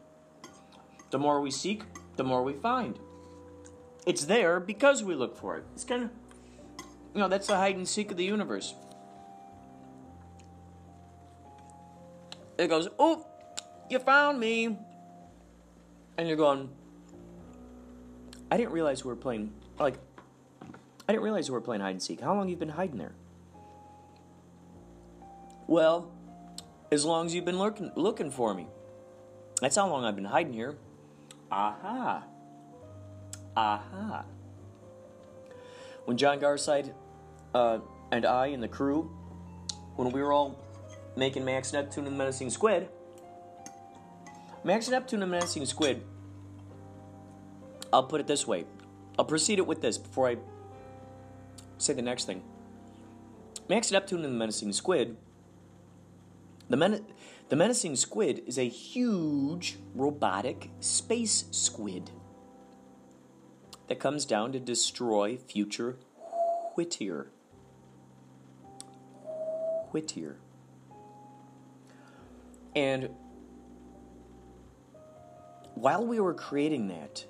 The 1.11 1.21
more 1.21 1.41
we 1.41 1.53
seek, 1.53 1.85
the 2.17 2.25
more 2.25 2.43
we 2.43 2.55
find. 2.55 2.99
It's 4.07 4.25
there 4.25 4.59
because 4.59 5.05
we 5.05 5.15
look 5.15 5.37
for 5.37 5.57
it. 5.57 5.65
It's 5.75 5.85
kind 5.85 6.03
of, 6.03 6.11
you 7.19 7.25
know, 7.25 7.29
that's 7.29 7.49
the 7.49 7.57
hide 7.57 7.75
and 7.75 7.89
seek 7.89 8.13
of 8.13 8.17
the 8.17 8.25
universe. 8.25 8.77
It 12.57 12.69
goes, 12.69 12.87
oh, 12.97 13.27
you 13.91 13.99
found 13.99 14.39
me. 14.39 14.79
And 16.17 16.29
you're 16.29 16.37
going, 16.37 16.71
I 18.53 18.57
didn't 18.57 18.71
realize 18.71 19.05
we 19.05 19.09
were 19.09 19.17
playing, 19.17 19.53
like, 19.81 19.99
I 20.63 21.13
didn't 21.13 21.25
realize 21.25 21.51
we 21.51 21.55
were 21.55 21.61
playing 21.61 21.81
hide 21.81 21.91
and 21.91 22.01
seek. 22.01 22.21
How 22.21 22.37
long 22.37 22.49
you 22.49 22.55
been 22.55 22.69
hiding 22.69 22.99
there? 22.99 23.15
Well, 25.67 26.13
as 26.93 27.05
long 27.05 27.27
as 27.27 27.35
you've 27.35 27.45
been 27.45 27.59
looking, 27.59 27.91
looking 27.97 28.31
for 28.31 28.55
me. 28.55 28.69
That's 29.61 29.75
how 29.75 29.89
long 29.89 30.05
I've 30.05 30.15
been 30.15 30.25
hiding 30.25 30.53
here. 30.53 30.77
Aha. 31.51 32.23
Aha. 33.57 34.25
When 36.05 36.17
John 36.17 36.39
Garside 36.39 36.95
uh, 37.59 37.81
and 38.13 38.25
I 38.25 38.47
and 38.49 38.63
the 38.63 38.69
crew, 38.69 39.11
when 39.97 40.13
we 40.13 40.23
were 40.23 40.33
all 40.33 40.57
making 41.17 41.45
Max 41.45 41.73
Neptune 41.73 42.07
and 42.07 42.15
the 42.15 42.19
Menacing 42.19 42.51
Squid, 42.51 42.89
Max 44.63 44.89
Neptune 44.89 45.23
and 45.23 45.33
the 45.33 45.37
Menacing 45.37 45.67
Squid, 45.67 46.05
I'll 47.93 48.05
put 48.05 48.21
it 48.21 48.29
this 48.29 48.47
way. 48.47 48.65
I'll 49.19 49.25
proceed 49.25 49.59
it 49.59 49.67
with 49.67 49.81
this 49.81 49.99
before 49.99 50.29
I 50.29 50.37
say 51.79 51.95
the 51.95 52.03
next 52.03 52.27
thing. 52.27 52.43
Max 53.69 53.91
Neptune 53.91 54.25
and 54.25 54.35
the 54.35 54.39
Menacing 54.39 54.73
Squid. 54.73 55.17
The, 56.69 56.77
men- 56.77 57.07
the 57.49 57.57
Menacing 57.57 57.97
Squid 57.97 58.43
is 58.47 58.57
a 58.57 58.69
huge 58.69 59.79
robotic 59.97 60.71
space 60.79 61.47
squid 61.51 62.13
that 63.89 63.99
comes 63.99 64.25
down 64.25 64.53
to 64.53 64.61
destroy 64.61 65.39
future 65.39 65.97
Whittier. 66.77 67.33
Whittier. 69.93 70.37
And 72.75 73.11
while 75.75 76.05
we 76.07 76.21
were 76.21 76.35
creating 76.35 76.89
that, 76.89 77.25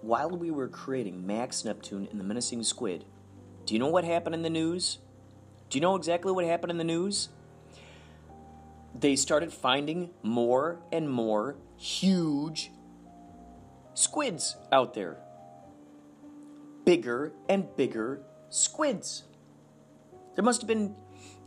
while 0.00 0.30
we 0.30 0.50
were 0.50 0.68
creating 0.68 1.26
Max 1.26 1.64
Neptune 1.64 2.08
and 2.10 2.20
the 2.20 2.24
Menacing 2.24 2.62
Squid, 2.62 3.04
do 3.66 3.74
you 3.74 3.80
know 3.80 3.88
what 3.88 4.04
happened 4.04 4.34
in 4.34 4.42
the 4.42 4.50
news? 4.50 4.98
Do 5.70 5.76
you 5.76 5.82
know 5.82 5.96
exactly 5.96 6.32
what 6.32 6.44
happened 6.44 6.70
in 6.70 6.78
the 6.78 6.84
news? 6.84 7.28
They 8.94 9.16
started 9.16 9.52
finding 9.52 10.10
more 10.22 10.80
and 10.90 11.10
more 11.10 11.56
huge 11.76 12.70
squids 13.94 14.56
out 14.72 14.94
there. 14.94 15.18
Bigger 16.84 17.32
and 17.48 17.68
bigger 17.76 18.22
squids. 18.48 19.24
There 20.38 20.44
must 20.44 20.60
have 20.60 20.68
been 20.68 20.94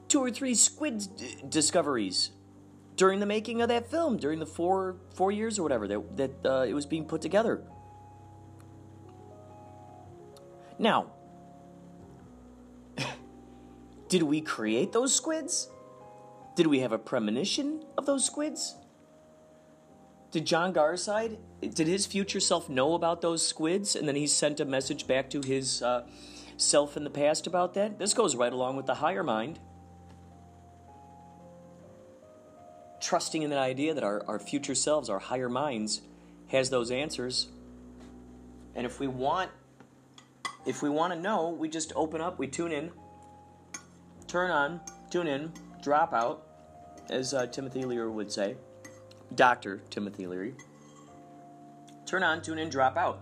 two 0.09 0.19
or 0.19 0.29
three 0.31 0.53
squid 0.53 1.15
d- 1.15 1.37
discoveries 1.47 2.31
during 2.97 3.21
the 3.21 3.25
making 3.25 3.61
of 3.61 3.69
that 3.69 3.89
film, 3.89 4.17
during 4.17 4.39
the 4.39 4.45
four 4.45 4.97
four 5.13 5.31
years 5.31 5.57
or 5.57 5.63
whatever 5.63 5.87
that 5.87 6.17
that 6.17 6.31
uh, 6.45 6.65
it 6.67 6.73
was 6.73 6.85
being 6.85 7.05
put 7.05 7.21
together. 7.21 7.63
Now, 10.77 11.05
did 14.09 14.23
we 14.23 14.41
create 14.41 14.91
those 14.91 15.15
squids? 15.15 15.69
Did 16.57 16.67
we 16.67 16.79
have 16.79 16.91
a 16.91 16.99
premonition 16.99 17.85
of 17.97 18.05
those 18.05 18.25
squids? 18.25 18.75
Did 20.31 20.45
John 20.45 20.73
Garside, 20.73 21.37
did 21.61 21.87
his 21.87 22.05
future 22.05 22.41
self 22.41 22.67
know 22.67 22.95
about 22.95 23.21
those 23.21 23.47
squids 23.47 23.95
and 23.95 24.05
then 24.05 24.17
he 24.17 24.27
sent 24.27 24.59
a 24.59 24.65
message 24.65 25.07
back 25.07 25.29
to 25.29 25.39
his 25.39 25.81
uh, 25.81 26.05
self 26.61 26.95
in 26.95 27.03
the 27.03 27.09
past 27.09 27.47
about 27.47 27.73
that? 27.73 27.99
This 27.99 28.13
goes 28.13 28.35
right 28.35 28.51
along 28.53 28.77
with 28.77 28.85
the 28.85 28.95
higher 28.95 29.23
mind. 29.23 29.59
Trusting 33.01 33.41
in 33.41 33.49
that 33.49 33.59
idea 33.59 33.93
that 33.93 34.03
our, 34.03 34.23
our 34.27 34.39
future 34.39 34.75
selves, 34.75 35.09
our 35.09 35.19
higher 35.19 35.49
minds, 35.49 36.01
has 36.47 36.69
those 36.69 36.91
answers. 36.91 37.47
And 38.75 38.85
if 38.85 38.99
we 38.99 39.07
want 39.07 39.51
if 40.65 40.83
we 40.83 40.89
want 40.89 41.11
to 41.13 41.19
know, 41.19 41.49
we 41.49 41.67
just 41.67 41.91
open 41.95 42.21
up, 42.21 42.37
we 42.37 42.47
tune 42.47 42.71
in, 42.71 42.91
turn 44.27 44.51
on, 44.51 44.79
tune 45.09 45.27
in, 45.27 45.51
drop 45.81 46.13
out, 46.13 46.45
as 47.09 47.33
uh, 47.33 47.47
Timothy 47.47 47.83
Leary 47.83 48.09
would 48.09 48.31
say. 48.31 48.55
Dr. 49.33 49.81
Timothy 49.89 50.27
Leary. 50.27 50.53
Turn 52.05 52.21
on, 52.21 52.41
tune 52.41 52.59
in, 52.59 52.69
drop 52.69 52.95
out. 52.95 53.21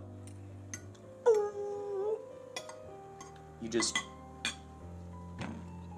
You 3.61 3.69
just 3.69 3.97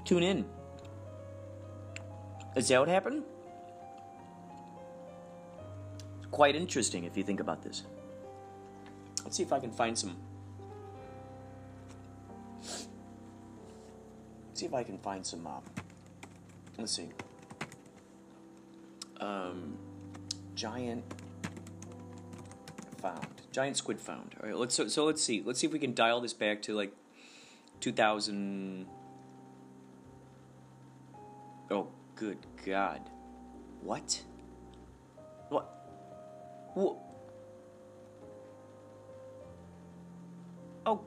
tune 0.05 0.23
in. 0.23 0.45
Is 2.55 2.67
that 2.67 2.79
what 2.79 2.89
happened? 2.89 3.23
It's 6.17 6.27
quite 6.31 6.55
interesting 6.55 7.05
if 7.05 7.15
you 7.15 7.23
think 7.23 7.39
about 7.39 7.61
this. 7.61 7.83
Let's 9.23 9.37
see 9.37 9.43
if 9.43 9.53
I 9.53 9.59
can 9.59 9.71
find 9.71 9.97
some. 9.97 10.17
see 14.61 14.67
if 14.67 14.73
I 14.75 14.83
can 14.83 14.97
find 14.99 15.25
some. 15.25 15.47
Uh, 15.47 15.59
let's 16.77 16.91
see. 16.91 17.09
Um, 19.19 19.77
giant 20.55 21.03
found, 23.01 23.27
giant 23.51 23.77
squid 23.77 23.99
found. 23.99 24.35
All 24.39 24.47
right, 24.47 24.57
let's 24.57 24.75
so, 24.75 24.87
so 24.87 25.05
let's 25.05 25.21
see. 25.21 25.41
Let's 25.43 25.59
see 25.59 25.67
if 25.67 25.73
we 25.73 25.79
can 25.79 25.95
dial 25.95 26.21
this 26.21 26.33
back 26.33 26.61
to 26.63 26.75
like 26.75 26.93
2000. 27.81 28.85
Oh, 31.71 31.87
good 32.15 32.37
God! 32.63 33.01
What? 33.81 34.21
What? 35.49 35.65
What? 36.75 36.97
Oh, 40.85 41.01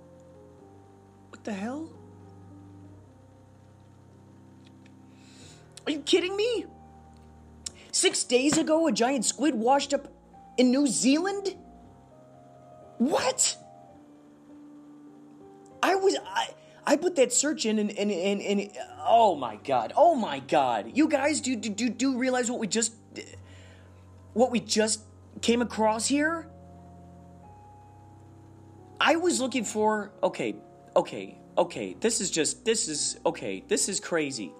what 1.30 1.44
the 1.44 1.52
hell? 1.52 1.88
Are 5.86 5.92
you 5.92 6.00
kidding 6.00 6.36
me? 6.36 6.66
Six 7.92 8.24
days 8.24 8.58
ago, 8.58 8.88
a 8.88 8.92
giant 8.92 9.24
squid 9.24 9.54
washed 9.54 9.94
up 9.94 10.08
in 10.56 10.70
New 10.70 10.86
Zealand? 10.86 11.54
What? 12.98 13.56
I 16.94 16.96
put 16.96 17.16
that 17.16 17.32
search 17.32 17.66
in 17.66 17.80
and 17.80 17.90
and, 17.90 18.08
and, 18.12 18.40
and 18.40 18.70
oh 19.04 19.34
my 19.34 19.56
god, 19.56 19.92
oh 19.96 20.14
my 20.14 20.38
god. 20.38 20.92
You 20.94 21.08
guys 21.08 21.40
do 21.40 21.56
do 21.56 21.68
do, 21.68 21.88
do 21.90 22.16
realize 22.16 22.48
what 22.48 22.60
we 22.60 22.68
just 22.68 22.94
what 24.32 24.52
we 24.52 24.60
just 24.60 25.00
came 25.42 25.60
across 25.60 26.06
here? 26.06 26.48
I 29.00 29.16
was 29.16 29.40
looking 29.40 29.64
for 29.64 30.12
okay, 30.22 30.54
okay, 30.94 31.36
okay. 31.58 31.96
This 31.98 32.20
is 32.20 32.30
just 32.30 32.64
this 32.64 32.86
is 32.86 33.18
okay. 33.26 33.64
This 33.66 33.88
is 33.88 33.98
crazy. 33.98 34.52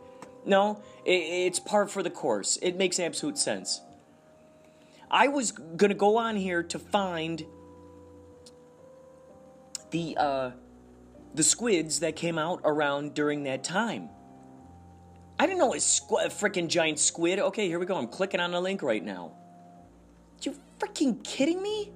No, 0.44 0.82
it, 1.04 1.12
it's 1.12 1.60
par 1.60 1.86
for 1.86 2.02
the 2.02 2.10
course. 2.10 2.58
It 2.60 2.76
makes 2.76 2.98
absolute 2.98 3.38
sense. 3.38 3.80
I 5.08 5.28
was 5.28 5.52
gonna 5.52 5.94
go 5.94 6.16
on 6.16 6.34
here 6.34 6.64
to 6.64 6.80
find 6.80 7.46
the 9.92 10.16
uh, 10.18 10.50
the 11.34 11.42
squids 11.42 12.00
that 12.00 12.16
came 12.16 12.38
out 12.38 12.60
around 12.64 13.14
during 13.14 13.44
that 13.44 13.64
time. 13.64 14.08
I 15.38 15.46
didn't 15.46 15.58
know 15.58 15.74
a, 15.74 15.78
squ- 15.78 16.24
a 16.24 16.28
freaking 16.28 16.68
giant 16.68 17.00
squid. 17.00 17.40
Okay, 17.40 17.66
here 17.66 17.78
we 17.78 17.86
go. 17.86 17.96
I'm 17.96 18.06
clicking 18.06 18.40
on 18.40 18.52
the 18.52 18.60
link 18.60 18.82
right 18.82 19.04
now. 19.04 19.32
You 20.42 20.54
freaking 20.78 21.24
kidding 21.24 21.60
me? 21.60 21.90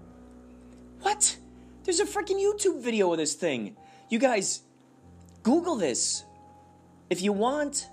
What? 1.01 1.37
There's 1.85 2.01
a 2.01 2.05
freaking 2.05 2.41
YouTube 2.41 2.83
video 2.83 3.13
of 3.13 3.19
this 3.19 3.35
thing. 3.35 3.77
You 4.09 4.19
guys, 4.19 4.63
Google 5.43 5.77
this 5.77 6.25
if 7.11 7.23
you 7.23 7.33
want. 7.33 7.89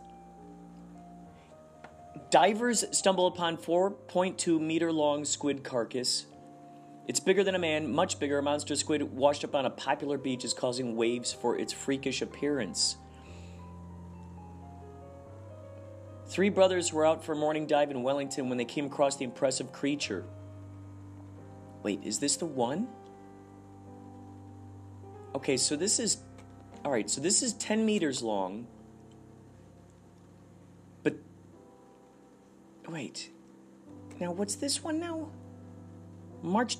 Divers 2.31 2.83
stumble 2.91 3.27
upon 3.27 3.57
4.2 3.57 4.59
meter 4.59 4.91
long 4.91 5.25
squid 5.25 5.63
carcass. 5.63 6.25
It's 7.07 7.19
bigger 7.19 7.43
than 7.43 7.53
a 7.55 7.59
man, 7.59 7.91
much 7.91 8.19
bigger. 8.19 8.39
A 8.39 8.43
monster 8.43 8.75
squid 8.75 9.03
washed 9.03 9.43
up 9.43 9.53
on 9.53 9.65
a 9.65 9.69
popular 9.69 10.17
beach 10.17 10.43
is 10.43 10.53
causing 10.53 10.95
waves 10.95 11.31
for 11.31 11.57
its 11.57 11.71
freakish 11.71 12.21
appearance. 12.21 12.97
Three 16.27 16.49
brothers 16.49 16.91
were 16.91 17.05
out 17.05 17.23
for 17.23 17.33
a 17.33 17.35
morning 17.35 17.67
dive 17.67 17.91
in 17.91 18.01
Wellington 18.01 18.49
when 18.49 18.57
they 18.57 18.65
came 18.65 18.87
across 18.87 19.15
the 19.15 19.23
impressive 19.23 19.71
creature. 19.71 20.25
Wait, 21.83 21.99
is 22.03 22.17
this 22.17 22.35
the 22.37 22.47
one? 22.47 22.87
Okay, 25.35 25.57
so 25.57 25.75
this 25.75 25.99
is. 25.99 26.17
Alright, 26.83 27.09
so 27.09 27.21
this 27.21 27.43
is 27.43 27.53
10 27.53 27.85
meters 27.85 28.23
long. 28.23 28.65
But. 31.03 31.15
Wait. 32.89 33.29
Now, 34.19 34.31
what's 34.31 34.55
this 34.55 34.83
one 34.83 34.99
now? 34.99 35.29
March. 36.41 36.77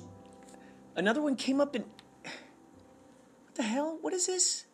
Another 0.96 1.22
one 1.22 1.36
came 1.36 1.60
up 1.60 1.76
in. 1.76 1.84
What 2.22 3.54
the 3.54 3.62
hell? 3.62 3.98
What 4.00 4.12
is 4.12 4.26
this? 4.26 4.64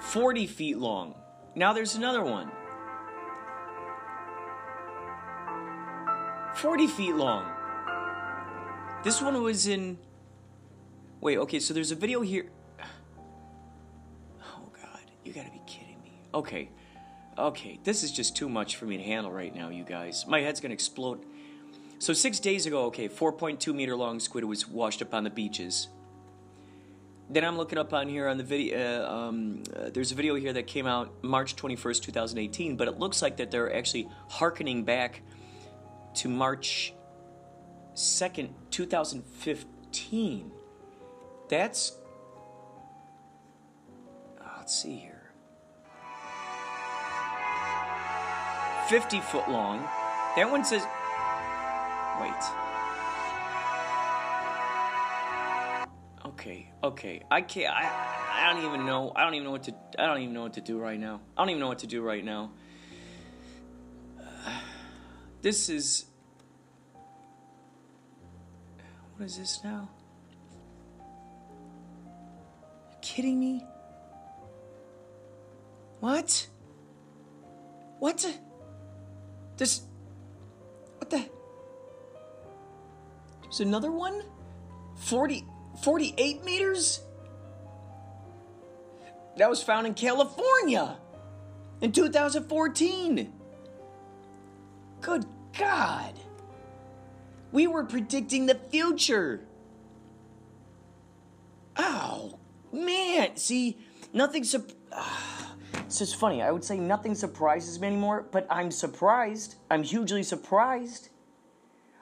Forty 0.00 0.46
feet 0.46 0.78
long. 0.78 1.14
Now 1.54 1.72
there's 1.72 1.96
another 1.96 2.22
one. 2.22 2.50
40 6.56 6.86
feet 6.86 7.14
long. 7.14 7.44
This 9.04 9.20
one 9.20 9.42
was 9.42 9.66
in. 9.66 9.98
Wait, 11.20 11.36
okay, 11.36 11.60
so 11.60 11.74
there's 11.74 11.90
a 11.90 11.94
video 11.94 12.22
here. 12.22 12.50
Oh, 14.42 14.68
God. 14.72 15.00
You 15.22 15.32
gotta 15.32 15.50
be 15.50 15.60
kidding 15.66 16.00
me. 16.02 16.18
Okay. 16.32 16.70
Okay, 17.38 17.78
this 17.84 18.02
is 18.02 18.12
just 18.12 18.34
too 18.34 18.48
much 18.48 18.76
for 18.76 18.86
me 18.86 18.96
to 18.96 19.02
handle 19.02 19.30
right 19.30 19.54
now, 19.54 19.68
you 19.68 19.84
guys. 19.84 20.26
My 20.26 20.40
head's 20.40 20.60
gonna 20.60 20.72
explode. 20.72 21.24
So, 21.98 22.12
six 22.12 22.40
days 22.40 22.64
ago, 22.66 22.84
okay, 22.86 23.08
4.2 23.08 23.74
meter 23.74 23.94
long 23.94 24.20
squid 24.20 24.44
was 24.44 24.66
washed 24.66 25.02
up 25.02 25.12
on 25.12 25.24
the 25.24 25.30
beaches. 25.30 25.88
Then 27.28 27.44
I'm 27.44 27.56
looking 27.56 27.78
up 27.78 27.92
on 27.92 28.08
here 28.08 28.28
on 28.28 28.38
the 28.38 28.44
video. 28.44 29.02
Uh, 29.02 29.10
um, 29.10 29.62
uh, 29.74 29.90
there's 29.90 30.12
a 30.12 30.14
video 30.14 30.34
here 30.36 30.52
that 30.52 30.66
came 30.66 30.86
out 30.86 31.12
March 31.22 31.56
21st, 31.56 32.02
2018, 32.04 32.76
but 32.76 32.88
it 32.88 32.98
looks 32.98 33.20
like 33.20 33.36
that 33.38 33.50
they're 33.50 33.74
actually 33.74 34.08
harkening 34.28 34.84
back 34.84 35.22
to 36.14 36.28
March 36.28 36.94
2nd, 37.94 38.50
2015. 38.70 40.52
That's. 41.48 41.92
Oh, 44.40 44.54
let's 44.58 44.74
see 44.74 44.96
here. 44.96 45.15
50 48.88 49.20
foot 49.20 49.48
long. 49.48 49.80
That 50.36 50.50
one 50.50 50.64
says. 50.64 50.82
Wait. 52.20 52.32
Okay, 56.24 56.72
okay. 56.84 57.22
I 57.30 57.40
can't. 57.40 57.74
I, 57.74 57.90
I 58.32 58.52
don't 58.52 58.64
even 58.64 58.86
know. 58.86 59.12
I 59.16 59.24
don't 59.24 59.34
even 59.34 59.44
know 59.44 59.50
what 59.50 59.64
to. 59.64 59.74
I 59.98 60.06
don't 60.06 60.20
even 60.20 60.34
know 60.34 60.42
what 60.42 60.54
to 60.54 60.60
do 60.60 60.78
right 60.78 61.00
now. 61.00 61.20
I 61.36 61.42
don't 61.42 61.50
even 61.50 61.60
know 61.60 61.68
what 61.68 61.80
to 61.80 61.86
do 61.86 62.02
right 62.02 62.24
now. 62.24 62.52
This 65.42 65.68
is. 65.68 66.06
What 69.16 69.26
is 69.26 69.38
this 69.38 69.60
now? 69.64 69.88
You 72.90 72.96
kidding 73.00 73.38
me? 73.38 73.64
What? 76.00 76.48
What? 77.98 78.26
This. 79.56 79.82
What 80.98 81.10
the? 81.10 81.24
There's 83.42 83.60
another 83.60 83.90
one? 83.90 84.22
40. 84.96 85.46
48 85.82 86.44
meters? 86.44 87.00
That 89.36 89.50
was 89.50 89.62
found 89.62 89.86
in 89.86 89.94
California 89.94 90.96
in 91.80 91.92
2014. 91.92 93.32
Good 95.00 95.26
God! 95.58 96.14
We 97.52 97.66
were 97.66 97.84
predicting 97.84 98.46
the 98.46 98.54
future! 98.54 99.46
Oh, 101.76 102.38
man! 102.72 103.36
See, 103.36 103.76
nothing. 104.12 104.44
Sup- 104.44 104.72
ah. 104.92 105.35
It's 105.86 106.00
just 106.00 106.16
funny. 106.16 106.42
I 106.42 106.50
would 106.50 106.64
say 106.64 106.76
nothing 106.78 107.14
surprises 107.14 107.78
me 107.78 107.86
anymore, 107.86 108.26
but 108.32 108.44
I'm 108.50 108.72
surprised. 108.72 109.54
I'm 109.70 109.84
hugely 109.84 110.24
surprised. 110.24 111.10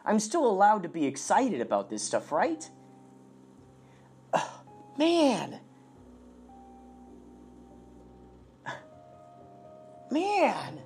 I'm 0.06 0.18
still 0.18 0.46
allowed 0.46 0.82
to 0.84 0.88
be 0.88 1.04
excited 1.04 1.60
about 1.60 1.90
this 1.90 2.02
stuff, 2.02 2.32
right? 2.32 2.68
Ugh, 4.32 4.50
man. 4.96 5.60
Man. 10.10 10.80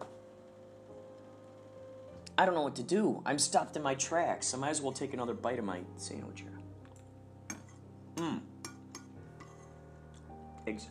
I 2.37 2.47
don't 2.47 2.55
know 2.57 2.63
what 2.63 2.77
to 2.77 2.83
do. 2.83 3.23
I'm 3.25 3.39
stopped 3.39 3.77
in 3.77 3.83
my 3.83 3.95
tracks. 3.95 4.55
I 4.55 4.59
might 4.59 4.71
as 4.71 4.83
well 4.83 4.93
take 4.93 5.15
another 5.15 5.35
bite 5.35 5.61
of 5.61 5.65
my 5.65 5.83
sandwich 5.97 6.41
here. 6.41 6.59
Mmm. 8.17 8.41
Eggs. 10.67 10.89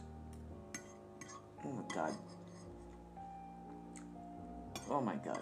Oh 1.98 2.02
my 2.02 2.06
god. 2.06 2.18
Oh 4.90 5.02
my 5.02 5.16
god. 5.16 5.42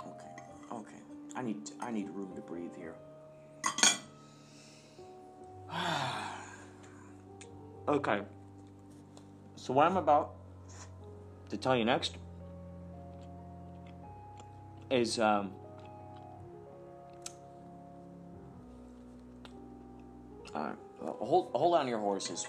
Okay. 0.00 0.30
Okay. 0.72 0.96
I 1.36 1.42
need 1.42 1.70
I 1.80 1.90
need 1.90 2.08
room 2.10 2.32
to 2.34 2.40
breathe 2.40 2.74
here. 2.76 2.94
okay. 7.88 8.22
So 9.56 9.72
what 9.72 9.86
I'm 9.86 9.96
about 9.96 10.34
to 11.50 11.56
tell 11.56 11.76
you 11.76 11.84
next 11.84 12.16
is 14.90 15.18
um 15.18 15.50
hold 20.54 21.50
hold 21.54 21.74
on 21.74 21.88
your 21.88 21.98
horses. 21.98 22.46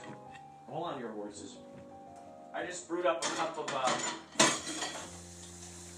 Hold 0.67 0.93
on 0.93 0.99
your 0.99 1.11
horses. 1.11 1.57
I 2.55 2.65
just 2.65 2.87
brewed 2.87 3.05
up 3.05 3.21
a 3.21 3.27
cup 3.35 3.57
of 3.57 3.69
uh, 3.75 3.81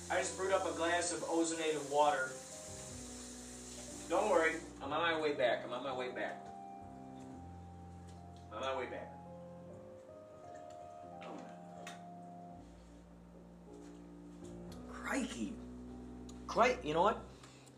I 0.10 0.18
just 0.18 0.36
brewed 0.36 0.52
up 0.52 0.66
a 0.66 0.76
glass 0.76 1.14
of 1.14 1.20
ozonated 1.20 1.88
water. 1.92 2.32
Don't 4.10 4.32
worry, 4.32 4.54
I'm 4.82 4.92
on 4.92 5.02
my 5.02 5.22
way 5.22 5.34
back. 5.34 5.64
I'm 5.64 5.72
on 5.72 5.84
my 5.84 5.96
way 5.96 6.10
back. 6.10 6.42
I'm 8.52 8.58
on 8.58 8.74
my 8.74 8.80
way 8.80 8.86
back. 8.88 9.14
Crikey. 14.92 15.54
Crike, 16.48 16.80
you 16.84 16.96
know 16.96 17.04
what? 17.04 17.22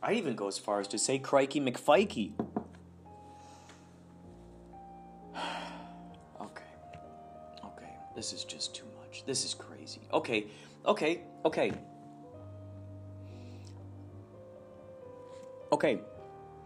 I 0.02 0.14
even 0.14 0.36
go 0.36 0.48
as 0.48 0.58
far 0.58 0.80
as 0.80 0.88
to 0.88 0.98
say 0.98 1.20
Crikey 1.20 1.60
McFikey. 1.60 2.32
This 8.20 8.34
is 8.34 8.44
just 8.44 8.76
too 8.76 8.84
much. 9.00 9.24
This 9.26 9.46
is 9.46 9.54
crazy. 9.54 10.02
Okay. 10.12 10.48
Okay. 10.86 11.22
Okay. 11.46 11.72
Okay. 15.72 16.02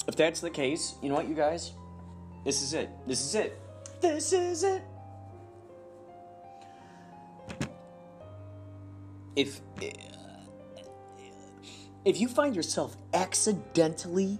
If 0.08 0.16
that's 0.16 0.39
the 0.39 0.49
case, 0.49 0.95
you 1.04 1.10
know 1.10 1.16
what, 1.16 1.30
you 1.30 1.36
guys? 1.36 1.74
This 2.43 2.64
is 2.64 2.74
it. 2.74 2.89
This 3.06 3.22
is 3.22 3.36
it. 3.36 3.60
This 4.01 4.34
is 4.34 4.64
it. 4.64 4.82
If 9.36 9.62
if 12.04 12.20
you 12.20 12.28
find 12.28 12.56
yourself 12.56 12.97
accidentally 13.14 14.39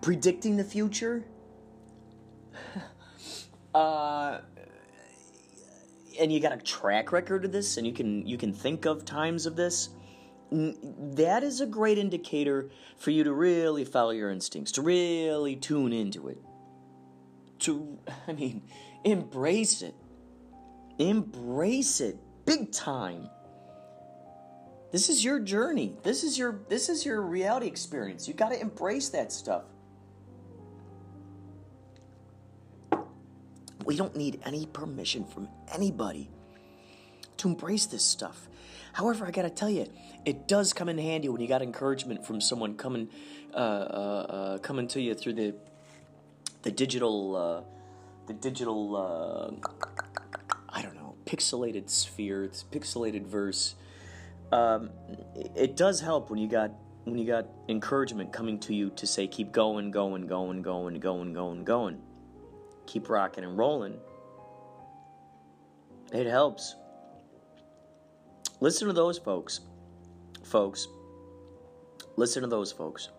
predicting 0.00 0.56
the 0.56 0.64
future, 0.64 1.26
uh, 3.74 4.38
and 6.18 6.32
you 6.32 6.40
got 6.40 6.52
a 6.52 6.58
track 6.58 7.12
record 7.12 7.44
of 7.44 7.52
this, 7.52 7.76
and 7.76 7.86
you 7.86 7.92
can 7.92 8.26
you 8.26 8.36
can 8.36 8.52
think 8.52 8.84
of 8.86 9.04
times 9.04 9.46
of 9.46 9.56
this, 9.56 9.90
that 10.50 11.42
is 11.42 11.60
a 11.60 11.66
great 11.66 11.98
indicator 11.98 12.70
for 12.96 13.10
you 13.10 13.24
to 13.24 13.32
really 13.32 13.84
follow 13.84 14.10
your 14.10 14.30
instincts, 14.30 14.72
to 14.72 14.82
really 14.82 15.56
tune 15.56 15.92
into 15.92 16.28
it, 16.28 16.38
to 17.60 17.98
I 18.26 18.32
mean, 18.32 18.62
embrace 19.04 19.82
it, 19.82 19.94
embrace 20.98 22.00
it 22.00 22.18
big 22.44 22.72
time. 22.72 23.28
This 24.90 25.10
is 25.10 25.22
your 25.22 25.38
journey. 25.38 25.96
This 26.02 26.24
is 26.24 26.38
your 26.38 26.60
this 26.68 26.88
is 26.88 27.04
your 27.04 27.20
reality 27.20 27.66
experience. 27.66 28.26
You 28.26 28.34
got 28.34 28.50
to 28.50 28.60
embrace 28.60 29.10
that 29.10 29.30
stuff. 29.32 29.64
We 33.88 33.96
don't 33.96 34.14
need 34.14 34.42
any 34.44 34.66
permission 34.66 35.24
from 35.24 35.48
anybody 35.72 36.28
to 37.38 37.48
embrace 37.48 37.86
this 37.86 38.04
stuff. 38.04 38.46
However, 38.92 39.24
I 39.24 39.30
gotta 39.30 39.48
tell 39.48 39.70
you, 39.70 39.86
it 40.26 40.46
does 40.46 40.74
come 40.74 40.90
in 40.90 40.98
handy 40.98 41.30
when 41.30 41.40
you 41.40 41.48
got 41.48 41.62
encouragement 41.62 42.26
from 42.26 42.38
someone 42.38 42.76
coming, 42.76 43.08
uh, 43.54 43.56
uh, 43.56 43.60
uh, 43.60 44.58
coming 44.58 44.88
to 44.88 45.00
you 45.00 45.14
through 45.14 45.32
the, 45.32 45.54
the 46.64 46.70
digital, 46.70 47.34
uh, 47.34 47.62
the 48.26 48.34
digital, 48.34 48.94
uh, 48.94 49.68
I 50.68 50.82
don't 50.82 50.94
know, 50.94 51.14
pixelated 51.24 51.88
sphere, 51.88 52.44
it's 52.44 52.64
pixelated 52.70 53.24
verse. 53.24 53.74
Um, 54.52 54.90
it 55.56 55.78
does 55.78 56.02
help 56.02 56.28
when 56.28 56.38
you 56.38 56.48
got 56.48 56.72
when 57.04 57.16
you 57.16 57.26
got 57.26 57.46
encouragement 57.70 58.34
coming 58.34 58.58
to 58.58 58.74
you 58.74 58.90
to 58.96 59.06
say 59.06 59.26
keep 59.26 59.50
going, 59.50 59.90
going, 59.90 60.26
going, 60.26 60.60
going, 60.60 61.00
going, 61.00 61.32
going, 61.32 61.64
going 61.64 62.02
keep 62.88 63.08
rocking 63.08 63.44
and 63.44 63.56
rolling. 63.56 64.00
It 66.12 66.26
helps. 66.26 66.74
Listen 68.60 68.88
to 68.88 68.94
those 68.94 69.18
folks. 69.18 69.60
Folks. 70.42 70.88
Listen 72.16 72.42
to 72.42 72.48
those 72.48 72.72
folks. 72.72 73.10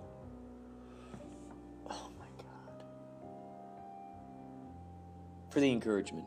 Oh 1.89 2.09
my 2.19 2.25
God. 2.37 2.83
For 5.51 5.59
the 5.59 5.71
encouragement. 5.71 6.25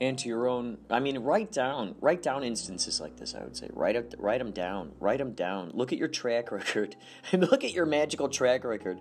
And 0.00 0.18
to 0.18 0.28
your 0.28 0.48
own, 0.48 0.78
I 0.90 0.98
mean, 0.98 1.18
write 1.20 1.52
down, 1.52 1.94
write 2.00 2.22
down 2.22 2.42
instances 2.42 3.00
like 3.00 3.16
this. 3.16 3.34
I 3.34 3.44
would 3.44 3.56
say, 3.56 3.68
write 3.72 3.94
up, 3.94 4.06
write 4.18 4.40
them 4.40 4.50
down, 4.50 4.92
write 4.98 5.18
them 5.18 5.32
down. 5.32 5.70
Look 5.72 5.92
at 5.92 5.98
your 5.98 6.08
track 6.08 6.50
record, 6.50 6.96
look 7.32 7.62
at 7.62 7.72
your 7.72 7.86
magical 7.86 8.28
track 8.28 8.64
record. 8.64 9.00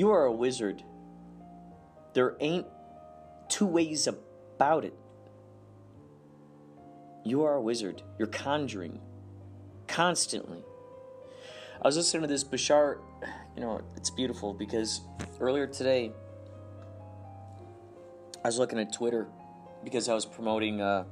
You 0.00 0.12
are 0.12 0.24
a 0.24 0.32
wizard. 0.32 0.82
There 2.14 2.34
ain't 2.40 2.66
two 3.50 3.66
ways 3.66 4.06
about 4.06 4.86
it. 4.86 4.94
You 7.22 7.42
are 7.42 7.56
a 7.56 7.60
wizard. 7.60 8.00
You're 8.18 8.28
conjuring 8.28 8.98
constantly. 9.88 10.64
I 11.82 11.86
was 11.86 11.98
listening 11.98 12.22
to 12.22 12.28
this 12.28 12.44
Bashar, 12.44 12.96
you 13.54 13.60
know, 13.60 13.82
it's 13.94 14.08
beautiful 14.08 14.54
because 14.54 15.02
earlier 15.38 15.66
today 15.66 16.12
I 18.42 18.48
was 18.48 18.58
looking 18.58 18.78
at 18.78 18.94
Twitter 18.94 19.28
because 19.84 20.08
I 20.08 20.14
was 20.14 20.24
promoting 20.24 20.80
uh, 20.80 21.04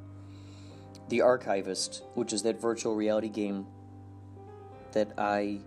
The 1.10 1.20
Archivist, 1.20 2.04
which 2.14 2.32
is 2.32 2.42
that 2.44 2.58
virtual 2.58 2.96
reality 2.96 3.28
game 3.28 3.66
that 4.92 5.12
I 5.18 5.60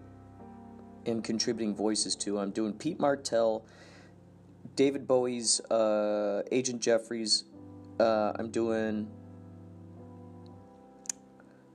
am 1.06 1.22
contributing 1.22 1.76
voices 1.76 2.16
to. 2.18 2.40
I'm 2.40 2.52
doing 2.52 2.74
Pete 2.74 3.00
Martell, 3.00 3.66
David 4.76 5.08
Bowie's 5.08 5.60
uh, 5.72 6.44
Agent 6.52 6.82
Jeffries. 6.82 7.46
Uh, 8.00 8.34
I'm 8.36 8.50
doing 8.50 9.08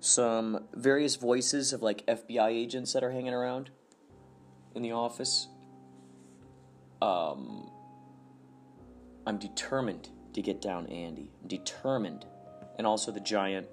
some 0.00 0.64
various 0.74 1.16
voices 1.16 1.72
of 1.72 1.82
like 1.82 2.06
FBI 2.06 2.48
agents 2.48 2.92
that 2.92 3.02
are 3.02 3.10
hanging 3.10 3.34
around 3.34 3.70
in 4.74 4.82
the 4.82 4.92
office. 4.92 5.48
Um, 7.02 7.70
I'm 9.26 9.38
determined 9.38 10.10
to 10.34 10.42
get 10.42 10.60
down 10.62 10.86
Andy. 10.86 11.30
I'm 11.42 11.48
determined. 11.48 12.24
And 12.78 12.86
also 12.86 13.10
the 13.10 13.20
giant. 13.20 13.66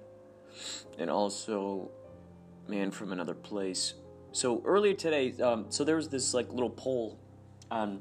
And 0.98 1.10
also 1.10 1.90
man 2.68 2.90
from 2.90 3.12
another 3.12 3.34
place. 3.34 3.94
So 4.34 4.60
earlier 4.64 4.94
today, 4.94 5.32
um, 5.40 5.66
so 5.68 5.84
there 5.84 5.94
was 5.94 6.08
this 6.08 6.34
like 6.34 6.52
little 6.52 6.68
poll 6.68 7.20
on 7.70 8.00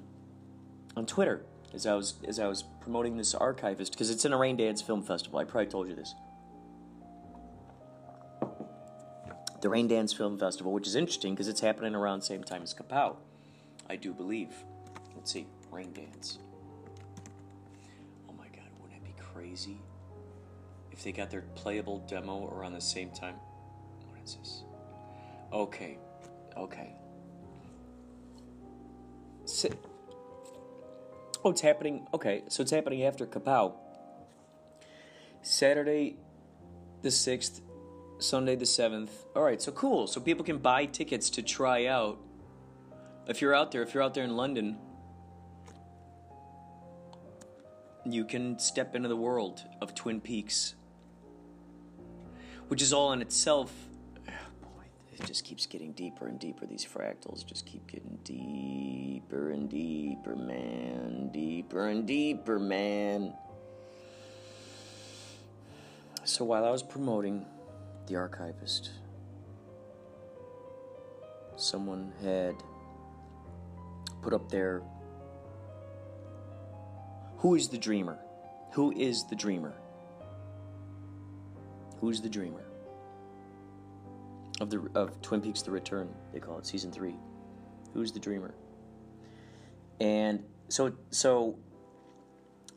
on 0.97 1.05
Twitter 1.05 1.45
as 1.75 1.85
I 1.85 1.93
was 1.93 2.15
as 2.27 2.39
I 2.39 2.47
was 2.47 2.63
promoting 2.81 3.17
this 3.17 3.35
archivist 3.35 3.91
because 3.91 4.09
it's 4.09 4.25
in 4.25 4.33
a 4.33 4.37
Raindance 4.37 4.83
Film 4.83 5.03
Festival. 5.03 5.37
I 5.37 5.43
probably 5.43 5.67
told 5.69 5.87
you 5.89 5.95
this. 5.95 6.15
The 9.61 9.67
Raindance 9.67 10.17
Film 10.17 10.39
Festival, 10.39 10.73
which 10.73 10.87
is 10.87 10.95
interesting 10.95 11.35
because 11.35 11.47
it's 11.47 11.61
happening 11.61 11.93
around 11.93 12.21
the 12.21 12.25
same 12.25 12.43
time 12.43 12.63
as 12.63 12.73
Kapow, 12.73 13.17
I 13.87 13.95
do 13.95 14.11
believe. 14.11 14.55
Let's 15.15 15.31
see, 15.31 15.45
Raindance. 15.71 16.39
Oh 18.27 18.33
my 18.33 18.47
God, 18.47 18.65
wouldn't 18.81 19.03
it 19.03 19.05
be 19.05 19.13
crazy 19.21 19.77
if 20.91 21.03
they 21.03 21.11
got 21.11 21.29
their 21.29 21.43
playable 21.53 21.99
demo 22.09 22.47
around 22.47 22.73
the 22.73 22.81
same 22.81 23.11
time? 23.11 23.35
What 24.09 24.19
is 24.25 24.35
this? 24.35 24.63
Okay, 25.53 25.99
okay. 26.57 26.95
So, 29.45 29.69
oh, 31.43 31.51
it's 31.51 31.61
happening. 31.61 32.07
Okay, 32.13 32.43
so 32.47 32.61
it's 32.61 32.71
happening 32.71 33.03
after 33.03 33.25
Kapow. 33.25 33.73
Saturday 35.41 36.17
the 37.01 37.09
6th, 37.09 37.61
Sunday 38.19 38.55
the 38.55 38.65
7th. 38.65 39.09
All 39.35 39.43
right, 39.43 39.61
so 39.61 39.71
cool. 39.73 40.07
So 40.07 40.21
people 40.21 40.45
can 40.45 40.57
buy 40.57 40.85
tickets 40.85 41.29
to 41.31 41.41
try 41.41 41.85
out. 41.85 42.17
If 43.27 43.41
you're 43.41 43.53
out 43.53 43.71
there, 43.71 43.83
if 43.83 43.93
you're 43.93 44.03
out 44.03 44.13
there 44.13 44.23
in 44.23 44.35
London, 44.35 44.77
you 48.05 48.25
can 48.25 48.59
step 48.59 48.95
into 48.95 49.09
the 49.09 49.15
world 49.15 49.63
of 49.81 49.93
Twin 49.95 50.19
Peaks, 50.19 50.75
which 52.67 52.81
is 52.81 52.93
all 52.93 53.13
in 53.13 53.21
itself. 53.21 53.71
It 55.19 55.27
just 55.27 55.45
keeps 55.45 55.67
getting 55.67 55.91
deeper 55.91 56.27
and 56.27 56.39
deeper. 56.39 56.65
These 56.65 56.85
fractals 56.85 57.45
just 57.45 57.67
keep 57.67 57.85
getting 57.87 58.17
deeper 58.23 59.51
and 59.51 59.69
deeper, 59.69 60.35
man. 60.35 61.29
Deeper 61.31 61.87
and 61.87 62.07
deeper, 62.07 62.57
man. 62.57 63.33
So 66.23 66.43
while 66.45 66.65
I 66.65 66.71
was 66.71 66.81
promoting 66.81 67.45
The 68.07 68.15
Archivist, 68.15 68.89
someone 71.57 72.11
had 72.23 72.55
put 74.21 74.33
up 74.33 74.49
there 74.49 74.81
Who 77.37 77.55
is 77.55 77.67
the 77.67 77.77
dreamer? 77.77 78.17
Who 78.71 78.93
is 78.93 79.25
the 79.25 79.35
dreamer? 79.35 79.73
Who's 81.99 82.21
the 82.21 82.29
dreamer? 82.29 82.63
Of 84.61 84.69
the 84.69 84.87
of 84.95 85.21
Twin 85.21 85.41
Peaks 85.41 85.61
The 85.61 85.71
Return, 85.71 86.09
they 86.31 86.39
call 86.39 86.59
it 86.59 86.65
season 86.65 86.91
3. 86.91 87.15
Who's 87.93 88.11
the 88.11 88.19
dreamer? 88.19 88.53
And 89.99 90.43
so 90.69 90.93
so 91.09 91.57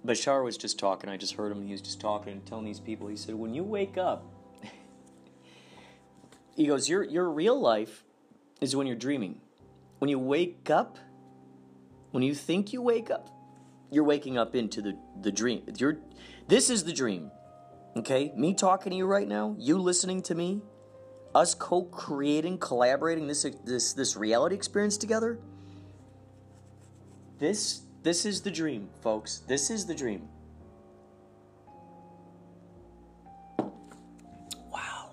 Bashar 0.06 0.44
was 0.44 0.56
just 0.56 0.78
talking. 0.78 1.10
I 1.10 1.16
just 1.16 1.34
heard 1.34 1.52
him. 1.52 1.64
He 1.66 1.72
was 1.72 1.82
just 1.82 2.00
talking 2.00 2.32
and 2.32 2.46
telling 2.46 2.64
these 2.64 2.80
people. 2.80 3.08
He 3.08 3.16
said, 3.16 3.34
"When 3.34 3.52
you 3.52 3.64
wake 3.64 3.98
up, 3.98 4.24
he 6.56 6.66
goes, 6.66 6.88
your 6.88 7.02
your 7.02 7.28
real 7.28 7.60
life 7.60 8.04
is 8.60 8.76
when 8.76 8.86
you're 8.86 8.96
dreaming. 8.96 9.40
When 9.98 10.08
you 10.08 10.18
wake 10.18 10.70
up, 10.70 10.98
when 12.10 12.22
you 12.22 12.34
think 12.34 12.72
you 12.72 12.82
wake 12.82 13.10
up, 13.10 13.28
you're 13.90 14.04
waking 14.04 14.38
up 14.38 14.54
into 14.54 14.80
the 14.80 14.96
the 15.20 15.32
dream. 15.32 15.62
You're 15.76 15.98
this 16.48 16.70
is 16.70 16.84
the 16.84 16.92
dream. 16.92 17.30
Okay, 17.96 18.32
me 18.36 18.54
talking 18.54 18.90
to 18.90 18.96
you 18.96 19.06
right 19.06 19.26
now, 19.26 19.56
you 19.58 19.78
listening 19.78 20.22
to 20.22 20.34
me, 20.34 20.60
us 21.34 21.54
co-creating, 21.54 22.58
collaborating 22.58 23.26
this 23.26 23.46
this 23.64 23.92
this 23.92 24.16
reality 24.16 24.54
experience 24.54 24.96
together. 24.96 25.38
This 27.38 27.82
this 28.02 28.24
is 28.24 28.40
the 28.42 28.50
dream, 28.50 28.88
folks. 29.02 29.40
This 29.46 29.70
is 29.70 29.86
the 29.86 29.94
dream. 29.94 30.28
Wow. 34.70 35.10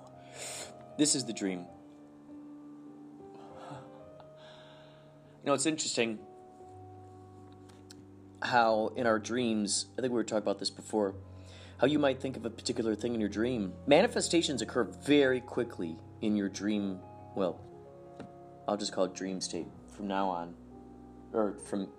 This 0.98 1.16
is 1.16 1.26
the 1.26 1.34
dream. 1.34 1.66
You 5.44 5.48
know, 5.48 5.54
it's 5.54 5.66
interesting 5.66 6.20
how 8.42 8.92
in 8.96 9.06
our 9.06 9.20
dreams, 9.20 9.88
I 9.98 10.02
think 10.02 10.12
we 10.14 10.16
were 10.16 10.24
talking 10.24 10.44
about 10.44 10.60
this 10.60 10.70
before, 10.70 11.16
how 11.84 11.88
you 11.88 12.00
might 12.00 12.22
think 12.22 12.38
of 12.38 12.46
a 12.46 12.50
particular 12.50 12.96
thing 12.96 13.14
in 13.14 13.20
your 13.20 13.28
dream. 13.28 13.74
Manifestations 13.88 14.62
occur 14.62 14.86
very 14.86 15.42
quickly 15.42 15.98
in 16.22 16.34
your 16.34 16.48
dream, 16.48 16.98
well, 17.36 17.60
I'll 18.70 18.78
just 18.78 18.94
call 18.94 19.04
it 19.04 19.14
dream 19.14 19.42
state 19.42 19.68
from 19.94 20.08
now 20.08 20.30
on. 20.30 20.54
Or 21.34 21.58
from, 21.70 21.90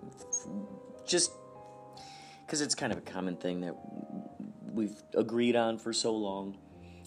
from 0.41 0.67
just 1.05 1.33
because 2.43 2.61
it's 2.61 2.73
kind 2.73 2.91
of 2.93 2.97
a 2.97 3.01
common 3.01 3.37
thing 3.37 3.61
that 3.61 3.75
we've 4.73 5.03
agreed 5.13 5.55
on 5.55 5.77
for 5.77 5.93
so 5.93 6.15
long. 6.15 6.57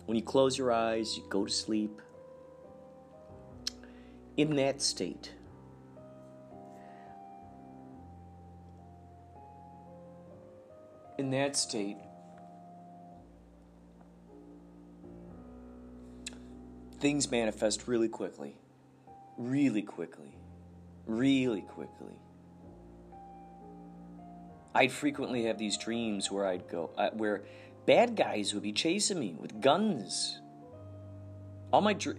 When 0.06 0.16
you 0.16 0.22
close 0.22 0.56
your 0.56 0.70
eyes, 0.70 1.16
you 1.16 1.24
go 1.28 1.44
to 1.44 1.52
sleep. 1.52 2.00
In 4.36 4.54
that 4.54 4.80
state, 4.80 5.32
in 11.18 11.30
that 11.30 11.56
state, 11.56 11.96
things 17.00 17.30
manifest 17.30 17.86
really 17.86 18.08
quickly. 18.08 18.56
Really 19.36 19.82
quickly. 19.82 20.34
Really 21.06 21.62
quickly. 21.62 22.14
I'd 24.74 24.92
frequently 24.92 25.44
have 25.44 25.58
these 25.58 25.76
dreams 25.76 26.30
where 26.30 26.46
I'd 26.46 26.68
go, 26.68 26.90
uh, 26.96 27.10
where 27.12 27.42
bad 27.86 28.16
guys 28.16 28.54
would 28.54 28.62
be 28.62 28.72
chasing 28.72 29.18
me 29.18 29.34
with 29.38 29.60
guns. 29.60 30.40
All 31.72 31.80
my, 31.80 31.94
dr- 31.94 32.18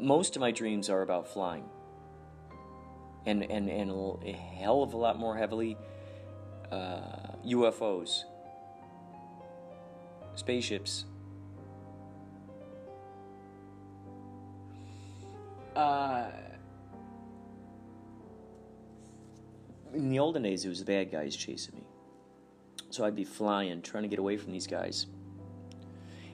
most 0.00 0.36
of 0.36 0.40
my 0.40 0.50
dreams 0.50 0.88
are 0.90 1.02
about 1.02 1.28
flying, 1.28 1.64
and 3.26 3.42
and 3.44 3.68
and 3.68 3.90
a 4.24 4.32
hell 4.32 4.82
of 4.82 4.94
a 4.94 4.96
lot 4.96 5.18
more 5.18 5.36
heavily 5.36 5.76
uh, 6.70 7.36
UFOs, 7.46 8.24
spaceships. 10.34 11.06
Uh, 15.74 16.26
in 19.92 20.08
the 20.08 20.18
olden 20.18 20.42
days, 20.42 20.64
it 20.64 20.68
was 20.68 20.80
the 20.80 20.84
bad 20.84 21.10
guys 21.10 21.34
chasing 21.36 21.74
me. 21.76 21.84
So 22.90 23.04
I'd 23.04 23.16
be 23.16 23.24
flying, 23.24 23.82
trying 23.82 24.04
to 24.04 24.08
get 24.08 24.18
away 24.18 24.36
from 24.36 24.52
these 24.52 24.66
guys. 24.66 25.06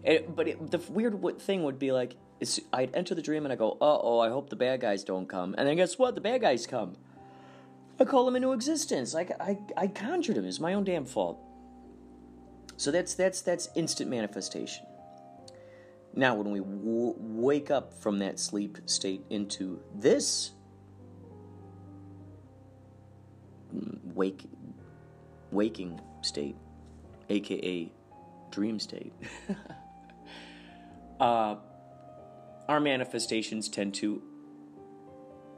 But 0.05 0.49
it, 0.49 0.70
the 0.70 0.78
weird 0.91 1.41
thing 1.41 1.64
would 1.64 1.78
be 1.78 1.93
like, 1.93 2.16
I'd 2.72 2.95
enter 2.95 3.14
the 3.14 3.22
dream 3.22 3.45
and 3.45 3.53
I 3.53 3.57
go, 3.57 3.72
uh 3.72 3.99
oh, 4.03 4.18
I 4.18 4.30
hope 4.30 4.49
the 4.49 4.57
bad 4.57 4.80
guys 4.80 5.05
don't 5.05 5.28
come. 5.28 5.55
And 5.59 5.68
then 5.68 5.76
guess 5.76 5.99
what? 5.99 6.14
The 6.14 6.20
bad 6.20 6.41
guys 6.41 6.66
come. 6.66 6.97
I 7.99 8.05
call 8.05 8.24
them 8.24 8.34
into 8.34 8.53
existence. 8.53 9.14
I, 9.14 9.26
I, 9.38 9.59
I 9.76 9.86
conjured 9.88 10.36
them. 10.36 10.47
It's 10.47 10.59
my 10.59 10.72
own 10.72 10.84
damn 10.84 11.05
fault. 11.05 11.38
So 12.78 12.91
that's 12.91 13.12
that's 13.12 13.43
that's 13.43 13.68
instant 13.74 14.09
manifestation. 14.09 14.86
Now, 16.15 16.35
when 16.35 16.51
we 16.51 16.59
w- 16.59 17.15
wake 17.19 17.71
up 17.71 17.95
from 17.95 18.19
that 18.19 18.39
sleep 18.41 18.79
state 18.87 19.25
into 19.31 19.81
this 19.95 20.53
wake 24.15 24.45
waking 25.53 26.01
state, 26.23 26.57
aka 27.29 27.93
dream 28.51 28.81
state, 28.81 29.13
uh, 31.21 31.57
our 32.69 32.81
manifestations 32.81 33.69
tend 33.69 33.95
to 33.95 34.23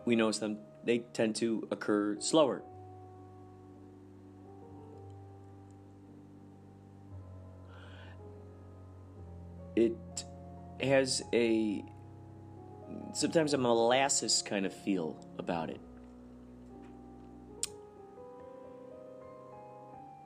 we 0.05 0.17
notice 0.17 0.39
them 0.39 0.59
they 0.85 0.99
tend 0.99 1.37
to 1.37 1.67
occur 1.71 2.19
slower. 2.21 2.63
Has 10.85 11.23
a 11.33 11.85
sometimes 13.13 13.55
a 13.55 13.59
molasses 13.59 14.43
kind 14.43 14.67
of 14.67 14.73
feel 14.73 15.17
about 15.39 15.71
it. 15.71 15.81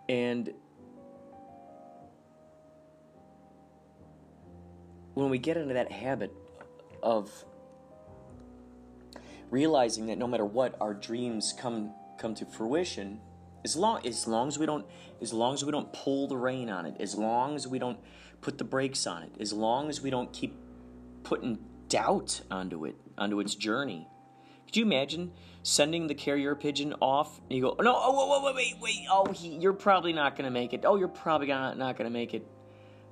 And 0.08 0.52
when 5.14 5.30
we 5.30 5.38
get 5.38 5.56
into 5.56 5.74
that 5.74 5.90
habit 5.90 6.32
of 7.02 7.30
realizing 9.50 10.06
that 10.06 10.18
no 10.18 10.26
matter 10.26 10.44
what 10.44 10.76
our 10.80 10.94
dreams 10.94 11.54
come 11.56 11.92
come 12.18 12.34
to 12.34 12.44
fruition 12.44 13.20
as 13.64 13.76
long 13.76 14.06
as 14.06 14.26
long 14.26 14.48
as 14.48 14.58
we 14.58 14.66
don't 14.66 14.86
as 15.22 15.32
long 15.32 15.54
as 15.54 15.64
we 15.64 15.72
don't 15.72 15.92
pull 15.92 16.28
the 16.28 16.36
rein 16.36 16.68
on 16.68 16.84
it 16.84 16.94
as 17.00 17.14
long 17.14 17.54
as 17.54 17.66
we 17.66 17.78
don't 17.78 17.98
put 18.46 18.58
the 18.58 18.64
brakes 18.64 19.08
on 19.08 19.24
it. 19.24 19.32
As 19.40 19.52
long 19.52 19.88
as 19.88 20.00
we 20.00 20.08
don't 20.08 20.32
keep 20.32 20.56
putting 21.24 21.58
doubt 21.88 22.42
onto 22.48 22.84
it 22.84 22.94
onto 23.18 23.40
its 23.40 23.56
journey. 23.56 24.06
Could 24.66 24.76
you 24.76 24.84
imagine 24.84 25.32
sending 25.64 26.06
the 26.06 26.14
carrier 26.14 26.54
pigeon 26.54 26.94
off 27.02 27.40
and 27.50 27.56
you 27.56 27.62
go 27.62 27.76
no 27.82 27.92
oh 27.96 28.40
wait 28.40 28.54
wait 28.54 28.54
wait 28.54 28.80
wait 28.80 29.06
oh 29.10 29.32
he, 29.32 29.48
you're 29.56 29.72
probably 29.72 30.12
not 30.12 30.36
going 30.36 30.44
to 30.44 30.52
make 30.52 30.72
it. 30.72 30.84
Oh 30.84 30.94
you're 30.94 31.08
probably 31.08 31.48
not, 31.48 31.76
not 31.76 31.96
going 31.96 32.08
to 32.08 32.12
make 32.12 32.34
it. 32.34 32.46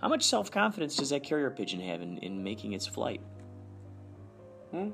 How 0.00 0.06
much 0.06 0.22
self-confidence 0.22 0.94
does 0.94 1.10
that 1.10 1.24
carrier 1.24 1.50
pigeon 1.50 1.80
have 1.80 2.00
in, 2.00 2.18
in 2.18 2.44
making 2.44 2.72
its 2.72 2.86
flight? 2.86 3.20
Hmm? 4.70 4.90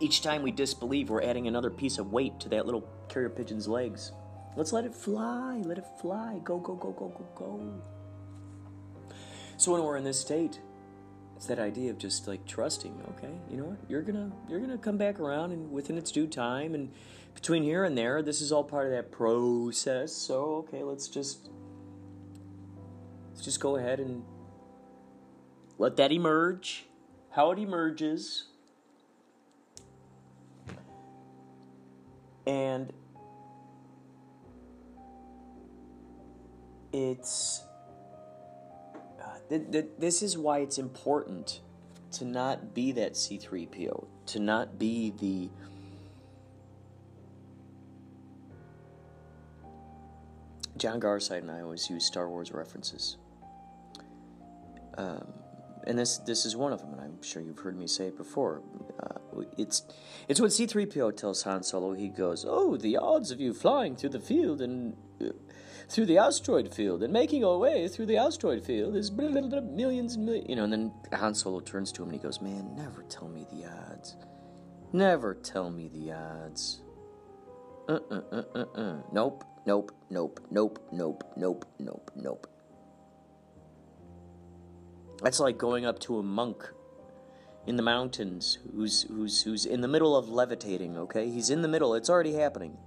Each 0.00 0.22
time 0.22 0.42
we 0.42 0.50
disbelieve, 0.50 1.08
we're 1.08 1.22
adding 1.22 1.46
another 1.46 1.70
piece 1.70 1.98
of 1.98 2.10
weight 2.10 2.40
to 2.40 2.48
that 2.48 2.66
little 2.66 2.84
carrier 3.08 3.28
pigeon's 3.28 3.68
legs. 3.68 4.10
Let's 4.56 4.72
let 4.72 4.84
it 4.84 4.94
fly, 4.94 5.62
let 5.64 5.78
it 5.78 5.86
fly. 6.00 6.40
Go, 6.44 6.58
go, 6.58 6.74
go, 6.74 6.92
go, 6.92 7.08
go, 7.08 7.26
go. 7.34 7.82
So 9.56 9.72
when 9.72 9.82
we're 9.82 9.96
in 9.96 10.04
this 10.04 10.20
state, 10.20 10.60
it's 11.36 11.46
that 11.46 11.58
idea 11.58 11.90
of 11.90 11.98
just 11.98 12.28
like 12.28 12.46
trusting, 12.46 13.02
okay, 13.16 13.32
you 13.50 13.56
know 13.56 13.64
what? 13.64 13.78
You're 13.88 14.02
gonna 14.02 14.30
you're 14.48 14.60
gonna 14.60 14.78
come 14.78 14.96
back 14.96 15.18
around 15.18 15.52
and 15.52 15.72
within 15.72 15.96
its 15.96 16.12
due 16.12 16.26
time 16.26 16.74
and 16.74 16.90
between 17.34 17.62
here 17.62 17.84
and 17.84 17.96
there, 17.96 18.22
this 18.22 18.40
is 18.40 18.52
all 18.52 18.62
part 18.62 18.86
of 18.86 18.92
that 18.92 19.10
process. 19.10 20.12
So 20.12 20.66
okay, 20.68 20.82
let's 20.82 21.08
just 21.08 21.48
let's 23.30 23.44
just 23.44 23.58
go 23.58 23.76
ahead 23.76 24.00
and 24.00 24.22
let 25.78 25.96
that 25.96 26.12
emerge. 26.12 26.84
How 27.30 27.50
it 27.50 27.58
emerges. 27.58 28.44
And 32.46 32.92
it's 36.92 37.64
uh, 39.20 39.38
th- 39.48 39.70
th- 39.70 39.86
this 39.98 40.22
is 40.22 40.36
why 40.36 40.58
it's 40.58 40.78
important 40.78 41.60
to 42.12 42.24
not 42.24 42.74
be 42.74 42.92
that 42.92 43.14
C3PO, 43.14 44.06
to 44.26 44.38
not 44.38 44.78
be 44.78 45.12
the 45.18 45.50
John 50.76 51.00
Garside 51.00 51.38
and 51.38 51.50
I 51.50 51.60
always 51.60 51.88
use 51.88 52.04
Star 52.04 52.28
Wars 52.28 52.52
references. 52.52 53.16
Um, 54.98 55.26
and 55.86 55.98
this 55.98 56.18
this 56.18 56.44
is 56.44 56.56
one 56.56 56.72
of 56.72 56.80
them, 56.80 56.92
and 56.92 57.00
I'm 57.00 57.22
sure 57.22 57.42
you've 57.42 57.58
heard 57.58 57.76
me 57.76 57.86
say 57.86 58.06
it 58.06 58.16
before. 58.16 58.62
Uh, 59.02 59.42
it's 59.58 59.82
it's 60.28 60.40
what 60.40 60.52
C-3PO 60.52 61.16
tells 61.16 61.42
Han 61.42 61.62
Solo. 61.62 61.92
He 61.94 62.08
goes, 62.08 62.44
"Oh, 62.46 62.76
the 62.76 62.96
odds 62.96 63.30
of 63.30 63.40
you 63.40 63.52
flying 63.52 63.96
through 63.96 64.10
the 64.10 64.20
field 64.20 64.60
and 64.60 64.96
uh, 65.20 65.30
through 65.92 66.06
the 66.06 66.16
asteroid 66.16 66.72
field 66.72 67.02
and 67.02 67.12
making 67.12 67.44
our 67.44 67.58
way 67.58 67.86
through 67.86 68.06
the 68.06 68.16
asteroid 68.16 68.64
field 68.64 68.96
is 68.96 69.10
blah, 69.10 69.28
blah, 69.28 69.42
blah, 69.42 69.60
millions 69.60 70.14
and 70.16 70.24
millions." 70.24 70.48
You 70.48 70.56
know, 70.56 70.64
and 70.64 70.72
then 70.72 70.92
Han 71.12 71.34
Solo 71.34 71.60
turns 71.60 71.92
to 71.92 72.02
him 72.02 72.08
and 72.08 72.18
he 72.18 72.22
goes, 72.22 72.40
"Man, 72.40 72.74
never 72.74 73.02
tell 73.02 73.28
me 73.28 73.46
the 73.52 73.66
odds. 73.66 74.16
Never 74.92 75.34
tell 75.34 75.70
me 75.70 75.88
the 75.88 76.12
odds. 76.12 76.80
Uh 77.88 77.98
uh 78.10 78.22
uh 78.32 78.42
uh 78.54 78.64
uh. 78.74 78.96
Nope, 79.12 79.44
nope, 79.66 79.92
nope, 80.10 80.40
nope, 80.50 80.78
nope, 80.90 81.24
nope, 81.36 81.64
nope, 81.78 82.10
nope." 82.16 82.46
That's 85.22 85.40
like 85.40 85.58
going 85.58 85.84
up 85.84 85.98
to 86.00 86.18
a 86.18 86.22
monk 86.22 86.72
in 87.66 87.76
the 87.76 87.82
mountains 87.82 88.58
who's 88.74 89.02
who's 89.02 89.42
who's 89.42 89.66
in 89.66 89.82
the 89.82 89.88
middle 89.88 90.16
of 90.16 90.28
levitating, 90.28 90.96
okay? 90.96 91.30
He's 91.30 91.50
in 91.50 91.62
the 91.62 91.68
middle, 91.68 91.94
it's 91.94 92.10
already 92.10 92.32
happening. 92.32 92.78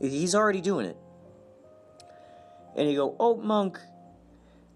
He's 0.00 0.34
already 0.34 0.60
doing 0.60 0.86
it. 0.86 0.96
And 2.76 2.88
you 2.88 2.96
go, 2.96 3.16
"Oh, 3.20 3.36
monk, 3.36 3.78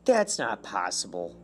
that's 0.04 0.38
not 0.38 0.62
possible. 0.62 1.34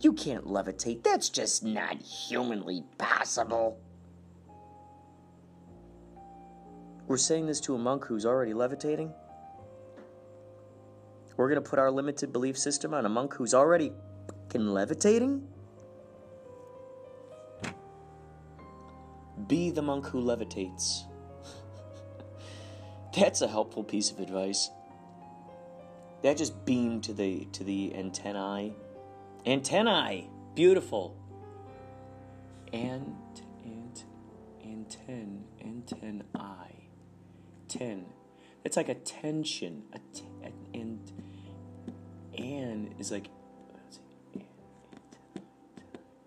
You 0.00 0.12
can't 0.12 0.46
levitate. 0.46 1.02
That's 1.02 1.28
just 1.28 1.64
not 1.64 1.96
humanly 2.00 2.84
possible." 2.98 3.78
We're 7.06 7.16
saying 7.16 7.46
this 7.46 7.60
to 7.60 7.74
a 7.74 7.78
monk 7.78 8.04
who's 8.04 8.24
already 8.24 8.54
levitating? 8.54 9.12
We're 11.36 11.48
going 11.48 11.62
to 11.62 11.68
put 11.68 11.78
our 11.78 11.90
limited 11.90 12.32
belief 12.32 12.56
system 12.56 12.94
on 12.94 13.04
a 13.04 13.08
monk 13.08 13.34
who's 13.34 13.52
already 13.52 13.92
fucking 14.28 14.68
levitating? 14.68 15.46
Be 19.48 19.70
the 19.70 19.82
monk 19.82 20.06
who 20.06 20.22
levitates. 20.22 21.04
That's 23.14 23.42
a 23.42 23.48
helpful 23.48 23.84
piece 23.84 24.10
of 24.10 24.20
advice. 24.20 24.70
That 26.22 26.36
just 26.36 26.64
beamed 26.64 27.04
to 27.04 27.12
the 27.12 27.46
to 27.52 27.64
the 27.64 27.94
antennae. 27.94 28.72
Antennae, 29.44 30.28
beautiful. 30.54 31.16
And 32.72 33.16
and 33.64 34.02
anten 34.64 35.42
antennae, 35.62 36.88
ten. 37.68 38.06
It's 38.64 38.76
like 38.76 38.88
a 38.88 38.94
tension. 38.94 39.82
And 40.72 41.12
and 42.38 42.94
is 42.98 43.10
like 43.10 43.28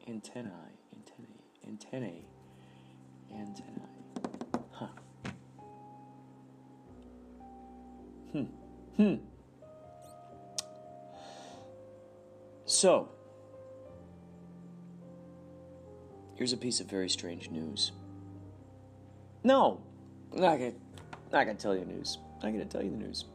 antennae, 0.07 0.51
antennae, 0.93 1.41
antennae, 1.65 2.25
antennae. 3.33 3.84
Hmm. 8.97 9.15
So, 12.65 13.09
here's 16.35 16.53
a 16.53 16.57
piece 16.57 16.79
of 16.79 16.87
very 16.87 17.09
strange 17.09 17.49
news. 17.49 17.91
No, 19.43 19.81
I'm 20.33 20.41
not 20.41 20.57
gonna, 20.57 20.73
not 21.31 21.45
gonna 21.45 21.55
tell 21.55 21.75
you 21.75 21.81
the 21.81 21.91
news. 21.91 22.17
I'm 22.41 22.53
gonna 22.53 22.65
tell 22.65 22.83
you 22.83 22.89
the 22.89 22.97
news. 22.97 23.25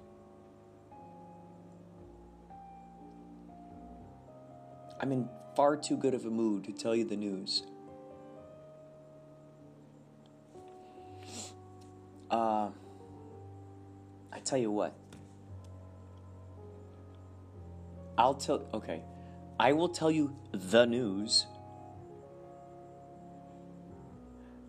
I'm 4.99 5.13
in 5.13 5.29
far 5.55 5.77
too 5.77 5.97
good 5.97 6.15
of 6.15 6.25
a 6.25 6.31
mood 6.31 6.65
to 6.65 6.73
tell 6.73 6.95
you 6.95 7.05
the 7.05 7.17
news. 7.17 7.65
Uh, 12.31 12.69
I 14.33 14.39
tell 14.45 14.59
you 14.59 14.71
what. 14.71 14.95
I'll 18.21 18.35
tell. 18.35 18.67
Okay, 18.75 19.03
I 19.59 19.73
will 19.73 19.89
tell 19.89 20.11
you 20.11 20.37
the 20.53 20.85
news. 20.85 21.47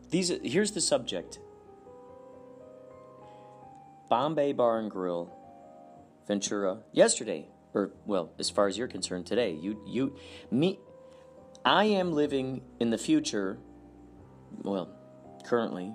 These. 0.09 0.31
Here's 0.41 0.71
the 0.71 0.79
subject. 0.79 1.39
Bombay 4.09 4.53
Bar 4.53 4.79
and 4.79 4.89
Grill, 4.89 5.33
Ventura. 6.27 6.79
Yesterday, 6.93 7.49
or 7.73 7.91
well, 8.05 8.31
as 8.39 8.49
far 8.49 8.67
as 8.69 8.77
you're 8.77 8.87
concerned, 8.87 9.25
today. 9.25 9.51
You. 9.51 9.83
You. 9.85 10.15
Me. 10.49 10.79
I 11.65 11.83
am 11.83 12.13
living 12.13 12.61
in 12.79 12.89
the 12.89 12.97
future. 12.97 13.59
Well, 14.63 14.89
currently. 15.43 15.93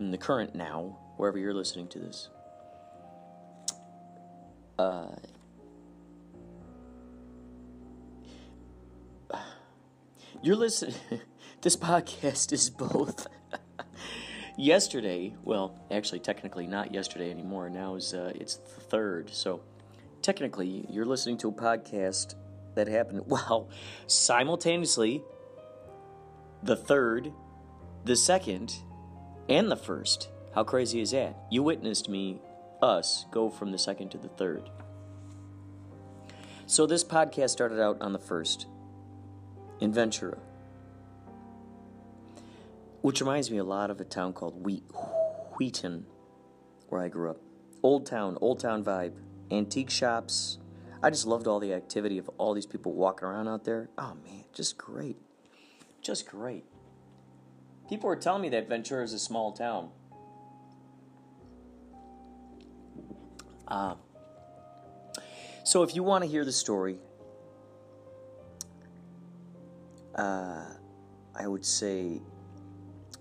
In 0.00 0.10
the 0.10 0.18
current 0.18 0.54
now, 0.54 0.96
wherever 1.18 1.38
you're 1.38 1.52
listening 1.52 1.88
to 1.88 1.98
this. 1.98 2.30
Uh. 4.78 5.08
You're 10.40 10.54
listening. 10.54 10.94
this 11.62 11.74
podcast 11.74 12.52
is 12.52 12.70
both. 12.70 13.26
yesterday, 14.56 15.34
well, 15.42 15.74
actually, 15.90 16.20
technically 16.20 16.68
not 16.68 16.94
yesterday 16.94 17.32
anymore. 17.32 17.68
Now 17.68 17.96
is 17.96 18.14
uh, 18.14 18.32
it's 18.36 18.54
the 18.56 18.80
third. 18.80 19.30
So, 19.34 19.62
technically, 20.22 20.86
you're 20.88 21.04
listening 21.04 21.38
to 21.38 21.48
a 21.48 21.52
podcast 21.52 22.36
that 22.76 22.86
happened. 22.86 23.24
Well, 23.26 23.68
simultaneously, 24.06 25.24
the 26.62 26.76
third, 26.76 27.32
the 28.04 28.14
second, 28.14 28.76
and 29.48 29.68
the 29.68 29.76
first. 29.76 30.28
How 30.54 30.62
crazy 30.62 31.00
is 31.00 31.10
that? 31.10 31.36
You 31.50 31.64
witnessed 31.64 32.08
me, 32.08 32.40
us, 32.80 33.26
go 33.32 33.50
from 33.50 33.72
the 33.72 33.78
second 33.78 34.10
to 34.10 34.18
the 34.18 34.28
third. 34.28 34.70
So 36.66 36.86
this 36.86 37.02
podcast 37.02 37.50
started 37.50 37.80
out 37.80 38.00
on 38.00 38.12
the 38.12 38.18
first 38.20 38.66
in 39.80 39.92
Ventura, 39.92 40.38
which 43.00 43.20
reminds 43.20 43.50
me 43.50 43.58
a 43.58 43.64
lot 43.64 43.90
of 43.90 44.00
a 44.00 44.04
town 44.04 44.32
called 44.32 44.64
Wheat, 44.64 44.84
Wheaton, 45.56 46.06
where 46.88 47.00
I 47.00 47.08
grew 47.08 47.30
up. 47.30 47.38
Old 47.82 48.06
town, 48.06 48.36
old 48.40 48.58
town 48.60 48.84
vibe, 48.84 49.12
antique 49.50 49.90
shops. 49.90 50.58
I 51.02 51.10
just 51.10 51.26
loved 51.26 51.46
all 51.46 51.60
the 51.60 51.72
activity 51.72 52.18
of 52.18 52.28
all 52.38 52.54
these 52.54 52.66
people 52.66 52.92
walking 52.92 53.28
around 53.28 53.46
out 53.46 53.64
there. 53.64 53.88
Oh 53.96 54.16
man, 54.24 54.44
just 54.52 54.76
great. 54.76 55.16
Just 56.02 56.26
great. 56.26 56.64
People 57.88 58.08
were 58.08 58.16
telling 58.16 58.42
me 58.42 58.48
that 58.50 58.68
Ventura 58.68 59.04
is 59.04 59.12
a 59.12 59.18
small 59.18 59.52
town. 59.52 59.90
Uh, 63.66 63.94
so 65.64 65.82
if 65.82 65.94
you 65.94 66.02
want 66.02 66.24
to 66.24 66.30
hear 66.30 66.44
the 66.44 66.52
story, 66.52 66.98
uh, 70.18 70.64
I 71.34 71.46
would 71.46 71.64
say 71.64 72.20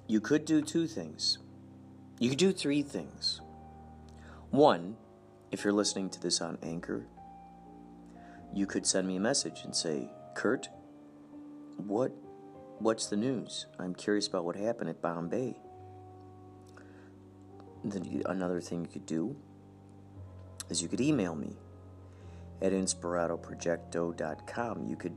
you 0.08 0.20
could 0.20 0.44
do 0.46 0.62
two 0.62 0.88
things. 0.88 1.38
You 2.20 2.30
could 2.30 2.40
do 2.40 2.52
three 2.52 2.82
things. 2.82 3.40
One, 4.50 4.98
if 5.52 5.64
you're 5.64 5.74
listening 5.74 6.10
to 6.10 6.20
this 6.20 6.42
on 6.42 6.58
Anchor, 6.64 7.06
you 8.54 8.66
could 8.66 8.88
send 8.88 9.08
me 9.08 9.18
a 9.18 9.20
message 9.20 9.62
and 9.64 9.76
say, 9.76 10.10
Kurt, 10.34 10.70
what 11.78 12.12
what's 12.80 13.06
the 13.08 13.18
news? 13.18 13.68
I'm 13.80 13.94
curious 13.94 14.28
about 14.28 14.46
what 14.46 14.56
happened 14.56 14.90
at 14.90 15.00
Bombay. 15.02 15.60
Then 17.84 18.24
another 18.26 18.60
thing 18.60 18.82
you 18.82 18.88
could 18.88 19.06
do 19.06 19.36
is 20.70 20.82
you 20.82 20.88
could 20.88 21.02
email 21.02 21.36
me 21.36 21.58
at 22.62 22.72
inspiratoprojecto.com. 22.72 24.88
You 24.88 24.96
could 24.96 25.16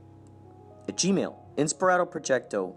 at 0.90 0.96
Gmail, 0.96 1.36
inspiratoprojecto 1.56 2.74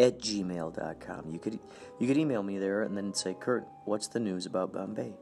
at 0.00 0.18
gmail.com. 0.18 1.30
You 1.30 1.38
could 1.38 1.60
you 2.00 2.08
could 2.08 2.18
email 2.18 2.42
me 2.42 2.58
there 2.58 2.82
and 2.82 2.96
then 2.96 3.14
say, 3.14 3.34
Kurt, 3.38 3.64
what's 3.84 4.08
the 4.08 4.18
news 4.18 4.46
about 4.46 4.72
Bombay? 4.72 5.12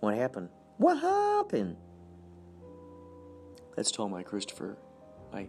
What 0.00 0.16
happened? 0.16 0.48
What 0.78 1.00
happened? 1.00 1.76
Let's 3.76 3.92
tell 3.92 4.08
my 4.08 4.24
Christopher, 4.24 4.76
my 5.32 5.46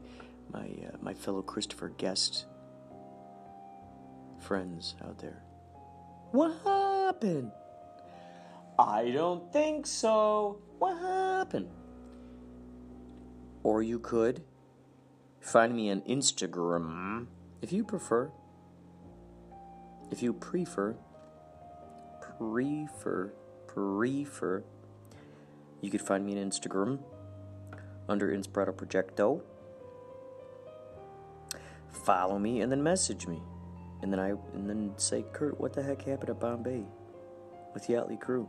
my 0.54 0.68
uh, 0.86 0.98
my 1.02 1.16
fellow 1.16 1.42
Christopher 1.42 1.90
guest 1.90 2.46
friends 4.40 4.96
out 5.04 5.18
there. 5.18 5.42
What 6.32 6.54
happened? 6.64 7.52
I 8.78 9.10
don't 9.10 9.52
think 9.52 9.88
so. 9.88 10.62
What 10.78 10.96
happened? 11.00 11.70
Or 13.64 13.82
you 13.84 14.00
could 14.00 14.44
find 15.40 15.76
me 15.76 15.92
on 15.92 16.02
Instagram 16.02 17.28
if 17.62 17.72
you 17.72 17.84
prefer. 17.84 18.32
If 20.10 20.24
you 20.24 20.32
prefer, 20.34 20.96
prefer, 22.22 23.34
prefer, 23.68 24.64
you 25.82 25.92
could 25.92 26.02
find 26.02 26.26
me 26.26 26.40
on 26.40 26.50
Instagram 26.50 27.00
under 28.08 28.32
Inspirato 28.32 28.74
Projecto. 28.74 29.42
Follow 31.92 32.40
me 32.40 32.62
and 32.62 32.72
then 32.72 32.82
message 32.82 33.28
me. 33.28 33.42
And 34.02 34.14
then 34.14 34.20
I 34.20 34.30
and 34.54 34.70
then 34.70 34.94
say, 34.98 35.26
Kurt, 35.34 35.60
what 35.60 35.74
the 35.74 35.84
heck 35.84 36.04
happened 36.04 36.30
at 36.30 36.40
Bombay 36.40 36.86
with 37.74 37.88
the 37.88 37.94
Yachtley 37.94 38.20
Crew? 38.20 38.48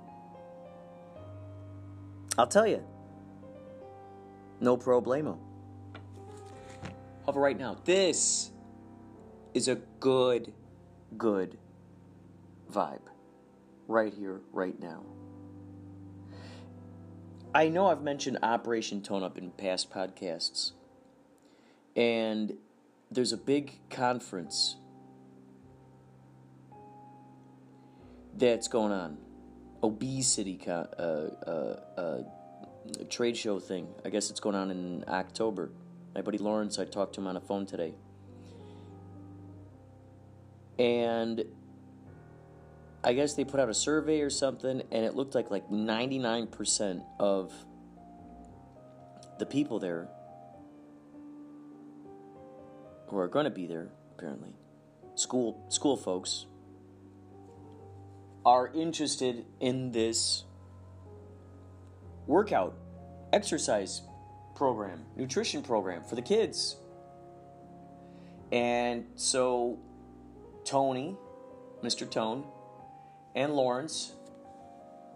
I'll 2.37 2.47
tell 2.47 2.67
you. 2.67 2.85
No 4.61 4.77
problemo. 4.77 5.39
However, 7.25 7.41
right 7.41 7.59
now, 7.59 7.77
this 7.85 8.51
is 9.55 9.69
a 9.69 9.77
good, 10.01 10.53
good 11.17 11.59
vibe. 12.73 13.01
Right 13.87 14.13
here, 14.13 14.41
right 14.53 14.79
now. 14.81 15.03
I 17.55 17.69
know 17.69 17.87
I've 17.87 18.03
mentioned 18.03 18.39
Operation 18.43 19.03
Tone 19.03 19.23
Up 19.23 19.39
in 19.39 19.51
past 19.53 19.91
podcasts. 19.91 20.73
And 21.97 22.55
there's 23.11 23.33
a 23.33 23.37
big 23.37 23.73
conference 23.91 24.77
that's 28.37 28.69
going 28.69 28.93
on. 28.93 29.19
Obesity 29.83 30.57
con- 30.57 30.89
uh, 30.99 31.31
uh, 31.47 32.01
uh, 32.01 32.23
trade 33.09 33.37
show 33.37 33.59
thing. 33.59 33.89
I 34.05 34.11
guess 34.11 34.31
it's 34.31 34.41
going 34.41 34.55
on 34.55 34.71
in 34.71 35.05
October. 35.09 35.71
My 36.15 36.23
buddy 36.23 36.39
Lawrence, 36.39 36.79
I 36.79 36.85
talked 36.85 37.15
to 37.15 37.21
him 37.21 37.27
on 37.27 37.35
the 37.35 37.41
phone 37.41 37.67
today. 37.67 37.95
And 40.79 41.45
I 43.03 43.13
guess 43.13 43.35
they 43.35 43.45
put 43.45 43.61
out 43.61 43.69
a 43.69 43.75
survey 43.75 44.21
or 44.21 44.31
something, 44.31 44.83
and 44.91 45.05
it 45.05 45.15
looked 45.15 45.35
like 45.35 45.51
like 45.51 45.71
99% 45.71 47.05
of 47.19 47.53
the 49.39 49.47
people 49.47 49.79
there 49.79 50.09
who 53.07 53.19
are 53.19 53.29
going 53.29 53.45
to 53.45 53.51
be 53.51 53.67
there, 53.67 53.89
apparently, 54.17 54.51
school 55.15 55.65
school 55.69 55.97
folks, 55.97 56.47
are 58.45 58.71
interested 58.75 59.47
in 59.61 59.93
this 59.93 60.45
workout, 62.29 62.77
exercise 63.33 64.03
program, 64.55 65.05
nutrition 65.17 65.63
program 65.63 66.05
for 66.05 66.15
the 66.15 66.23
kids. 66.23 66.77
And 68.53 69.07
so 69.17 69.79
Tony, 70.65 71.17
Mr. 71.83 72.09
Tone, 72.09 72.45
and 73.35 73.55
Lawrence, 73.55 74.13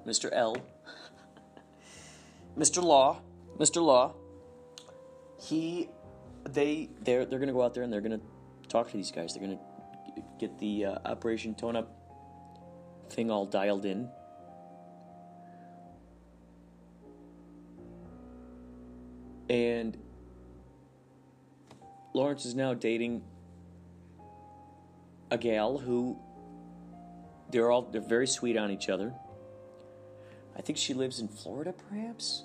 Mr. 0.07 0.29
L, 0.33 0.57
Mr. 2.59 2.83
Law, 2.83 3.21
Mr. 3.59 3.83
Law, 3.83 4.15
he 5.41 5.89
they 6.49 6.89
they're 7.03 7.25
they're 7.25 7.39
gonna 7.39 7.53
go 7.53 7.63
out 7.63 7.75
there 7.75 7.83
and 7.83 7.93
they're 7.93 8.01
gonna 8.01 8.21
talk 8.69 8.91
to 8.91 8.97
these 8.97 9.11
guys. 9.11 9.35
They're 9.35 9.43
gonna 9.43 9.61
get 10.39 10.59
the 10.59 10.87
uh, 10.87 10.99
Operation 11.05 11.55
Tone 11.55 11.77
Up 11.77 11.91
thing 13.11 13.31
all 13.31 13.47
dialed 13.47 13.85
in. 13.85 14.09
And 19.53 19.99
Lawrence 22.15 22.47
is 22.47 22.55
now 22.55 22.73
dating 22.73 23.23
a 25.31 25.37
gal 25.37 25.77
who 25.77 26.19
they're 27.51 27.71
all 27.71 27.83
they're 27.83 28.01
very 28.01 28.27
sweet 28.27 28.57
on 28.57 28.71
each 28.71 28.89
other. 28.89 29.13
I 30.57 30.63
think 30.63 30.79
she 30.79 30.95
lives 30.95 31.21
in 31.21 31.29
Florida, 31.29 31.75
perhaps. 31.91 32.45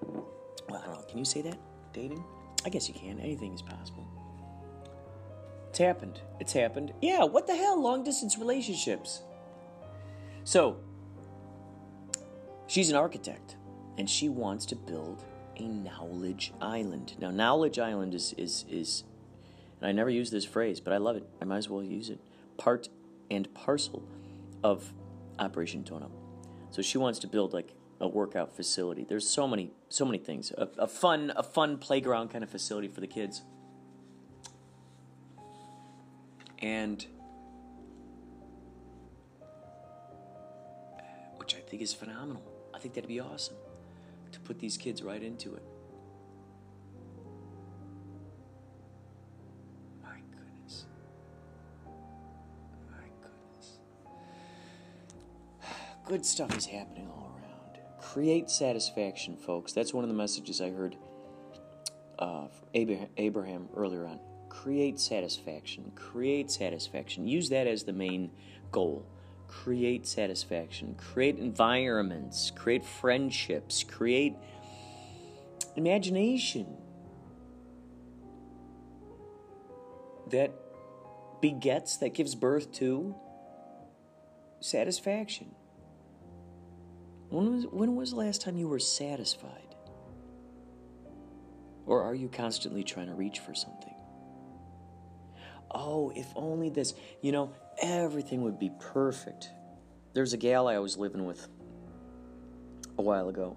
Well, 0.00 0.80
I 0.80 0.86
don't 0.86 0.94
know. 0.94 1.04
Can 1.08 1.18
you 1.18 1.24
say 1.24 1.42
that? 1.42 1.58
Dating? 1.92 2.22
I 2.64 2.68
guess 2.68 2.86
you 2.86 2.94
can. 2.94 3.18
Anything 3.18 3.52
is 3.52 3.62
possible. 3.62 4.06
It's 5.70 5.78
happened. 5.80 6.20
It's 6.38 6.52
happened. 6.52 6.92
Yeah, 7.02 7.24
what 7.24 7.48
the 7.48 7.56
hell? 7.56 7.82
Long 7.82 8.04
distance 8.04 8.38
relationships. 8.38 9.22
So, 10.44 10.76
she's 12.66 12.90
an 12.90 12.96
architect 12.96 13.56
and 13.98 14.08
she 14.08 14.28
wants 14.28 14.66
to 14.66 14.76
build 14.76 15.24
a 15.56 15.62
knowledge 15.62 16.52
island. 16.60 17.14
Now, 17.18 17.30
knowledge 17.30 17.78
island 17.78 18.14
is, 18.14 18.34
is, 18.36 18.64
is, 18.68 19.04
and 19.80 19.88
I 19.88 19.92
never 19.92 20.10
use 20.10 20.30
this 20.30 20.44
phrase, 20.44 20.80
but 20.80 20.92
I 20.92 20.96
love 20.96 21.16
it. 21.16 21.28
I 21.40 21.44
might 21.44 21.58
as 21.58 21.68
well 21.68 21.82
use 21.82 22.10
it. 22.10 22.20
Part 22.56 22.88
and 23.30 23.52
parcel 23.54 24.02
of 24.62 24.92
Operation 25.38 25.84
Tone 25.84 26.02
Up. 26.02 26.10
So 26.70 26.82
she 26.82 26.98
wants 26.98 27.18
to 27.20 27.26
build 27.26 27.52
like 27.52 27.72
a 28.00 28.08
workout 28.08 28.54
facility. 28.54 29.04
There's 29.08 29.28
so 29.28 29.46
many, 29.46 29.70
so 29.88 30.04
many 30.04 30.18
things. 30.18 30.52
A, 30.58 30.68
a 30.78 30.86
fun, 30.88 31.32
a 31.36 31.42
fun 31.42 31.78
playground 31.78 32.30
kind 32.30 32.42
of 32.42 32.50
facility 32.50 32.88
for 32.88 33.00
the 33.00 33.06
kids. 33.06 33.42
And 36.58 37.06
which 41.36 41.54
I 41.54 41.60
think 41.60 41.82
is 41.82 41.92
phenomenal. 41.92 42.53
I 42.74 42.78
think 42.78 42.94
that'd 42.94 43.08
be 43.08 43.20
awesome 43.20 43.56
to 44.32 44.40
put 44.40 44.58
these 44.58 44.76
kids 44.76 45.02
right 45.02 45.22
into 45.22 45.54
it. 45.54 45.62
My 50.02 50.16
goodness. 50.32 50.86
My 52.90 53.06
goodness. 53.22 53.78
Good 56.04 56.26
stuff 56.26 56.56
is 56.56 56.66
happening 56.66 57.08
all 57.08 57.32
around. 57.36 57.78
Create 58.00 58.50
satisfaction, 58.50 59.36
folks. 59.36 59.72
That's 59.72 59.94
one 59.94 60.02
of 60.02 60.08
the 60.08 60.16
messages 60.16 60.60
I 60.60 60.70
heard 60.70 60.96
uh, 62.18 62.48
Abraham 62.74 63.68
earlier 63.76 64.04
on. 64.04 64.18
Create 64.48 64.98
satisfaction. 64.98 65.92
Create 65.94 66.50
satisfaction. 66.50 67.28
Use 67.28 67.48
that 67.50 67.68
as 67.68 67.84
the 67.84 67.92
main 67.92 68.30
goal 68.72 69.06
create 69.48 70.06
satisfaction, 70.06 70.94
create 70.96 71.38
environments, 71.38 72.50
create 72.50 72.84
friendships, 72.84 73.82
create 73.82 74.34
imagination 75.76 76.66
that 80.30 80.52
begets, 81.40 81.98
that 81.98 82.14
gives 82.14 82.34
birth 82.34 82.72
to 82.72 83.14
satisfaction. 84.60 85.54
When 87.28 87.52
was, 87.52 87.66
when 87.66 87.96
was 87.96 88.10
the 88.10 88.16
last 88.16 88.42
time 88.42 88.56
you 88.56 88.68
were 88.68 88.78
satisfied? 88.78 89.74
Or 91.86 92.02
are 92.02 92.14
you 92.14 92.28
constantly 92.28 92.82
trying 92.82 93.08
to 93.08 93.14
reach 93.14 93.40
for 93.40 93.54
something? 93.54 93.94
Oh, 95.70 96.12
if 96.14 96.26
only 96.36 96.70
this, 96.70 96.94
you 97.20 97.32
know, 97.32 97.52
everything 97.82 98.42
would 98.42 98.58
be 98.58 98.70
perfect. 98.78 99.50
There's 100.12 100.32
a 100.32 100.36
gal 100.36 100.68
I 100.68 100.78
was 100.78 100.96
living 100.96 101.24
with 101.24 101.48
a 102.98 103.02
while 103.02 103.28
ago, 103.28 103.56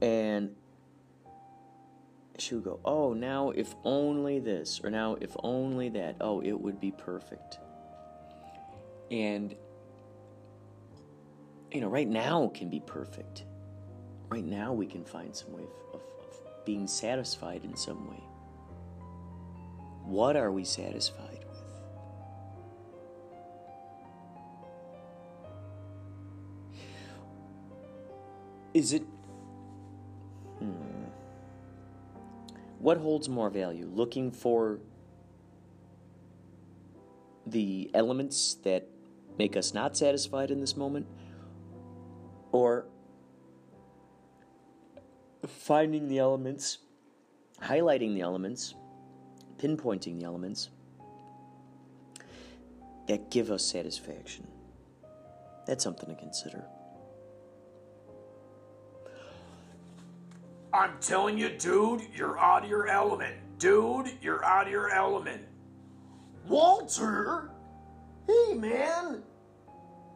and 0.00 0.54
she 2.38 2.54
would 2.54 2.64
go, 2.64 2.80
Oh, 2.84 3.12
now 3.12 3.50
if 3.50 3.74
only 3.84 4.38
this, 4.38 4.80
or 4.82 4.90
now 4.90 5.16
if 5.20 5.36
only 5.42 5.88
that, 5.90 6.16
oh, 6.20 6.40
it 6.40 6.52
would 6.52 6.80
be 6.80 6.92
perfect. 6.92 7.58
And, 9.10 9.54
you 11.70 11.80
know, 11.80 11.88
right 11.88 12.08
now 12.08 12.50
can 12.54 12.68
be 12.68 12.80
perfect. 12.80 13.44
Right 14.28 14.44
now 14.44 14.72
we 14.72 14.86
can 14.86 15.04
find 15.04 15.34
some 15.34 15.52
way 15.52 15.62
of, 15.62 15.94
of, 15.94 16.00
of 16.00 16.64
being 16.64 16.86
satisfied 16.88 17.64
in 17.64 17.76
some 17.76 18.08
way. 18.08 18.22
What 20.04 20.36
are 20.36 20.50
we 20.50 20.64
satisfied 20.64 21.35
Is 28.76 28.92
it. 28.92 29.04
Hmm. 30.58 31.06
What 32.78 32.98
holds 32.98 33.26
more 33.26 33.48
value? 33.48 33.86
Looking 33.86 34.30
for 34.30 34.80
the 37.46 37.90
elements 37.94 38.56
that 38.64 38.86
make 39.38 39.56
us 39.56 39.72
not 39.72 39.96
satisfied 39.96 40.50
in 40.50 40.60
this 40.60 40.76
moment, 40.76 41.06
or 42.52 42.84
finding 45.46 46.08
the 46.08 46.18
elements, 46.18 46.76
highlighting 47.62 48.12
the 48.12 48.20
elements, 48.20 48.74
pinpointing 49.56 50.20
the 50.20 50.26
elements 50.26 50.68
that 53.08 53.30
give 53.30 53.50
us 53.50 53.64
satisfaction. 53.64 54.46
That's 55.66 55.82
something 55.82 56.10
to 56.10 56.14
consider. 56.14 56.66
I'm 60.76 60.98
telling 61.00 61.38
you, 61.38 61.48
dude, 61.48 62.02
you're 62.14 62.38
out 62.38 62.64
of 62.64 62.68
your 62.68 62.86
element. 62.86 63.34
Dude, 63.58 64.12
you're 64.20 64.44
out 64.44 64.66
of 64.66 64.72
your 64.72 64.90
element. 64.90 65.40
Walter? 66.46 67.50
Hey, 68.26 68.52
man. 68.52 69.22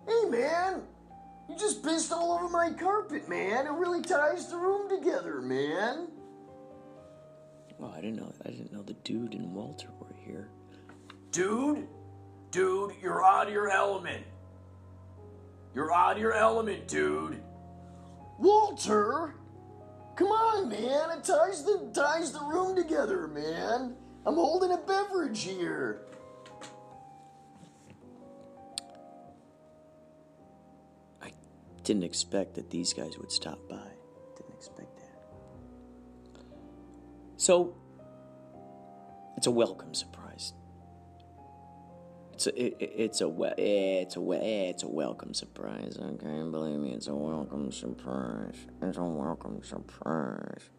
Hey, 0.07 0.29
man. 0.29 0.83
You 1.49 1.57
just 1.57 1.83
pissed 1.83 2.13
all 2.13 2.33
over 2.33 2.51
my 2.51 2.73
carpet, 2.73 3.27
man. 3.27 3.67
It 3.67 3.73
really 3.73 4.03
ties 4.03 4.49
the 4.51 4.59
room 4.59 4.91
together, 4.91 5.41
man. 5.41 6.09
Oh, 7.81 7.91
I 7.97 8.03
didn't 8.03 8.17
know. 8.17 8.31
I 8.45 8.51
didn't 8.51 8.71
know 8.71 8.83
the 8.83 8.93
dude 8.93 9.33
and 9.33 9.55
Walter 9.55 9.89
were 9.99 10.15
here. 10.27 10.51
Dude, 11.33 11.89
dude, 12.51 12.93
you're 13.01 13.25
out 13.25 13.47
of 13.47 13.53
your 13.53 13.71
element. 13.71 14.25
You're 15.75 15.95
out 15.95 16.17
of 16.17 16.19
your 16.19 16.35
element, 16.35 16.87
dude. 16.87 17.41
Walter? 18.39 19.37
Come 20.21 20.33
on, 20.33 20.68
man. 20.68 21.16
It 21.16 21.25
ties 21.25 21.64
the 21.64 21.91
ties 21.95 22.31
the 22.33 22.41
room 22.41 22.77
together, 22.77 23.27
man. 23.27 23.97
I'm 24.27 24.35
holding 24.35 24.71
a 24.71 24.77
beverage 24.77 25.43
here. 25.43 26.03
I 31.23 31.33
didn't 31.85 32.05
expect 32.05 32.55
that 32.57 32.68
these 32.68 32.93
guys 32.93 33.16
would 33.16 33.33
stop 33.33 33.66
by. 33.66 33.89
Didn't 34.37 34.53
expect 34.53 34.95
that. 34.99 36.45
So, 37.39 37.75
it's 39.39 39.47
a 39.47 39.51
welcome 39.51 39.95
surprise. 39.95 40.20
It's 42.41 42.47
a, 42.47 42.59
it, 42.59 42.76
it's 42.80 43.20
a 43.20 43.55
it's 43.59 44.16
a 44.16 44.20
it's 44.32 44.82
a 44.82 44.88
welcome 44.88 45.34
surprise. 45.34 45.99
Okay, 46.01 46.51
believe 46.51 46.78
me, 46.78 46.95
it's 46.95 47.07
a 47.07 47.14
welcome 47.14 47.70
surprise. 47.70 48.57
It's 48.80 48.97
a 48.97 49.05
welcome 49.05 49.62
surprise. 49.62 50.70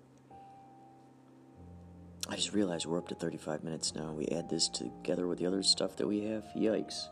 I 2.28 2.36
just 2.36 2.54
realized 2.54 2.88
we're 2.88 2.98
up 2.98 3.10
to 3.10 3.14
35 3.14 3.64
minutes 3.64 3.94
now. 3.94 4.12
We 4.12 4.26
add 4.30 4.50
this 4.50 4.70
together 4.70 5.28
with 5.28 5.38
the 5.38 5.46
other 5.46 5.62
stuff 5.62 5.98
that 5.98 6.08
we 6.08 6.24
have. 6.24 6.46
Yikes. 6.58 7.10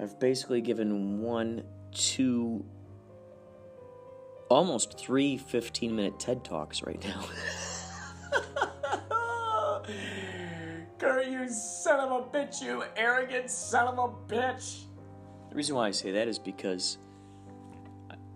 I've 0.00 0.18
basically 0.18 0.60
given 0.60 1.20
one, 1.20 1.62
two, 1.92 2.64
almost 4.48 4.98
three 4.98 5.38
15 5.38 5.94
minute 5.94 6.18
TED 6.18 6.44
Talks 6.44 6.82
right 6.82 7.00
now. 7.04 7.24
Kurt, 11.04 11.26
you 11.26 11.46
son 11.50 12.00
of 12.00 12.10
a 12.12 12.24
bitch, 12.34 12.62
you 12.62 12.82
arrogant 12.96 13.50
son 13.50 13.88
of 13.88 13.98
a 13.98 14.32
bitch. 14.32 14.84
The 15.50 15.54
reason 15.54 15.76
why 15.76 15.88
I 15.88 15.90
say 15.90 16.12
that 16.12 16.28
is 16.28 16.38
because 16.38 16.96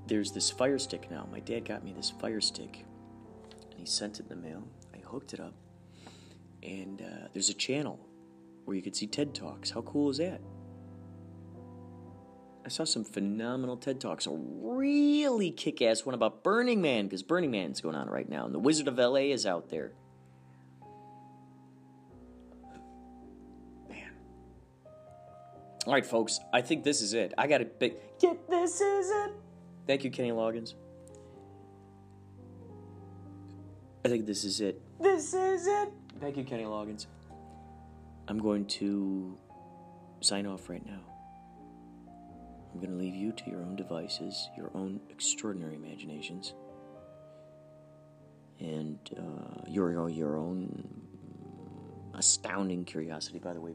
there's 0.07 0.33
this 0.33 0.51
fire 0.51 0.79
stick 0.79 1.11
now. 1.11 1.27
My 1.33 1.41
dad 1.41 1.64
got 1.64 1.83
me 1.83 1.95
this 1.95 2.11
fire 2.11 2.43
stick, 2.43 2.85
and 3.71 3.81
he 3.81 3.87
sent 3.87 4.21
it 4.21 4.27
in 4.29 4.29
the 4.29 4.49
mail. 4.49 4.69
I 4.95 4.99
hooked 4.99 5.33
it 5.33 5.41
up, 5.41 5.55
and 6.62 7.01
uh, 7.01 7.29
there's 7.33 7.49
a 7.49 7.55
channel 7.55 8.07
where 8.66 8.77
you 8.77 8.83
could 8.83 8.95
see 8.95 9.07
TED 9.07 9.35
Talks. 9.35 9.71
How 9.71 9.81
cool 9.81 10.11
is 10.11 10.19
that? 10.19 10.43
I 12.66 12.69
saw 12.69 12.85
some 12.85 13.03
phenomenal 13.03 13.79
TED 13.79 13.99
Talks. 13.99 14.27
A 14.27 14.31
really 14.31 15.53
kick 15.53 15.81
ass 15.81 16.05
one 16.05 16.14
about 16.14 16.45
Burning 16.45 16.83
Man, 16.83 17.07
because 17.07 17.23
Burning 17.23 17.51
Man's 17.51 17.81
going 17.81 17.97
on 17.97 18.11
right 18.11 18.29
now, 18.29 18.45
and 18.45 18.55
the 18.55 18.59
Wizard 18.59 18.89
of 18.89 18.99
LA 18.99 19.31
is 19.33 19.47
out 19.47 19.71
there. 19.71 19.95
All 25.89 25.95
right, 25.95 26.05
folks, 26.05 26.39
I 26.53 26.61
think 26.61 26.84
this 26.84 27.01
is 27.01 27.14
it. 27.14 27.32
I 27.39 27.47
got 27.47 27.62
a 27.62 27.64
big. 27.64 27.95
Get 28.20 28.47
this 28.47 28.78
is 28.82 29.11
it. 29.11 29.32
Thank 29.86 30.05
you, 30.05 30.11
Kenny 30.11 30.32
Loggins. 30.32 30.74
I 34.05 34.11
think 34.11 34.26
this 34.26 34.45
is 34.45 34.61
it. 34.61 34.82
This 35.01 35.32
is 35.32 35.66
it. 35.66 35.89
Thank 36.20 36.36
you, 36.36 36.45
Kenny 36.45 36.64
Loggins. 36.64 37.07
I'm 38.28 38.39
going 38.39 38.66
to 38.66 39.39
sign 40.20 40.45
off 40.45 40.68
right 40.68 40.84
now. 40.84 41.01
I'm 42.74 42.80
going 42.80 42.91
to 42.91 42.99
leave 42.99 43.14
you 43.14 43.32
to 43.32 43.51
your 43.51 43.61
own 43.61 43.74
devices, 43.74 44.51
your 44.59 44.70
own 44.74 45.01
extraordinary 45.09 45.76
imaginations, 45.76 46.53
and 48.61 48.99
uh, 49.16 49.62
your 49.66 50.11
your 50.11 50.36
own 50.36 50.86
astounding 52.12 52.84
curiosity. 52.84 53.39
By 53.39 53.55
the 53.55 53.61
way, 53.62 53.72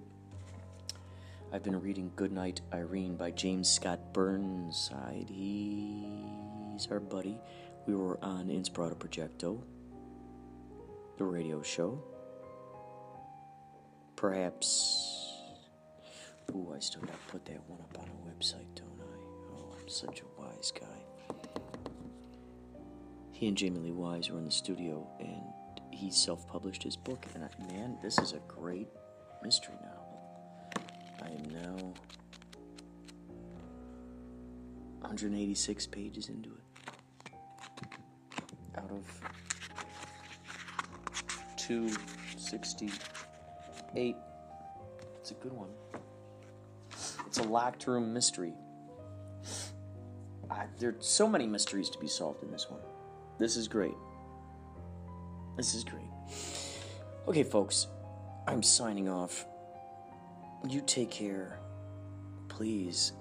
I've 1.53 1.61
been 1.61 1.79
reading 1.79 2.11
Goodnight 2.15 2.61
Irene 2.73 3.15
by 3.15 3.29
James 3.29 3.69
Scott 3.69 4.11
Burnside. 4.11 5.29
He's 5.29 6.87
our 6.89 6.99
buddy. 6.99 7.37
We 7.85 7.93
were 7.93 8.17
on 8.23 8.47
Inspirato 8.47 8.95
Projecto, 8.95 9.61
the 11.19 11.23
radio 11.23 11.61
show. 11.61 12.03
Perhaps. 14.15 15.31
Ooh, 16.55 16.73
I 16.75 16.79
still 16.79 17.01
gotta 17.01 17.19
put 17.27 17.45
that 17.45 17.61
one 17.69 17.81
up 17.81 17.99
on 17.99 18.05
a 18.05 18.27
website, 18.27 18.73
don't 18.73 18.99
I? 18.99 19.53
Oh, 19.55 19.75
I'm 19.79 19.87
such 19.87 20.21
a 20.21 20.41
wise 20.41 20.71
guy. 20.71 21.35
He 23.31 23.47
and 23.47 23.55
Jamie 23.55 23.79
Lee 23.79 23.91
Wise 23.91 24.31
were 24.31 24.39
in 24.39 24.45
the 24.45 24.51
studio, 24.51 25.07
and 25.19 25.79
he 25.91 26.09
self 26.09 26.47
published 26.47 26.81
his 26.81 26.95
book. 26.95 27.27
And 27.35 27.43
I, 27.43 27.71
man, 27.71 27.99
this 28.01 28.17
is 28.17 28.33
a 28.33 28.39
great 28.47 28.87
mystery 29.43 29.75
novel. 29.83 29.92
I 31.23 31.29
am 31.29 31.49
now 31.49 31.93
186 35.01 35.87
pages 35.87 36.29
into 36.29 36.49
it. 36.49 36.55
Out 38.77 38.91
of 38.91 39.21
268. 41.57 44.15
It's 45.19 45.31
a 45.31 45.33
good 45.35 45.53
one. 45.53 45.69
It's 47.25 47.39
a 47.39 47.43
locked 47.43 47.87
room 47.87 48.13
mystery. 48.13 48.53
I, 50.51 50.65
there 50.79 50.89
are 50.89 50.95
so 50.99 51.27
many 51.27 51.47
mysteries 51.47 51.89
to 51.91 51.99
be 51.99 52.07
solved 52.07 52.43
in 52.43 52.51
this 52.51 52.69
one. 52.69 52.81
This 53.39 53.55
is 53.55 53.67
great. 53.67 53.95
This 55.55 55.73
is 55.73 55.83
great. 55.83 56.03
Okay, 57.27 57.43
folks, 57.43 57.87
I'm 58.47 58.63
signing 58.63 59.07
off. 59.07 59.45
You 60.67 60.81
take 60.81 61.11
care. 61.11 61.59
Please 62.47 63.11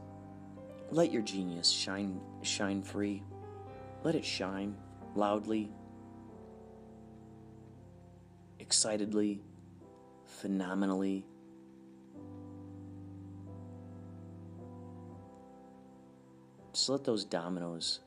let 0.91 1.11
your 1.11 1.23
genius 1.23 1.69
shine 1.71 2.21
shine 2.43 2.83
free. 2.83 3.23
Let 4.05 4.15
it 4.15 4.25
shine 4.25 4.77
loudly, 5.17 5.71
excitedly, 8.61 9.41
phenomenally. 10.27 11.27
Just 16.73 16.89
let 16.89 17.05
those 17.05 17.25
dominoes 17.25 18.01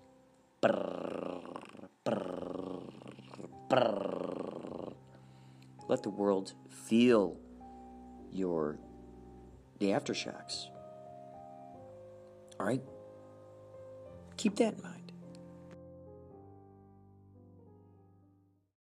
brrr, 0.61 1.41
brrr, 2.05 2.83
brrr. 3.69 4.93
let 5.87 6.03
the 6.03 6.09
world 6.09 6.53
feel 6.69 7.37
your 8.31 8.79
the 9.79 9.87
aftershocks. 9.87 10.67
All 12.59 12.65
right? 12.65 12.81
Keep 14.37 14.57
that 14.57 14.75
in 14.75 14.83
mind. 14.83 14.94